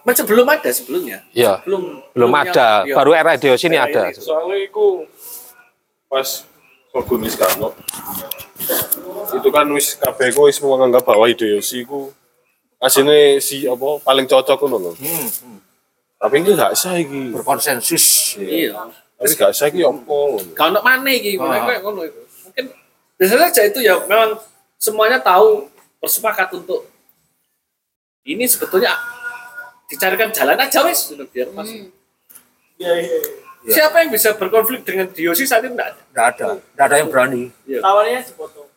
[0.06, 1.18] Macam belum ada sebelumnya.
[1.30, 1.62] Iya.
[1.66, 2.68] Belum Belum yang- ada.
[2.82, 2.94] iya.
[2.94, 4.02] Baru era Hideyoshi ini Era ada.
[4.06, 4.18] ini.
[4.18, 5.02] Soalnya itu
[6.06, 6.46] pas
[6.96, 7.76] Shogun Nishikano
[9.36, 12.08] itu kan wis kabeh ku wis menganggap bahwa Hideyoshi ku
[12.80, 14.92] asine si apa paling cocok ngono lho.
[16.16, 17.36] Tapi ini gak sah iki.
[17.36, 18.36] Berkonsensus.
[18.40, 18.88] Iya.
[19.20, 20.40] Tapi gak sah iki apa ngono.
[20.56, 21.76] Kalau untuk mana iki, Ah.
[21.84, 22.20] ngono itu.
[22.48, 22.64] Mungkin
[23.20, 24.40] biasanya saja itu ya memang
[24.80, 25.68] semuanya tahu
[26.00, 26.88] bersepakat untuk
[28.24, 28.96] ini sebetulnya
[29.92, 31.92] dicarikan jalan aja wes gitu, biar masuk.
[32.80, 33.18] Iya, iya.
[33.66, 36.02] Siapa yang bisa berkonflik dengan Diosi saat itu enggak ada?
[36.14, 36.46] Nggak ada.
[36.74, 37.42] Nggak ada yang berani.
[37.66, 38.68] Tawarnya dipotong.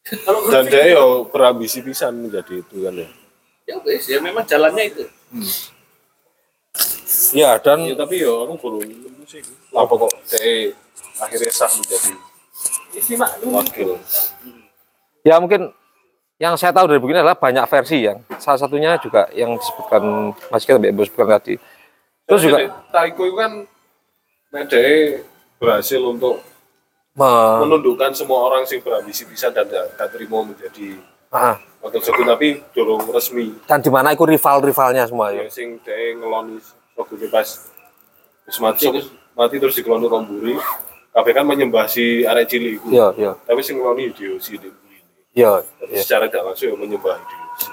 [0.00, 3.08] Kalau Dan dia yo berambisi pisan menjadi itu kan ya.
[3.68, 5.04] Ya wes, ya memang jalannya itu.
[7.36, 9.44] Ya, dan Ya tapi yo aku belum nemu sih.
[9.76, 10.72] Apa kok dia
[11.20, 12.12] akhirnya sah menjadi
[12.96, 13.54] isi maklum.
[13.54, 14.00] wakil.
[15.22, 15.70] ya mungkin
[16.40, 20.32] yang saya tahu dari buku ini adalah banyak versi yang salah satunya juga yang disebutkan
[20.48, 21.54] Mas kita sebutkan tadi.
[22.24, 22.58] Terus juga
[22.88, 23.52] Taiko itu kan
[24.50, 25.22] Mede
[25.56, 26.42] berhasil untuk
[27.12, 30.98] me- menundukkan semua orang yang berambisi bisa dan gak, gak terima menjadi
[31.28, 33.54] ah, wakil shogun tapi dorong resmi.
[33.64, 35.44] dan di mana itu rival-rivalnya semua ya.
[35.44, 36.58] yang sing dia ngeloni
[36.92, 37.46] shogun pas
[38.42, 38.90] terus mati
[39.32, 40.58] mati terus dikeloni Romburi
[41.10, 43.32] kabeh kan menyembah si arek cilik iku Iya, iya.
[43.40, 44.58] tapi sing ngeloni Hideyoshi
[45.30, 46.00] Iya, iya.
[46.02, 47.68] secara tidak langsung ya menyembah Hideyoshi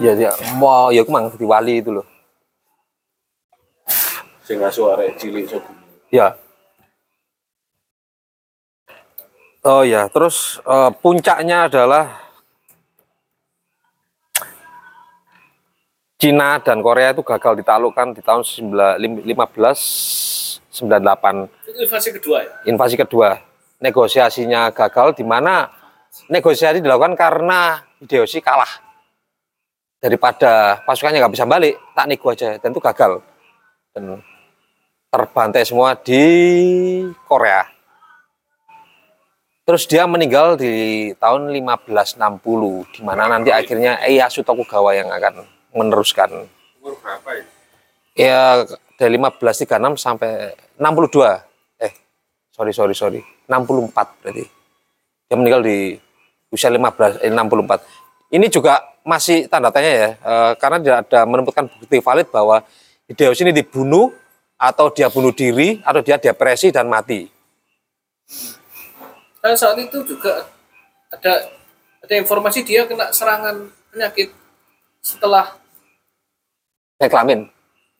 [0.00, 0.30] Iya, iya.
[0.56, 2.06] Mau ya aku mang jadi wali itu loh.
[4.40, 5.76] sing ngasuh arek cilik shogun
[6.10, 6.38] Ya.
[9.66, 12.22] Oh ya, terus eh, puncaknya adalah
[16.16, 20.72] Cina dan Korea itu gagal ditaklukkan di tahun 19- 1598
[21.68, 22.52] Itu invasi kedua ya.
[22.64, 23.36] invasi kedua.
[23.76, 25.68] Negosiasinya gagal di mana
[26.32, 28.70] negosiasi dilakukan karena Hideyoshi kalah.
[30.00, 33.20] Daripada pasukannya nggak bisa balik, tak nego aja dan itu gagal.
[33.92, 34.20] Dan
[35.10, 36.22] terbantai semua di
[37.24, 37.64] Korea.
[39.66, 45.42] Terus dia meninggal di tahun 1560 di mana nanti akhirnya Ieyasu Tokugawa yang akan
[45.74, 46.46] meneruskan.
[46.78, 47.44] Umur berapa ya
[48.16, 48.64] ya
[48.96, 51.92] dari 1536 sampai 62 eh
[52.54, 53.20] sorry sorry sorry.
[53.50, 54.44] 64 berarti.
[55.26, 55.98] Dia meninggal di
[56.54, 61.64] usia 15 eh, 64 ini juga masih tanda tanya ya eh, karena tidak ada menemukan
[61.70, 62.62] bukti valid bahwa
[63.06, 64.10] Hideyoshi ini dibunuh
[64.56, 67.28] atau dia bunuh diri atau dia depresi dan mati.
[69.38, 70.48] Karena saat itu juga
[71.12, 71.32] ada
[72.02, 74.32] ada informasi dia kena serangan penyakit
[74.98, 75.54] setelah
[76.96, 77.46] saya kelamin?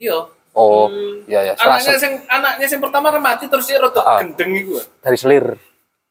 [0.00, 0.32] Iya.
[0.56, 0.88] Oh
[1.28, 4.24] ya ya setelah anaknya yang anaknya yang pertama kan mati terus dia rotok Ah.
[4.24, 5.46] gendeng itu dari selir?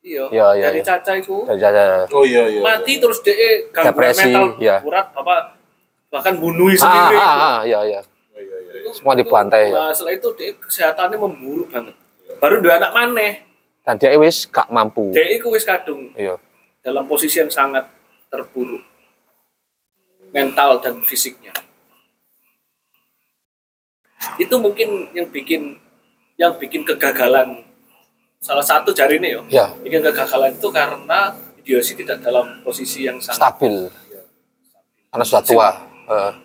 [0.06, 0.86] Iya Iya, iya, dari iya.
[0.86, 3.34] caca itu dari jajah oh iya iya mati terus dia
[3.74, 4.78] gangguan Depresi, mental iya.
[4.86, 5.58] berat apa
[6.14, 7.16] bahkan bunuh ah, sendiri.
[7.18, 8.02] ah, ah, ya ya Oh, iya iya
[8.96, 9.00] iya.
[9.04, 9.76] semua dibantai ya.
[9.76, 11.96] Nah, setelah itu dia kesehatannya memburuk banget.
[12.40, 13.44] Baru dua anak maneh.
[13.84, 15.12] Dan dia wis gak mampu.
[15.12, 16.40] Dia itu wis kadung iya.
[16.80, 17.86] dalam posisi yang sangat
[18.32, 18.82] terburuk
[20.32, 21.52] mental dan fisiknya.
[24.40, 25.78] Itu mungkin yang bikin
[26.40, 27.62] yang bikin kegagalan
[28.40, 29.42] salah satu jari ini yo.
[29.52, 33.90] Ya bikin kegagalan itu karena Hideyoshi tidak dalam posisi yang sangat stabil.
[35.14, 35.70] Karena sudah tua.
[36.06, 36.45] Eh,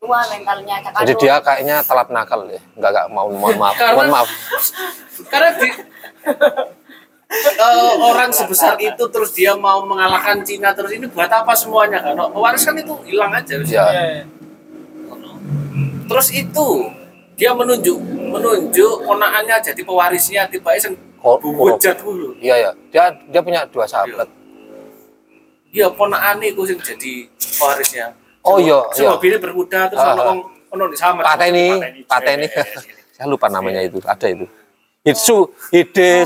[0.00, 3.76] tua mentalnya cakap jadi dia kayaknya telat nakal ya nggak nggak mau mohon maaf.
[3.80, 4.28] Karena- mohon maaf.
[5.28, 5.68] Karena di
[7.60, 12.00] eh, orang sebesar itu terus dia mau mengalahkan Cina terus ini buat apa semuanya?
[12.00, 14.24] Kan pewaris kan itu hilang aja ya Iya,
[16.08, 16.66] terus itu
[17.36, 23.40] dia menunjuk menunjuk ponakannya jadi pewarisnya tiba tiba Kor- bujat dulu iya ya dia dia
[23.44, 24.32] punya dua sahabat.
[25.70, 27.12] Dia ponakan itu yang jadi
[27.60, 29.10] pewarisnya oh iya si iya.
[29.12, 30.26] mobilnya berkuda terus Ah, ono ah.
[30.30, 30.38] wong
[30.70, 31.66] ono di sama Pateni
[32.04, 32.46] Pateni
[33.14, 34.00] saya lupa namanya itu.
[34.00, 34.46] Ada itu.
[35.00, 36.24] Hitsu Hide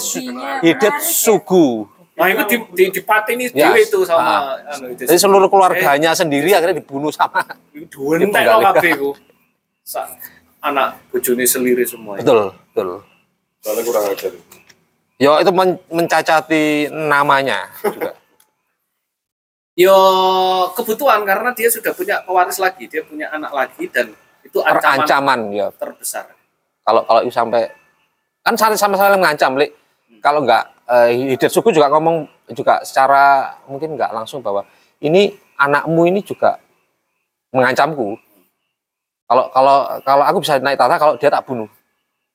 [0.61, 3.75] Hidetsugu nah itu di, di, dipateni Ya.
[3.75, 4.79] dewe itu sama Ah.
[4.79, 7.91] anu, jadi seluruh keluarganya sendiri akhirnya dibunuh sama kali.
[8.31, 9.11] lo kabeh ku.
[9.83, 10.07] Sa-
[10.63, 12.17] Anak bojone seliri semua.
[12.17, 13.03] betul betul.
[13.61, 14.33] Soalnya kurang ajar.
[15.15, 18.15] Ya itu men- mencacati namanya juga
[19.75, 19.99] Yo
[20.79, 24.15] kebutuhan karena dia sudah punya pewaris lagi, dia punya anak lagi dan
[24.47, 26.31] itu ancaman ancaman ya terbesar.
[26.85, 27.67] kalau kalau itu sampai
[28.45, 29.73] kan saling sama saling mengancam Lik.
[30.23, 34.63] kalau nggak eh, Hidetsugu juga ngomong juga secara mungkin nggak langsung bahwa
[35.03, 36.61] ini anakmu ini juga
[37.51, 38.19] mengancamku.
[39.25, 41.71] Kalau kalau kalau aku bisa naik tahta kalau dia tak bunuh.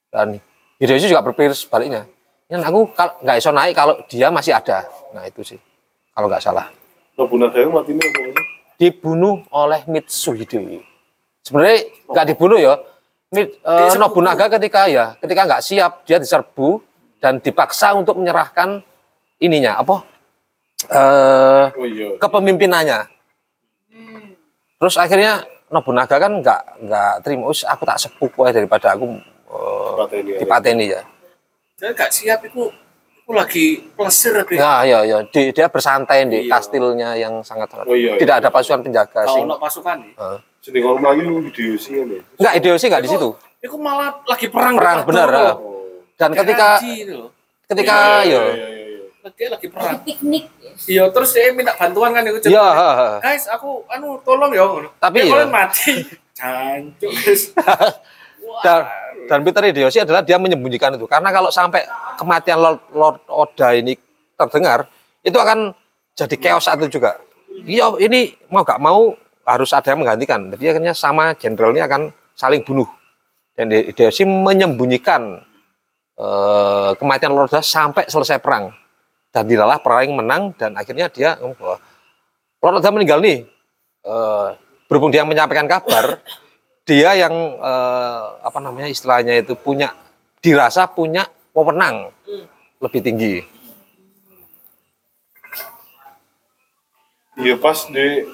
[0.10, 0.42] Dan
[0.82, 2.08] Hideyoshi juga berpikir sebaliknya.
[2.50, 4.88] Ini aku kalau nggak bisa naik kalau dia masih ada.
[5.14, 5.60] Nah itu sih
[6.16, 6.79] kalau nggak salah.
[7.20, 8.42] Nobunaga yang mati ini apa ini?
[8.80, 10.80] Dibunuh oleh Mitsuhide.
[11.44, 11.78] Sebenarnya
[12.08, 12.80] nggak dibunuh ya.
[13.30, 16.80] Mit, eh, Nobunaga ketika ya ketika nggak siap dia diserbu
[17.20, 18.80] dan dipaksa untuk menyerahkan
[19.38, 20.02] ininya apa
[20.88, 22.16] eh Oh iya.
[22.18, 23.00] kepemimpinannya.
[24.80, 29.20] Terus akhirnya Nobunaga kan nggak nggak terima, "Us, aku tak sepupu daripada aku
[29.52, 30.40] eh, Dipateni ya.
[30.40, 31.02] dipateni ya.
[31.76, 32.68] Saya gak siap itu
[33.30, 34.60] aku lagi plesir aku ya.
[34.60, 35.18] Ya, ya, ya.
[35.30, 36.58] Di- dia bersantai di Iya.
[36.58, 38.26] kastilnya yang sangat Oh iya, iya.
[38.26, 39.46] tidak ada pasukan penjaga Kalau sing.
[39.46, 40.14] ono pasukan nih.
[40.58, 42.22] Sini kalau lagi lu Hideyoshi kan ya.
[42.42, 43.30] Enggak, Hideyoshi enggak di situ.
[43.38, 44.74] Aku malah lagi perang.
[44.74, 45.52] Perang, benar, ya.
[46.18, 46.68] Dan ketika
[47.70, 49.06] ketika Iya, ya iya, iya, iya.
[49.22, 49.94] Lagi lagi perang.
[49.94, 50.46] Lagi piknik.
[50.90, 52.50] Iya, terus dia minta bantuan kan itu.
[52.50, 53.22] ya, ha.
[53.22, 54.66] Guys, aku anu tolong ya.
[54.98, 55.38] Tapi ya.
[55.38, 56.02] kalian mati.
[56.40, 57.54] Jancuk, guys.
[58.64, 58.80] Dan
[59.30, 61.06] dan Peter Hideyoshi adalah dia menyembunyikan itu.
[61.06, 61.86] Karena kalau sampai
[62.18, 63.94] kematian Lord, Lord Oda ini
[64.34, 64.90] terdengar
[65.22, 65.70] itu akan
[66.18, 67.22] jadi chaos satu juga.
[67.62, 69.14] Iya ini mau gak mau
[69.46, 70.50] harus ada yang menggantikan.
[70.58, 72.90] Jadi akhirnya sama jenderalnya akan saling bunuh.
[73.54, 75.46] Dan Hideyoshi menyembunyikan
[76.18, 78.74] eh, kematian Lord Oda sampai selesai perang.
[79.30, 81.78] Dan dilalah perang yang menang dan akhirnya dia bahwa
[82.66, 83.46] Lord Oda meninggal nih.
[84.00, 84.50] Eh,
[84.90, 86.18] berhubung dia menyampaikan kabar
[86.88, 89.94] dia yang eh, apa namanya istilahnya itu punya
[90.40, 92.12] dirasa punya wewenang
[92.80, 93.36] lebih tinggi.
[97.40, 98.28] Iya pas di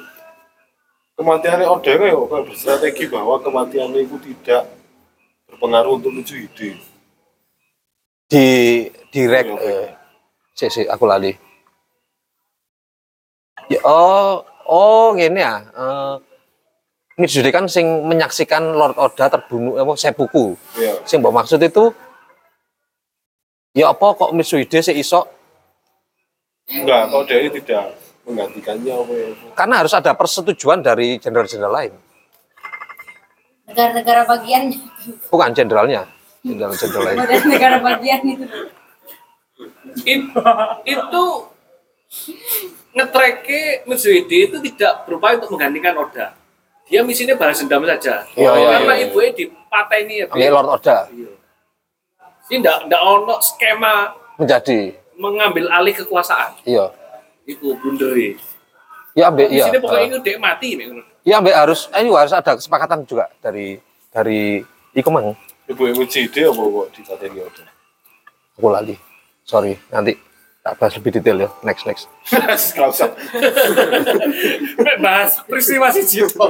[1.14, 4.66] kematiannya Oda kan ya kayak berstrategi bahwa kematiannya itu tidak
[5.46, 6.70] berpengaruh untuk menuju ide.
[8.26, 8.46] Di
[9.14, 9.88] direct Iya, eh,
[10.58, 11.38] si, si, aku lali.
[13.70, 15.62] Ya, oh oh gini ya.
[15.70, 16.16] Eh,
[17.16, 20.60] Mitsude kan sing menyaksikan Lord Oda terbunuh apa seppuku.
[20.76, 21.00] Iya.
[21.08, 21.96] Sing mbok maksud itu
[23.72, 25.24] ya apa kok Mitsude sih iso
[26.66, 27.94] Enggak, kalau dia tidak
[28.26, 29.28] menggantikannya apa ya.
[29.54, 31.94] karena harus ada persetujuan dari jenderal-jenderal lain.
[33.70, 34.74] Negara-negara bagian.
[35.30, 36.10] Bukan jenderalnya,
[36.42, 37.18] jenderal-jenderal lain.
[37.46, 38.46] Negara bagian itu.
[40.10, 40.34] It-
[40.90, 41.24] itu
[42.98, 46.34] ngetreke Mitsuhide itu tidak berupaya untuk menggantikan Oda.
[46.86, 48.22] Dia misinya balas dendam saja.
[48.38, 49.06] Iya, iya, Karena iya, iya.
[49.10, 50.26] ibunya dipateni ya.
[50.30, 51.32] Ini Lord Oda Iya.
[52.46, 53.94] Ini enggak enggak ono skema
[54.38, 56.54] menjadi mengambil alih kekuasaan.
[56.62, 56.94] iya.
[57.46, 58.38] Itu blunderi.
[59.18, 59.66] Ya ambek Di iya.
[59.70, 60.70] sini pokoknya eh, itu dek mati.
[61.26, 63.82] Iya ambek harus eh, harus ada kesepakatan juga dari
[64.14, 64.62] dari
[64.94, 65.34] iku mang
[65.66, 67.66] Ibu ibu ide apa kok dipateni Oda?
[68.56, 68.96] aku lali.
[69.46, 70.14] Sorry, nanti
[70.66, 71.50] tak bahas lebih detail ya.
[71.62, 72.10] Next next.
[72.74, 73.10] Enggak usah.
[74.98, 76.48] Bahas peristiwa si Jito.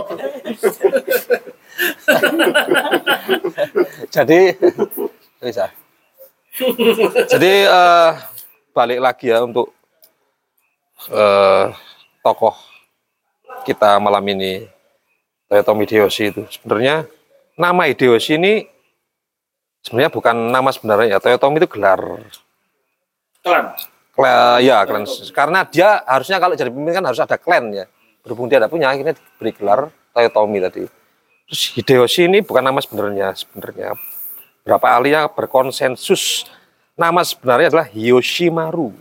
[4.16, 4.56] Jadi
[5.44, 5.68] bisa.
[7.28, 8.12] Jadi eh,
[8.72, 9.76] balik lagi ya untuk
[11.12, 11.76] eh,
[12.24, 12.56] tokoh
[13.68, 14.64] kita malam ini
[15.52, 17.04] Toyotomi Hideyoshi itu sebenarnya
[17.60, 18.54] nama Hideyoshi ini
[19.84, 22.00] sebenarnya bukan nama sebenarnya ya Toyotomi itu gelar
[23.46, 23.76] Klan.
[24.16, 25.04] Kla- ya klan.
[25.36, 27.86] Karena dia harusnya kalau jadi pemimpin kan harus ada klan ya.
[28.24, 30.88] Berhubung dia tidak punya akhirnya diberi gelar Toyotomi tadi.
[31.46, 33.94] Terus Hideyoshi ini bukan nama sebenarnya sebenarnya.
[34.66, 36.48] Berapa ahlinya berkonsensus?
[36.96, 38.96] Nama sebenarnya adalah Yoshimaru.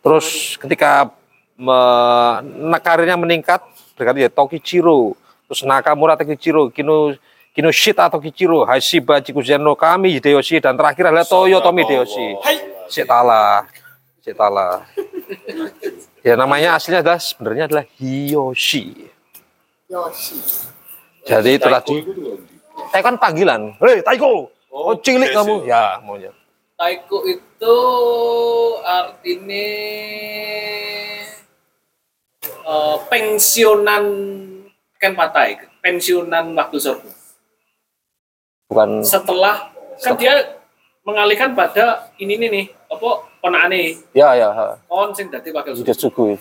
[0.00, 1.12] Terus ketika
[1.54, 3.60] me- karirnya meningkat
[3.94, 5.14] berarti ya Tokichiro.
[5.46, 7.12] Terus Nakamura Tokichiro Kino
[7.54, 12.26] Kinoshita Tokichiro Hashiba Chikuzeno Kami Hideyoshi dan terakhir adalah Toyotomi Hideyoshi
[12.88, 13.64] Setala,
[14.20, 14.84] Setala.
[16.26, 19.08] ya namanya aslinya adalah sebenarnya adalah Hiyoshi.
[19.88, 20.38] Yoshi.
[21.24, 21.96] Jadi itu tadi.
[22.92, 23.74] Taiko kan panggilan.
[23.80, 25.54] Hei Taiko, Oh, oh cilik yes, kamu.
[25.70, 26.34] Ya maunya.
[26.74, 27.76] Taiko itu
[28.82, 29.70] artinya
[32.42, 34.04] eh, pensiunan
[34.98, 37.06] kan patai, pensiunan waktu sorbu.
[38.66, 39.70] Bukan Setelah
[40.02, 40.58] kan dia
[41.04, 43.10] mengalihkan pada ini nih nih apa
[43.44, 44.48] ponakane ya ya.
[44.88, 46.34] kon sing dadi wakil Sudah suku.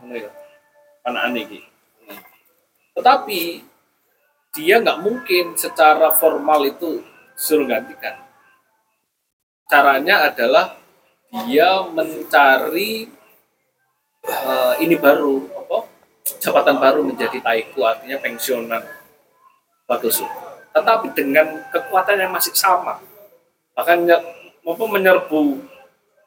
[0.00, 0.30] ngono ya.
[1.36, 1.60] Iki.
[2.96, 3.40] Tetapi
[4.56, 7.04] dia nggak mungkin secara formal itu
[7.36, 8.16] suruh gantikan.
[9.70, 10.76] Caranya adalah
[11.30, 13.06] dia mencari
[14.26, 15.78] eh, ini baru apa
[16.42, 18.82] jabatan baru menjadi taiku artinya pensiunan
[19.86, 20.26] Bagusu.
[20.70, 23.02] Tetapi dengan kekuatan yang masih sama,
[23.80, 24.24] bahkan nye-
[24.60, 25.56] apa, menyerbu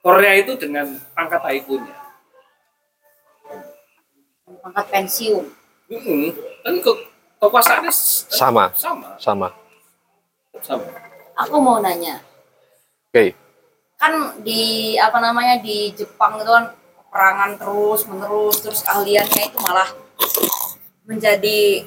[0.02, 1.94] Korea itu dengan pangkat taikunya.
[4.44, 5.46] pangkat pensiun.
[5.92, 6.34] Mm-mm.
[6.64, 6.92] kan ke
[7.38, 7.92] kekuasaannya
[8.32, 8.72] Sama.
[8.74, 9.48] sama Sama.
[10.64, 10.88] sama
[11.36, 12.24] Aku mau nanya,
[13.12, 13.36] Oke.
[14.00, 16.72] kan di apa namanya di Jepang itu kan
[17.12, 19.90] perangan terus menerus terus ahliannya itu malah
[21.04, 21.84] menjadi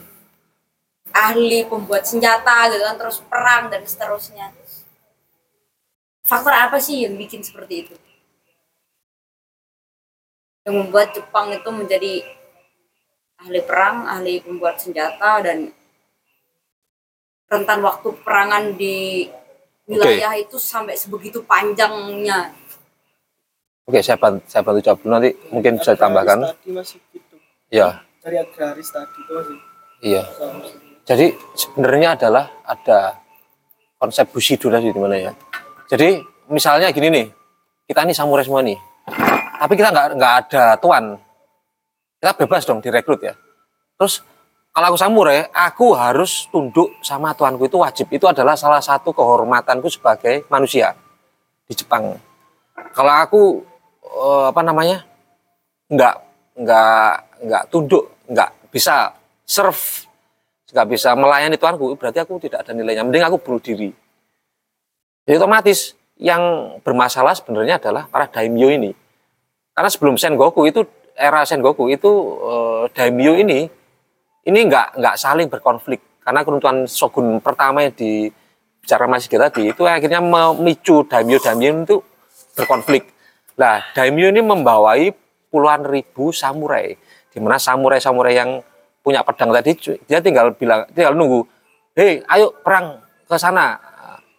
[1.08, 4.52] ahli pembuat senjata gitu kan terus perang dan seterusnya
[6.26, 7.94] faktor apa sih yang bikin seperti itu
[10.66, 12.14] yang membuat Jepang itu menjadi
[13.38, 15.70] ahli perang ahli pembuat senjata dan
[17.46, 19.30] rentan waktu perangan di
[19.86, 22.50] wilayah itu sampai sebegitu panjangnya
[23.86, 26.38] Oke, saya bantu, saya bantu jawab dulu nanti mungkin bisa ditambahkan.
[26.42, 27.38] Tadi masih gitu.
[27.70, 29.56] Ya, Dari agraris tadi itu masih.
[30.02, 30.22] iya.
[31.06, 33.22] Jadi sebenarnya adalah ada
[33.94, 35.30] konsep Bushido tadi di mana ya.
[35.86, 36.18] Jadi
[36.50, 37.26] misalnya gini nih,
[37.86, 38.78] kita ini samurai semua nih,
[39.62, 41.14] tapi kita nggak nggak ada tuan,
[42.18, 43.34] kita bebas dong direkrut ya.
[43.94, 44.26] Terus
[44.76, 48.12] kalau aku samurai, aku harus tunduk sama tuanku itu wajib.
[48.12, 50.92] Itu adalah salah satu kehormatanku sebagai manusia
[51.64, 52.12] di Jepang.
[52.92, 53.42] Kalau aku
[54.04, 55.06] eh, apa namanya
[55.88, 56.14] nggak
[56.60, 57.12] nggak
[57.46, 59.14] nggak tunduk, nggak bisa
[59.46, 60.04] serve
[60.66, 63.06] nggak bisa melayani tuanku, berarti aku tidak ada nilainya.
[63.06, 63.94] Mending aku bunuh diri.
[65.26, 68.94] Jadi otomatis yang bermasalah sebenarnya adalah para daimyo ini.
[69.74, 70.86] Karena sebelum Sengoku itu
[71.18, 72.08] era Sengoku itu
[72.46, 73.66] eh, daimyo ini
[74.46, 78.30] ini nggak nggak saling berkonflik karena keruntuhan shogun pertama yang di
[78.78, 81.96] bicara masih tadi itu akhirnya memicu daimyo daimyo itu
[82.54, 83.10] berkonflik.
[83.58, 85.10] Nah daimyo ini membawai
[85.50, 86.94] puluhan ribu samurai
[87.34, 88.62] di mana samurai-samurai yang
[89.02, 91.46] punya pedang tadi dia tinggal bilang tinggal nunggu
[91.94, 93.78] hei ayo perang ke sana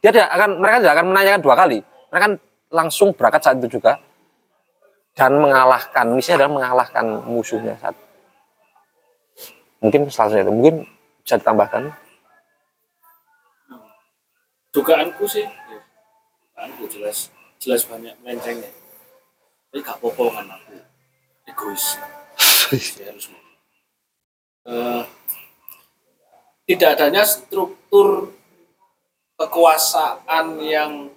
[0.08, 1.78] dia tidak akan mereka tidak akan menanyakan dua kali.
[1.84, 2.34] Mereka kan
[2.72, 4.00] langsung berangkat saat itu juga.
[5.12, 7.98] Dan mengalahkan misinya adalah mengalahkan musuhnya saat
[9.82, 10.76] mungkin selanjutnya itu mungkin
[11.22, 11.84] bisa ditambahkan.
[14.72, 15.46] Dugaanku sih
[16.54, 18.72] dugaanku jelas jelas banyak melencengnya.
[19.68, 20.76] Tapi gak apa-apa kan aku
[21.50, 21.86] egois.
[22.72, 23.28] Saya harus.
[24.68, 25.04] Eh,
[26.68, 28.37] tidak adanya struktur
[29.38, 31.14] kekuasaan yang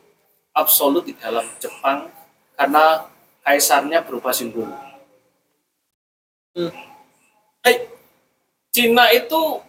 [0.52, 2.12] absolut di dalam Jepang
[2.54, 3.08] karena
[3.40, 4.68] kaisarnya berubah simbol.
[6.52, 6.68] Hmm.
[7.64, 7.88] Hey,
[8.70, 9.64] Cina itu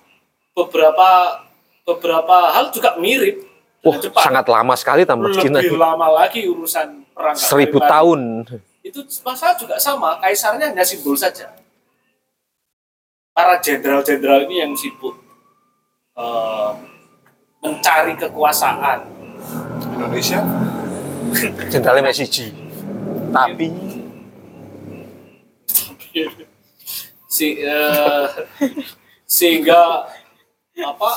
[0.51, 1.41] beberapa
[1.87, 3.41] beberapa hal juga mirip
[3.81, 4.23] wah Jepang.
[4.23, 8.45] sangat lama sekali tambah Cina lebih lama lagi urusan perang seribu tahun
[8.85, 11.49] itu masalah juga sama kaisarnya hanya simbol saja
[13.33, 15.17] para jenderal-jenderal ini yang sibuk
[16.13, 16.71] eh,
[17.61, 18.99] mencari kekuasaan.
[19.95, 20.41] Indonesia?
[21.71, 22.51] Jenderalnya Messi
[23.31, 23.71] tapi
[27.31, 28.27] si eh,
[29.23, 30.03] sehingga
[30.75, 31.11] apa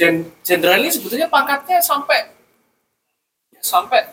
[0.00, 2.32] jen- jenderal ini sebetulnya pangkatnya sampai
[3.60, 4.08] sampai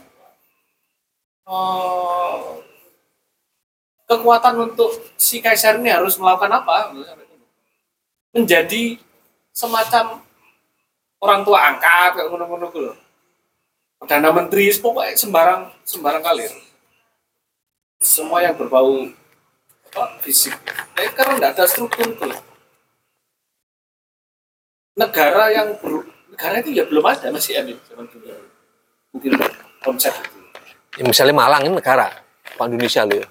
[1.48, 2.40] eh,
[4.06, 6.92] kekuatan untuk si kaisar ini harus melakukan apa?
[8.36, 9.00] Menjadi
[9.56, 10.20] semacam
[11.24, 12.98] orang tua angkat kayak ngono-ngono gitu loh.
[13.96, 16.52] Perdana Menteri pokoknya sembarang sembarang kalir.
[18.04, 19.08] Semua yang berbau
[19.90, 20.52] apa, fisik.
[21.00, 22.38] Eh, karena nggak ada struktur itu loh.
[25.00, 28.28] Negara yang ber- negara itu ya belum ada masih ada zaman dulu.
[29.16, 29.32] Mungkin
[29.80, 30.40] konsep itu.
[31.00, 32.08] ya misalnya Malang ini negara
[32.60, 33.28] Pak Indonesia loh ya.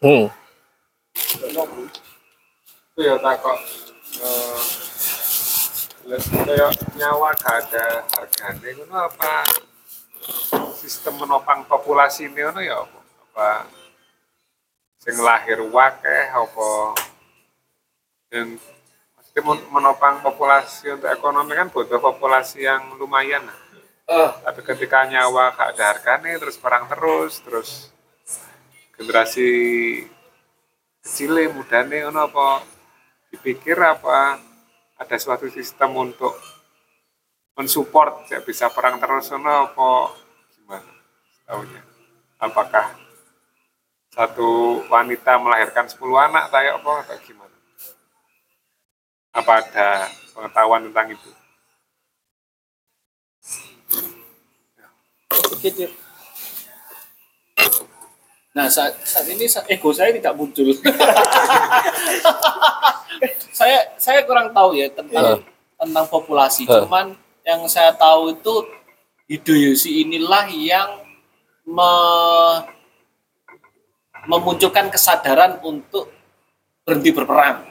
[0.00, 0.26] Hmm.
[3.02, 3.58] Itu ya takok
[4.22, 4.62] eh
[6.46, 9.46] kayak nyawa gak ada harganya itu apa?
[10.78, 12.98] Sistem menopang populasi ini ngono ya apa?
[13.26, 13.50] Apa
[15.02, 16.70] sing lahir wakeh apa?
[18.30, 18.58] Dan
[19.70, 23.46] menopang populasi untuk ekonomi kan butuh populasi yang lumayan.
[24.06, 27.70] Ah, tapi ketika nyawa gak ada harganya terus perang terus terus
[28.94, 29.50] generasi
[31.02, 32.71] kecil mudane ngono apa
[33.32, 34.38] dipikir apa?
[35.00, 36.36] Ada suatu sistem untuk
[37.58, 40.14] mensupport ya bisa perang terus apa
[40.54, 40.92] gimana?
[41.48, 41.82] Tahunya
[42.42, 42.98] apakah
[44.12, 47.56] satu wanita melahirkan 10 anak kayak apa atau gimana?
[49.32, 49.88] Apa ada
[50.36, 51.30] pengetahuan tentang itu.
[58.52, 60.68] Nah saat, saat ini ego saya tidak muncul.
[63.52, 65.40] saya saya kurang tahu ya tentang
[65.74, 66.64] tentang populasi.
[66.64, 66.72] Eh.
[66.84, 68.54] Cuman yang saya tahu itu
[69.24, 70.90] Hideyoshi inilah yang
[71.64, 72.60] me-
[74.24, 76.12] memunculkan kesadaran untuk
[76.82, 77.64] berhenti berperang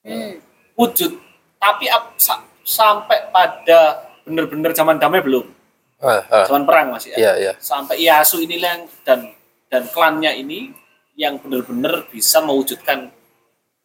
[0.00, 0.38] Hmm.
[0.72, 1.18] wujud
[1.58, 5.50] tapi ap- sa- sampai pada benar-benar zaman damai belum
[5.98, 6.46] Ah, ah.
[6.46, 7.52] zaman perang masih ya Iya, iya.
[7.58, 9.34] sampai Ieyasu inilah yang dan
[9.76, 10.72] dan klannya ini
[11.20, 13.12] yang benar-benar bisa mewujudkan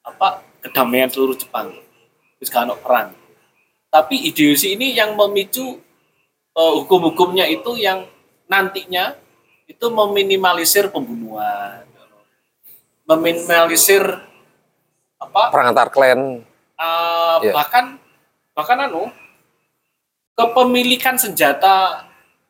[0.07, 1.75] apa kedamaian seluruh Jepang
[2.47, 3.11] kalau perang
[3.91, 5.83] tapi ideologi ini yang memicu
[6.55, 8.07] eh, hukum-hukumnya itu yang
[8.47, 9.19] nantinya
[9.67, 11.83] itu meminimalisir pembunuhan
[13.03, 14.03] meminimalisir
[15.19, 16.47] apa Perang antar klan.
[16.79, 17.53] Uh, Iya.
[17.53, 17.85] bahkan
[18.57, 19.13] bahkan anu
[20.33, 22.05] kepemilikan senjata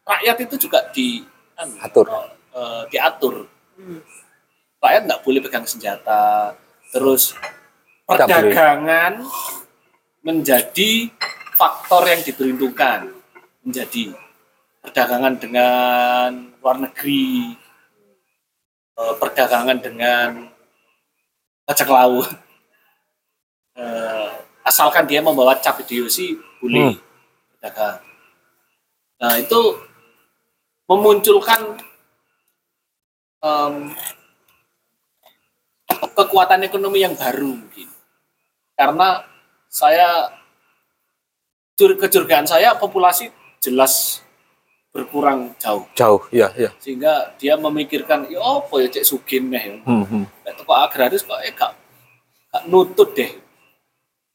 [0.07, 1.19] rakyat itu juga di
[1.59, 2.07] anu, Atur.
[2.55, 3.47] Eh, diatur.
[4.81, 6.55] Rakyat nggak boleh pegang senjata.
[6.91, 7.37] Terus
[8.03, 9.23] perdagangan
[10.21, 11.09] menjadi
[11.55, 13.13] faktor yang diperhitungkan
[13.61, 14.13] menjadi
[14.81, 16.29] perdagangan dengan
[16.59, 17.53] luar negeri
[18.97, 20.29] eh, perdagangan dengan
[21.65, 22.27] bajak laut.
[23.77, 24.29] Eh,
[24.67, 26.97] asalkan dia membawa cap ideologi boleh
[27.55, 28.03] berdagang.
[29.21, 29.61] Nah itu
[30.89, 31.77] memunculkan
[33.41, 33.93] em,
[36.15, 37.89] kekuatan ekonomi yang baru mungkin
[38.73, 39.25] karena
[39.67, 40.29] saya
[41.75, 43.29] cur- kecurigaan saya populasi
[43.61, 44.21] jelas
[44.91, 46.69] berkurang jauh Jauh, iya, iya.
[46.75, 50.25] sehingga dia memikirkan ya apa ya cek sugin meh ya Hmm, hmm.
[50.51, 51.71] Toko agraris kok eh gak,
[52.51, 53.31] gak nutut deh.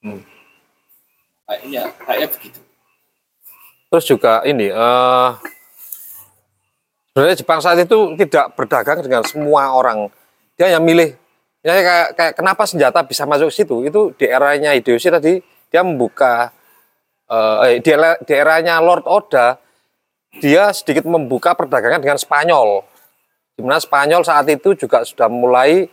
[0.00, 0.24] Hmm.
[1.44, 2.60] Kayaknya, kayak begitu.
[3.92, 5.30] Terus juga ini, eh
[7.16, 10.12] sebenarnya Jepang saat itu tidak berdagang dengan semua orang.
[10.60, 11.16] Dia yang milih.
[11.64, 13.88] Ya kayak, kayak kenapa senjata bisa masuk situ?
[13.88, 15.40] Itu di eranya Hideyoshi tadi
[15.72, 16.52] dia membuka
[17.32, 19.56] eh, eh, di, di eranya Lord Oda
[20.44, 22.84] dia sedikit membuka perdagangan dengan Spanyol.
[23.56, 25.88] Di mana Spanyol saat itu juga sudah mulai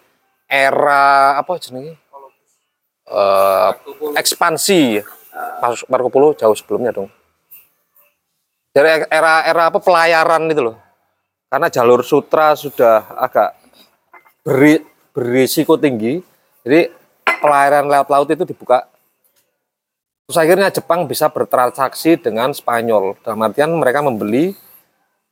[0.52, 1.96] era apa jenenge?
[3.08, 3.70] Eh,
[4.20, 5.00] ekspansi.
[5.88, 7.08] Marco Polo jauh sebelumnya dong.
[8.76, 10.83] Dari era era apa pelayaran itu loh.
[11.54, 13.54] Karena jalur sutra sudah agak
[14.42, 14.82] beri,
[15.14, 16.18] berisiko tinggi.
[16.66, 16.90] Jadi
[17.30, 18.90] pelayaran lewat laut itu dibuka.
[20.26, 23.22] Terus akhirnya Jepang bisa bertransaksi dengan Spanyol.
[23.22, 24.58] Dalam artian mereka membeli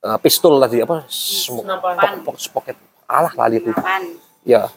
[0.05, 1.09] eh, pistol tadi apa?
[1.09, 2.21] Smoke, Senapan.
[2.21, 2.77] pok- pok- pocket.
[3.09, 3.73] Alah lali itu.
[4.45, 4.69] Ya.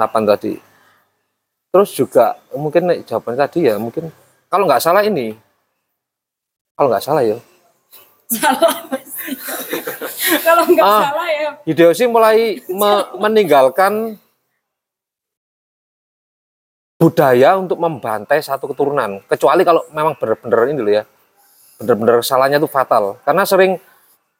[0.00, 0.56] Napan tadi.
[1.68, 4.08] Terus juga mungkin nek jawabannya tadi ya mungkin
[4.48, 5.36] kalau nggak salah ini
[6.74, 7.36] kalau nggak salah ya
[10.46, 11.02] Kalau nggak Ah.
[11.10, 11.50] salah ya.
[11.66, 14.16] Hideyoshi mulai me- meninggalkan
[16.94, 19.24] budaya untuk membantai satu keturunan.
[19.26, 21.04] Kecuali kalau memang benar-benar ini loh ya.
[21.80, 23.16] Benar-benar salahnya itu fatal.
[23.24, 23.80] Karena sering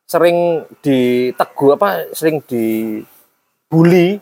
[0.05, 4.21] sering ditegu apa sering dibully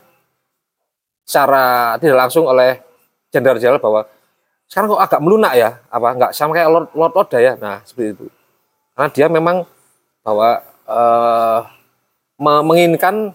[1.27, 2.79] secara tidak langsung oleh
[3.29, 4.07] jenderal-jenderal bahwa
[4.71, 5.71] sekarang kok agak melunak ya.
[5.91, 7.53] Apa nggak sama kayak Lord, Lord Oda ya.
[7.59, 8.27] Nah seperti itu
[8.99, 9.63] karena dia memang
[10.21, 11.61] bahwa eh,
[12.37, 13.31] me- menginginkan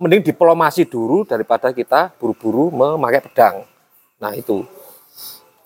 [0.00, 3.68] mending diplomasi dulu daripada kita buru-buru memakai pedang
[4.16, 4.64] nah itu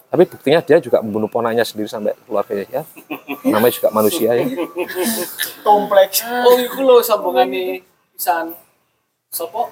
[0.07, 2.83] tapi buktinya dia juga membunuh ponanya sendiri sampai keluarganya ya
[3.47, 4.45] namanya juga manusia ya
[5.63, 8.51] kompleks Oh, iku lho sambungane pisan.
[9.29, 9.69] Sopo?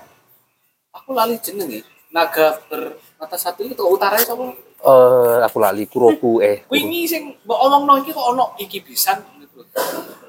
[0.92, 1.82] Aku lali jenenge.
[2.10, 4.54] Naga bermata satu itu utara sapa?
[4.84, 9.16] eh aku lali kuroku eh Wingi sing mbok omongno iki kok ono iki pisan.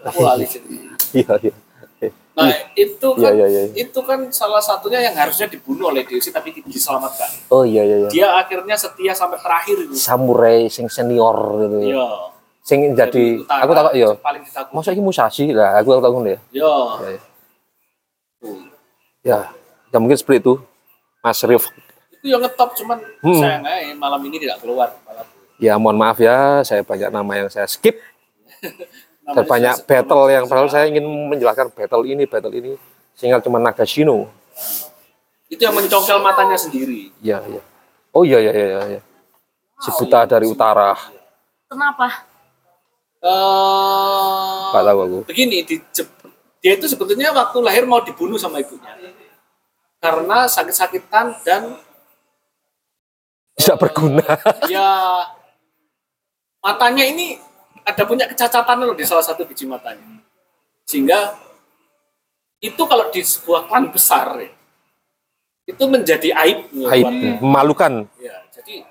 [0.05, 0.45] Aku lali
[1.11, 1.53] iya iya
[2.35, 3.61] Nah, itu Iya, kan iya, iya.
[3.73, 7.31] itu kan salah satunya yang harusnya dibunuh oleh Deus tapi diselamatkan.
[7.47, 9.95] oh iya iya iya Dia akhirnya setia sampai terakhir itu.
[9.95, 12.07] samurai sing senior gitu ya Iya.
[12.59, 16.73] sing jadi utara, aku takut ya paling masa ini Musashi lah aku takut ya Iya.
[16.75, 17.21] ya, ya.
[19.23, 19.39] ya
[19.87, 20.53] ya mungkin seperti itu
[21.21, 21.71] Mas Rif
[22.11, 23.39] Itu yang ngetop cuman Hmm.
[23.39, 25.23] sayang aja malam ini tidak keluar malam.
[25.55, 27.95] ya mohon maaf ya saya banyak nama yang saya skip
[29.25, 32.77] dan banyak battle yang padahal saya ingin menjelaskan battle ini battle ini
[33.17, 34.29] sehingga cuma Nagashino
[35.49, 37.09] itu yang mencongkel matanya sendiri.
[37.25, 37.61] ya ya
[38.13, 39.01] oh iya iya iya iya.
[39.75, 40.95] Si buta dari utara.
[41.67, 42.07] Kenapa?
[44.71, 45.19] Nggak tahu aku.
[45.27, 45.75] begini di
[46.63, 48.95] dia itu sebetulnya waktu lahir mau dibunuh sama ibunya.
[49.99, 51.75] Karena sakit-sakitan dan
[53.57, 54.25] tidak berguna.
[54.69, 54.89] Ya
[56.63, 57.37] matanya ini
[57.85, 60.01] ada punya kecacatan loh di salah satu biji matanya.
[60.83, 61.37] Sehingga
[62.59, 64.49] itu kalau di sebuah klan besar ya,
[65.65, 67.93] itu menjadi aib aib buat- memalukan.
[68.17, 68.81] Ya jadi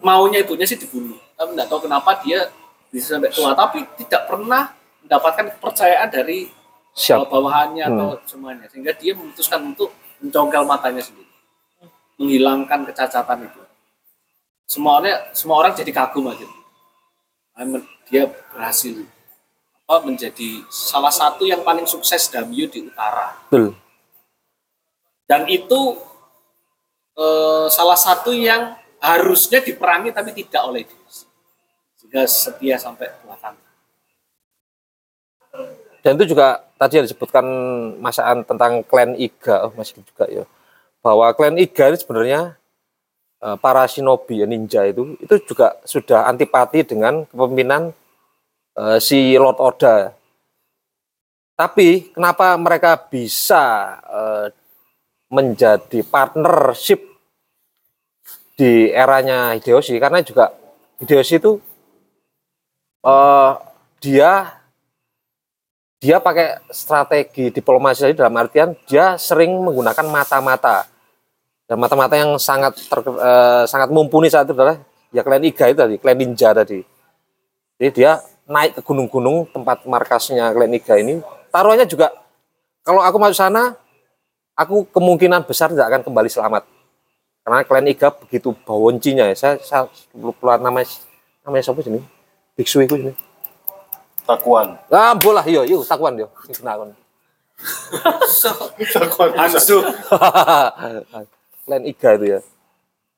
[0.00, 1.16] maunya ibunya sih dibunuh.
[1.32, 2.52] Tapi nggak tahu kenapa dia
[2.92, 3.56] bisa sampai tua.
[3.56, 6.52] Tapi tidak pernah mendapatkan kepercayaan dari
[6.92, 7.32] Siap.
[7.32, 7.92] bawahannya Hmm.
[7.96, 8.68] atau semuanya.
[8.68, 9.90] Sehingga dia memutuskan untuk
[10.20, 11.30] mencongkel matanya sendiri.
[12.20, 13.60] Menghilangkan kecacatan itu.
[14.68, 16.61] Semua orang semua orang jadi kagum aja men-
[18.08, 19.04] dia berhasil
[19.82, 23.76] apa menjadi salah satu yang paling sukses Damio di utara Betul.
[25.28, 25.80] dan itu
[27.16, 31.00] eh, salah satu yang harusnya diperangi tapi tidak oleh dia
[31.98, 33.56] sehingga setia sampai belakang
[36.02, 37.46] Dan itu juga tadi yang disebutkan
[38.02, 40.42] masaan tentang klan Iga, oh, masih juga ya.
[40.98, 42.40] Bahwa klan Iga ini sebenarnya
[43.42, 47.90] para shinobi ninja itu itu juga sudah antipati dengan kepemimpinan
[48.78, 50.14] eh, si Lord Oda.
[51.58, 54.46] Tapi kenapa mereka bisa eh,
[55.32, 57.02] menjadi partnership
[58.54, 59.98] di eranya Hideyoshi?
[59.98, 60.54] Karena juga
[61.02, 61.58] Hideyoshi itu
[63.02, 63.52] eh,
[63.98, 64.62] dia
[66.02, 70.91] dia pakai strategi diplomasi dalam artian dia sering menggunakan mata-mata
[71.72, 74.76] dan mata-mata yang sangat ter- eh, sangat mumpuni saat itu adalah
[75.08, 76.84] ya klan Iga itu tadi klan ninja tadi
[77.80, 78.12] jadi dia
[78.44, 82.12] naik ke gunung-gunung tempat markasnya klan Iga ini taruhannya juga
[82.84, 83.72] kalau aku masuk sana
[84.52, 86.68] aku kemungkinan besar tidak akan kembali selamat
[87.40, 90.92] karena klan Iga begitu bawoncinya ya saya, saya lupa namanya
[91.48, 92.04] namanya siapa sini
[92.52, 93.16] biksu itu ini
[94.22, 94.78] Takuan.
[94.86, 96.30] Ah, bola yo, yo, takuan yo.
[96.30, 96.54] Kon.
[98.94, 99.30] Takuan.
[99.34, 99.82] Hansu
[101.64, 102.40] klan Iga itu ya.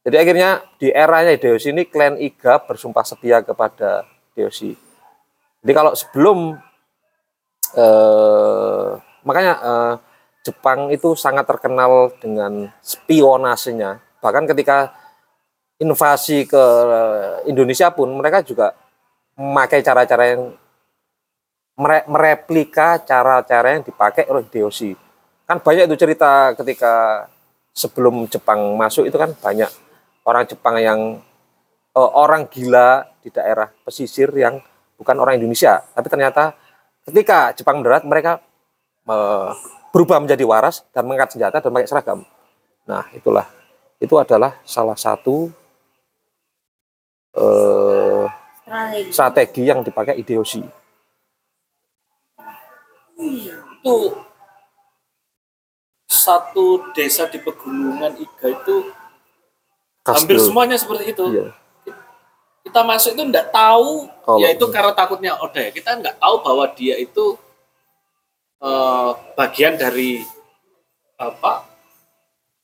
[0.05, 4.77] Jadi akhirnya di eranya Hideyoshi ini klan Iga bersumpah setia kepada Hideyoshi.
[5.65, 6.61] Jadi kalau sebelum
[7.75, 8.91] eh,
[9.25, 9.95] makanya eh,
[10.45, 13.97] Jepang itu sangat terkenal dengan spionasenya.
[14.21, 14.93] Bahkan ketika
[15.81, 16.65] invasi ke
[17.49, 18.77] Indonesia pun mereka juga
[19.41, 20.53] memakai cara-cara yang
[21.81, 24.93] mere- mereplika cara-cara yang dipakai oleh Hideyoshi.
[25.49, 27.25] Kan banyak itu cerita ketika
[27.75, 29.69] sebelum Jepang masuk itu kan banyak
[30.25, 31.01] orang Jepang yang
[31.93, 34.63] eh, orang gila di daerah pesisir yang
[34.95, 36.55] bukan orang Indonesia, tapi ternyata
[37.05, 38.39] ketika Jepang mendarat mereka
[39.11, 39.51] eh,
[39.91, 42.21] berubah menjadi waras dan mengangkat senjata dan pakai seragam.
[42.87, 43.51] Nah, itulah
[43.99, 45.51] itu adalah salah satu
[47.35, 48.27] eh,
[48.65, 49.11] Strategi.
[49.13, 50.87] strategi yang dipakai Hideyoshi.
[53.85, 53.97] itu
[56.15, 58.77] satu desa di pegunungan Iga itu
[60.07, 60.47] hampir Kastil.
[60.47, 61.25] semuanya seperti itu.
[61.35, 61.51] Iya.
[62.65, 65.71] Kita masuk itu enggak tahu, Kalau- ya itu karena takutnya Oda ya.
[65.71, 67.37] Kita enggak tahu bahwa dia itu
[68.59, 70.25] eh, bagian dari
[71.21, 71.69] apa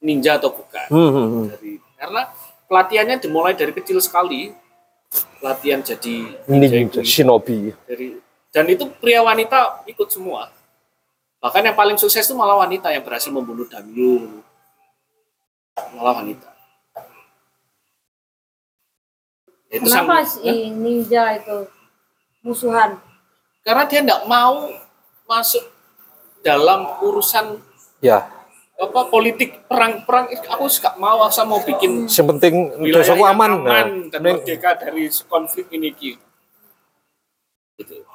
[0.01, 0.87] ninja atau bukan.
[0.89, 1.45] Hmm, hmm, hmm.
[1.53, 2.23] Dari, karena
[2.65, 4.55] pelatihannya dimulai dari kecil sekali.
[5.43, 7.75] Pelatihan jadi Ninja, itu shinobi.
[7.85, 8.15] dari
[8.55, 10.47] dan itu pria wanita ikut semua
[11.41, 14.45] bahkan yang paling sukses itu malah wanita yang berhasil membunuh Damyu
[15.97, 16.53] malah wanita.
[19.67, 21.67] Itu Kenapa sang- si ninja itu
[22.43, 22.99] musuhan?
[23.61, 24.67] karena dia tidak mau
[25.25, 25.63] masuk
[26.41, 27.61] dalam urusan
[28.01, 28.25] Ya,
[28.81, 33.53] apa politik perang perang aku gak mau asal mau bikin yang penting yang aman.
[33.53, 36.17] aman Nah, dan merdeka dari konflik ini gitu.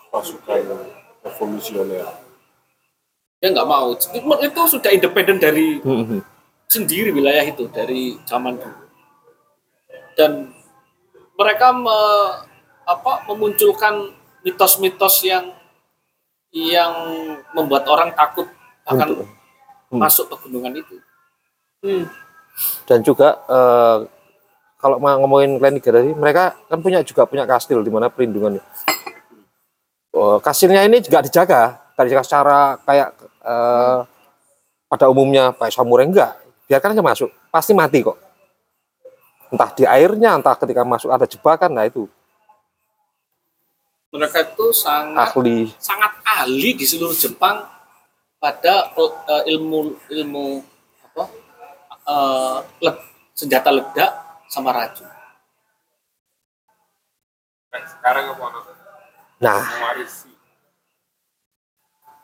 [0.09, 0.65] Pasukan
[1.21, 2.24] revolusioner.
[3.39, 3.93] Dia nggak mau
[4.41, 6.21] itu sudah independen dari Hmm, hmm.
[6.65, 8.83] sendiri wilayah itu dari zaman dulu
[10.15, 10.49] dan
[11.35, 12.35] mereka me-
[12.85, 15.51] apa memunculkan mitos-mitos yang
[16.55, 16.93] yang
[17.51, 18.47] membuat orang takut
[18.87, 19.27] akan
[19.85, 20.01] Hmm.
[20.01, 20.97] masuk pegunungan itu
[22.87, 23.97] dan juga eh,
[24.79, 28.61] kalau mau ngomongin klan Iga tadi, mereka kan punya juga punya kastil di mana perlindungannya.
[30.13, 33.99] Oh, kastilnya ini juga dijaga, dijaga secara kayak eh,
[34.91, 36.35] pada umumnya kayak samurai enggak.
[36.67, 38.19] Biarkan aja masuk, pasti mati kok.
[39.53, 42.09] Entah di airnya, entah ketika masuk ada jebakan, nah itu
[44.15, 45.59] mereka itu sangat ahli.
[45.75, 47.67] sangat ahli di seluruh Jepang
[48.39, 50.47] pada eh, ilmu ilmu
[51.11, 51.23] apa
[52.07, 54.11] eh, led- senjata ledak
[54.47, 55.11] sama racun
[57.75, 58.45] Nah, sekarang apa?
[59.43, 60.31] Nah, mewarisi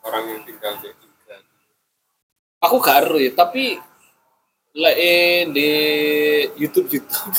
[0.02, 1.36] orang yang tinggal di Iga.
[2.60, 3.78] aku gak ya tapi
[4.72, 4.98] like
[5.50, 5.70] di
[6.56, 7.34] YouTube YouTube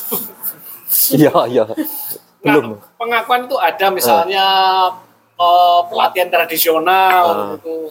[1.12, 1.64] iya iya.
[2.40, 2.76] Belum.
[2.76, 4.46] Nah, pengakuan itu ada misalnya
[5.34, 7.50] eh, pelatihan tradisional Ah.
[7.56, 7.90] itu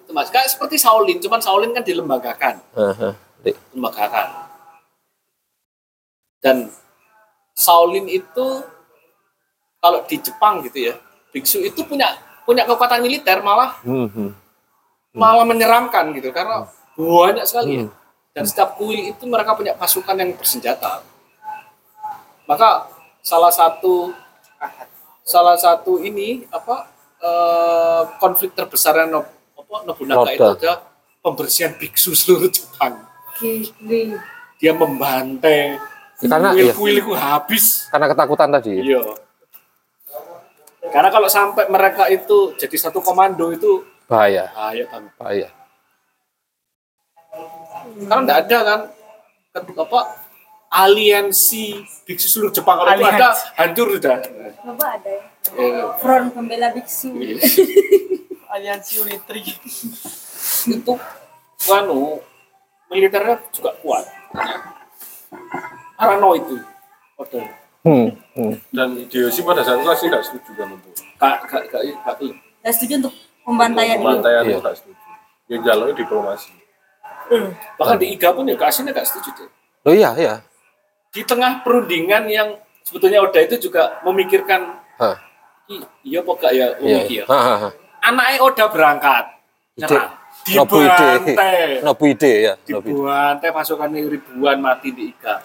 [0.00, 3.12] itu mas kayak seperti Shaolin cuman Shaolin kan dilembagakan Heeh.
[3.42, 3.54] Dek.
[3.70, 4.28] dilembagakan
[6.40, 6.70] dan
[7.52, 8.46] Shaolin itu
[9.76, 10.94] kalau di Jepang gitu ya
[11.30, 12.10] biksu itu punya
[12.42, 14.30] punya kekuatan militer malah Hmm, hmm.
[15.12, 17.86] malah menyeramkan gitu karena banyak sekali ya.
[18.30, 21.02] dan setiap kuil itu mereka punya pasukan yang bersenjata
[22.44, 22.90] maka
[23.20, 24.10] salah satu
[25.22, 26.88] salah satu ini apa
[27.18, 30.78] eh, konflik terbesar yang Nob- apa, Nobunaga itu adalah
[31.20, 32.98] pembersihan biksu seluruh Jepang
[33.36, 34.18] Gile.
[34.56, 35.78] dia membantai
[36.20, 38.76] Ya, karena iya, kuil-kuil itu habis karena ketakutan tadi.
[38.78, 39.00] Iya.
[40.90, 45.12] Karena kalau sampai mereka itu jadi satu komando itu Bahaya, bahaya banget.
[45.14, 45.48] bahaya.
[47.94, 48.80] Karena nggak ada kan
[49.54, 50.00] apa
[50.70, 54.18] aliansi biksu seluruh Jepang kalau itu ada hancur sudah.
[54.62, 55.22] Coba ada ya.
[55.54, 57.10] Eh, Front pembela biksu.
[58.54, 59.46] Aliansi Unitri.
[60.66, 60.92] itu
[61.70, 62.18] anu
[62.90, 64.04] militernya juga kuat.
[65.94, 66.58] Parano itu.
[67.14, 67.59] Order.
[67.80, 68.54] Hmm, hmm.
[68.70, 72.16] Dan Hideyoshi pada saat itu asli nggak setuju kan untuk Kak kak kak kak
[72.60, 74.04] Gak setuju untuk pembantaian itu.
[74.04, 74.52] pembantaian Iya.
[74.52, 75.02] itu nggak setuju.
[75.46, 76.52] Ya jalurnya diplomasi.
[77.78, 79.48] bahkan di IGA pun ya Kak Asin nggak setuju deh.
[79.82, 80.34] Oh iya, iya.
[81.08, 85.16] Di tengah perundingan yang sebetulnya Oda itu juga memikirkan Hah,
[85.66, 87.00] "Ih, iya apa gak ya oh, iya.
[87.06, 87.24] iya.
[88.02, 89.24] Anaknya Oda berangkat
[89.72, 89.86] Ide.
[89.86, 90.10] nyerang
[90.50, 90.90] Nobu ide.
[90.90, 92.54] dibantai Nobu ide ya.
[92.60, 95.36] Dibantai pasukannya ribuan mati di Iga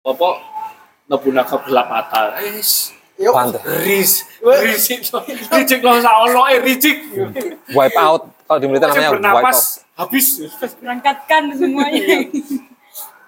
[0.00, 0.28] apa
[1.08, 3.58] Nobunaga gelap mata es Pantai.
[3.82, 5.02] ris risik
[5.50, 7.10] ricik lo saolo eh ricik
[7.74, 8.30] Wipe out.
[8.46, 9.66] Kalau di militer namanya wipe out.
[9.98, 10.26] habis
[10.78, 12.30] Berangkatkan semuanya.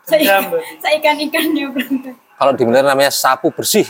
[0.06, 0.46] Saya
[0.78, 2.14] saya ikan-ikannya berangkat.
[2.14, 3.88] Kalau di militer namanya sapu bersih.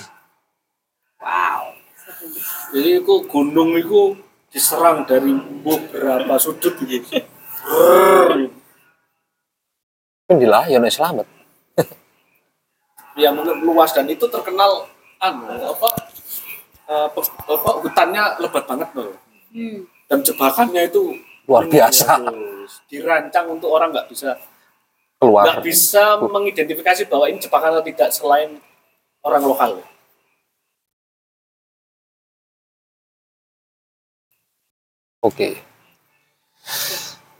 [2.71, 4.15] jadi itu gunung itu
[4.49, 7.19] diserang dari beberapa sudut gitu
[10.31, 11.40] Pendilah, ya selamat.
[13.21, 14.89] Yang mungkin luas dan itu terkenal
[15.19, 15.89] anu apa
[16.89, 19.13] eh, pe- apa hutannya lebat banget loh
[19.51, 19.83] Hmm.
[20.07, 21.11] dan jebakannya itu
[21.45, 22.23] Luar biasa.
[22.23, 24.39] Terus dirancang untuk orang nggak bisa
[25.19, 25.43] Keluar.
[25.43, 28.63] nggak bisa mengidentifikasi bahwa ini jebakan atau tidak selain
[29.21, 29.83] orang lokal
[35.21, 35.61] Oke.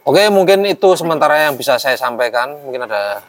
[0.05, 2.57] Oke, mungkin itu sementara yang bisa saya sampaikan.
[2.61, 3.25] Mungkin ada.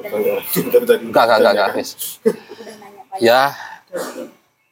[0.00, 2.20] Enggak enggak enggak, enggak wis.
[3.20, 3.56] Ya.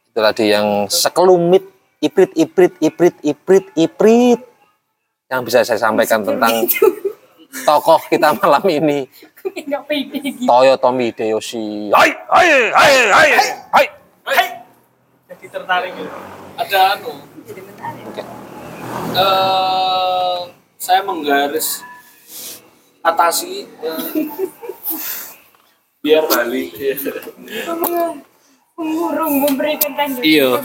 [0.09, 1.65] Itu tadi yang sekelumit
[2.05, 4.41] iprit iprit iprit iprit iprit
[5.33, 6.69] yang bisa saya sampaikan tentang
[7.67, 9.09] tokoh kita malam ini
[9.45, 10.49] Enggak pede gitu.
[10.49, 11.93] Toyotomi Hideyoshi.
[11.93, 12.93] Hai hai hai
[13.69, 13.85] hai
[14.25, 14.47] hai.
[15.29, 16.17] Jadi tertarik gitu.
[16.55, 17.13] ada anu
[19.15, 20.39] eh
[20.81, 21.85] saya menggaris
[23.05, 24.27] atasi eh,
[26.01, 26.73] biar balik
[28.75, 30.59] Pengurung memberikan tanggung Iya.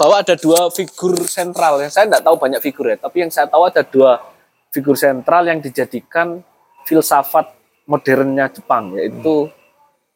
[0.00, 3.44] Bahwa ada dua figur sentral yang saya tidak tahu banyak figur ya, tapi yang saya
[3.44, 4.24] tahu ada dua
[4.72, 6.40] figur sentral yang dijadikan
[6.88, 7.52] filsafat
[7.84, 9.48] modernnya Jepang yaitu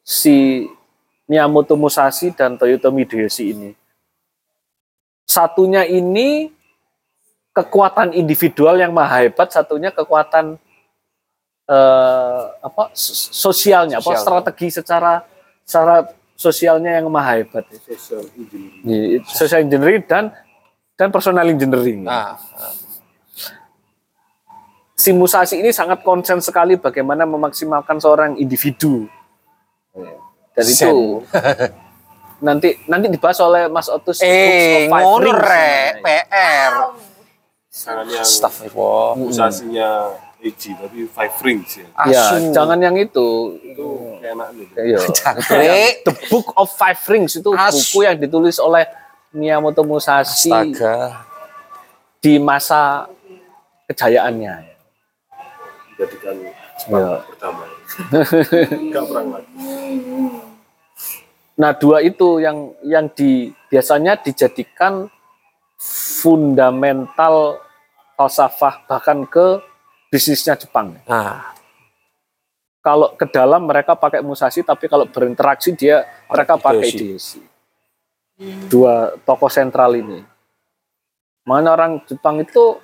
[0.01, 0.69] si
[1.29, 3.71] Miyamoto Musashi dan Toyotomi Hideyoshi ini.
[5.29, 6.51] Satunya ini
[7.55, 10.59] kekuatan individual yang maha hebat, satunya kekuatan
[11.71, 14.25] eh, apa sosialnya, apa Sosial.
[14.27, 15.23] strategi secara
[15.63, 15.97] secara
[16.35, 17.63] sosialnya yang maha hebat.
[17.79, 18.83] Social engineering.
[18.83, 20.25] Iya, social engineering dan
[20.99, 22.03] dan personal engineering.
[22.03, 22.35] Nah,
[25.01, 29.09] Si Musashi ini sangat konsen sekali bagaimana memaksimalkan seorang individu.
[30.53, 31.25] Dan itu
[32.47, 34.21] nanti nanti dibahas oleh Mas Otus.
[34.21, 36.73] Eh ngono rek, PR.
[37.73, 39.17] Jangan yang Astagfirullah.
[39.25, 39.91] usasinya
[40.41, 41.87] Eiji tapi Five Rings ya.
[42.09, 42.49] Ya, Asu.
[42.51, 43.61] jangan yang itu.
[43.61, 44.67] Itu enak nih.
[44.73, 44.99] Iya.
[46.09, 48.89] The Book of Five Rings itu As- buku yang ditulis oleh
[49.31, 51.29] Miyamoto Musashi Astaga.
[52.19, 53.07] di masa
[53.87, 54.55] kejayaannya.
[55.95, 56.37] Jadikan
[56.89, 57.21] Ya.
[57.21, 57.69] berdamai.
[58.89, 59.53] Gak perang lagi.
[61.55, 65.13] Nah, dua itu yang yang di biasanya dijadikan
[65.77, 67.61] fundamental
[68.17, 69.61] falsafah bahkan ke
[70.11, 70.99] bisnisnya Jepang.
[71.07, 71.55] Nah,
[72.81, 76.01] Kalau ke dalam mereka pakai Musashi, tapi kalau berinteraksi dia
[76.33, 77.45] mereka pakai Hideyoshi.
[78.73, 80.25] Dua tokoh sentral ini.
[81.45, 82.81] Mana orang Jepang itu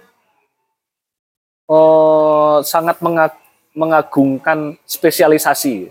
[1.65, 3.41] eh, sangat menga-
[3.73, 5.89] mengagungkan spesialisasi.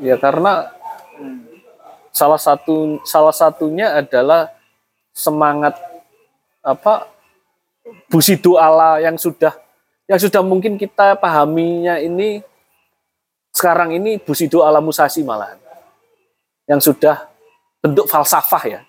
[0.00, 0.72] Ya karena
[2.08, 4.56] salah satu salah satunya adalah
[5.12, 5.76] semangat
[6.64, 7.12] apa
[8.08, 9.52] busido ala yang sudah
[10.06, 12.42] yang sudah mungkin kita pahaminya ini
[13.50, 15.58] sekarang ini busido ala Musashi malahan.
[16.66, 17.30] Yang sudah
[17.82, 18.80] bentuk falsafah ya.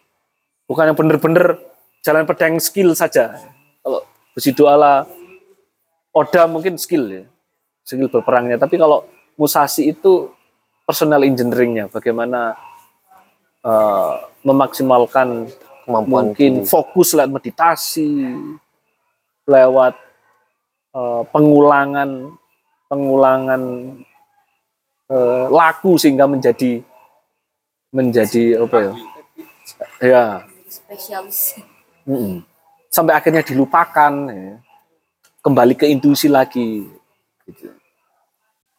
[0.67, 1.57] Bukan yang benar-benar
[2.03, 3.37] jalan pedang skill saja.
[3.81, 4.03] Kalau
[4.35, 5.07] Bushido ala
[6.11, 7.23] Oda mungkin skill ya,
[7.85, 8.57] skill berperangnya.
[8.57, 9.05] Tapi kalau
[9.37, 10.33] Musashi itu
[10.83, 12.57] personal engineeringnya, bagaimana
[13.61, 15.47] eh, memaksimalkan
[15.87, 18.35] Kemampuan mungkin fokus lewat meditasi,
[19.47, 19.95] lewat
[20.97, 22.09] eh, pengulangan
[22.89, 23.61] pengulangan
[25.13, 26.81] eh, laku sehingga menjadi
[27.93, 28.93] menjadi apa ya?
[30.01, 30.25] Ya,
[30.65, 31.59] spesialis
[32.87, 34.57] sampai akhirnya dilupakan ya.
[35.43, 36.87] kembali ke intuisi lagi
[37.45, 37.69] gitu.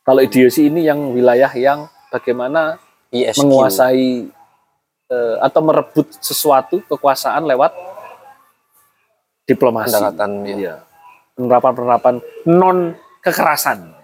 [0.03, 2.81] kalau idiosi ini yang wilayah yang bagaimana
[3.12, 3.45] ISQ.
[3.45, 4.28] menguasai
[5.12, 7.73] eh, atau merebut sesuatu kekuasaan lewat
[9.49, 10.57] diplomasi Pendekatan, ya.
[10.57, 10.74] Iya.
[11.39, 12.19] Penerapan-penerapan
[12.51, 13.94] non kekerasan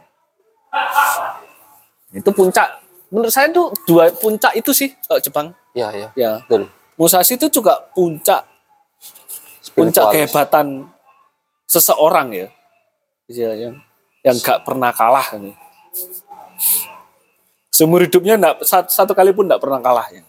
[2.15, 2.79] itu puncak
[3.11, 6.09] menurut saya itu dua puncak itu sih kalau Jepang Ya, ya.
[6.15, 6.71] ya Betul.
[6.95, 8.47] Musashi itu juga puncak
[9.75, 10.87] puncak kehebatan
[11.67, 12.49] seseorang ya,
[13.27, 13.75] ya yang
[14.23, 15.51] yang gak pernah kalah ini.
[17.75, 20.23] Seumur hidupnya enggak, satu, satu kali pun enggak pernah kalah ya.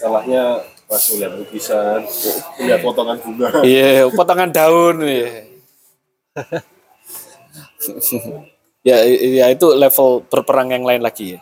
[0.00, 2.02] Kalahnya pas melihat lukisan,
[2.58, 3.62] melihat potongan bunga.
[3.62, 5.46] Iya, potongan daun ya.
[8.82, 11.40] ya, ya itu level berperang yang lain lagi ya.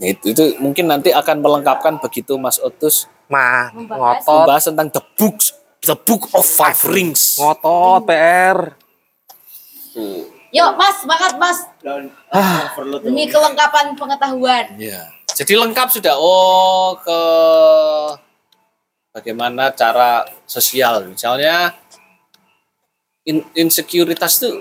[0.00, 5.04] Nah, Itu, itu mungkin nanti akan melengkapkan begitu Mas Otus Mah, ngotot, membahas tentang the
[5.20, 5.52] books,
[5.84, 7.36] the book of five rings.
[7.36, 8.58] ngotot PR.
[10.52, 11.58] Yuk mas semangat mas
[13.02, 15.08] demi kelengkapan pengetahuan Ya.
[15.32, 16.12] Jadi lengkap sudah.
[16.20, 17.20] Oh, ke
[19.12, 21.08] bagaimana cara sosial.
[21.08, 21.72] Misalnya
[23.24, 24.60] in- insekuritas itu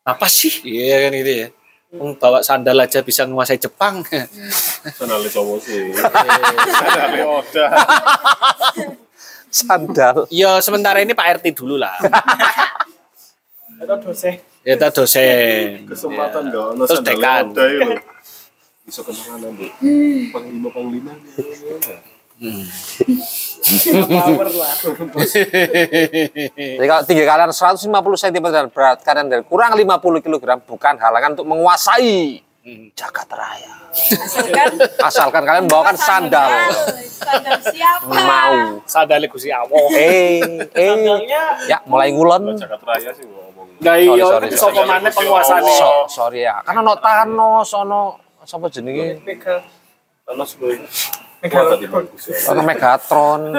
[0.00, 0.64] apa sih?
[0.64, 1.48] Iya kan itu ya.
[2.16, 4.00] Bawa sandal aja bisa menguasai Jepang.
[4.96, 5.92] Senale cowok sih.
[5.92, 7.66] Senale Oda.
[9.52, 10.26] Sandal.
[10.34, 11.94] ya sementara ini Pak RT dulu lah.
[13.78, 14.40] Atau dosen.
[14.64, 15.84] Ya kita dosen.
[15.84, 16.52] Kesempatan Ya.
[16.52, 16.72] dong.
[16.88, 17.44] Terus dekan.
[18.84, 19.64] Bisa kenalan Bu.
[20.32, 21.12] Panglima panglima.
[24.04, 24.74] Power lah.
[26.56, 27.84] Jadi kalau tinggi kalian 150
[28.18, 32.40] cm dan berat kalian dari kurang 50 kg bukan halangan untuk menguasai
[32.92, 33.72] jagat raya.
[34.98, 36.50] Asalkan kalian bawakan sandal.
[37.04, 38.80] sandal siapa Mau.
[38.84, 39.76] Sandal Gusti Allah.
[39.92, 40.40] Eh,
[40.72, 40.92] eh.
[40.96, 42.56] Sandalnya Ya, mulai ngulon.
[42.56, 43.24] Jagat raya sih
[43.92, 45.72] iya, sorry, sapa maneh penguasane.
[45.76, 46.64] So, sorry ya.
[46.64, 48.00] Karena ono Thanos, ono
[48.44, 49.20] sapa jenenge?
[50.24, 52.36] Thanos bagus ya.
[52.56, 53.52] Ono Megatron.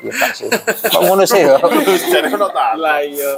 [0.00, 0.48] Iya tak sih.
[0.88, 1.60] Kok ngono sih ya?
[2.08, 2.80] Jadi ono Thanos.
[2.80, 3.32] Lah iya.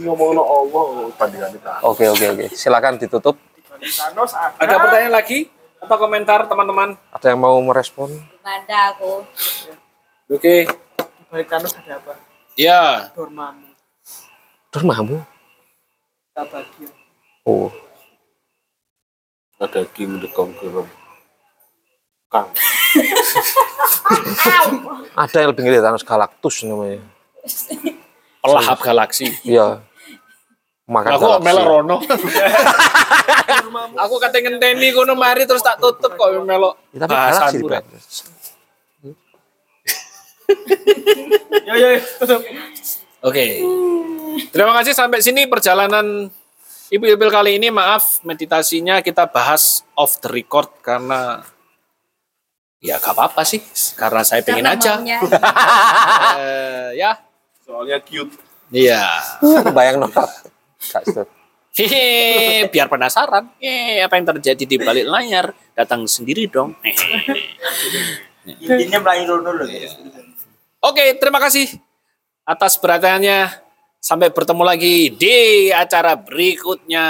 [0.00, 1.72] Ngomong no Allah bandingan kita.
[1.84, 2.46] Oke, oke, oke.
[2.56, 3.36] Silakan ditutup.
[3.80, 4.56] Thanos ada.
[4.56, 5.52] Ada pertanyaan lagi?
[5.80, 6.96] Apa komentar teman-teman?
[7.12, 8.12] Ada yang mau merespon?
[8.44, 9.24] Manda aku
[10.30, 10.64] Oke.
[10.64, 12.14] Di balik Thanos ada apa?
[12.56, 13.69] Ya, Dormammu.
[14.70, 15.18] Dormamu.
[16.30, 16.88] Tabagio.
[17.42, 17.74] Oh,
[19.58, 20.86] Ada King the Conqueror.
[22.30, 22.46] Kang.
[25.18, 27.02] ada yang lebih ngeri Thanos Galactus namanya.
[28.46, 29.34] pelahap galaksi.
[29.42, 29.82] Iya.
[30.86, 31.44] Makan Aku galaksi.
[31.50, 31.96] melok rono.
[33.98, 36.78] aku kate ngenteni kono mari terus tak tutup kok melok.
[36.94, 37.58] Ya, tapi galaksi
[41.66, 41.88] yo yo,
[42.22, 42.40] tutup.
[43.20, 43.60] Oke.
[44.48, 46.32] Terima kasih sampai sini perjalanan
[46.90, 51.44] Ibu Ibil kali ini maaf meditasinya kita bahas off the record karena
[52.80, 53.60] ya gak apa-apa sih
[53.94, 54.92] karena saya pengen Karena aja.
[56.40, 57.12] Eh, ya.
[57.62, 58.34] Soalnya cute.
[58.72, 59.04] Iya.
[59.76, 60.30] Bayang nolak.
[60.80, 61.28] Kak Stut.
[61.70, 63.54] Hehe, biar penasaran.
[63.62, 65.54] Eh, apa yang terjadi di balik layar?
[65.76, 66.74] Datang sendiri dong.
[68.42, 69.68] Intinya melayu dulu
[70.80, 71.89] Oke, terima kasih
[72.50, 73.70] atas perhatiannya.
[74.00, 77.04] Sampai bertemu lagi di acara berikutnya.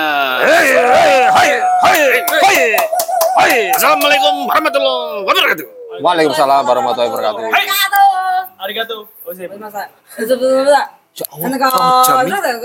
[3.79, 5.67] Assalamualaikum warahmatullahi wabarakatuh.
[6.03, 7.43] Waalaikumsalam warahmatullahi wabarakatuh.
[8.61, 9.07] Arigato.
[9.23, 9.55] Oh, sip.
[9.55, 9.87] Masa?
[10.19, 10.75] Betul betul betul.
[11.15, 12.31] Ya Allah, Kan kau, Jami.
[12.35, 12.59] betul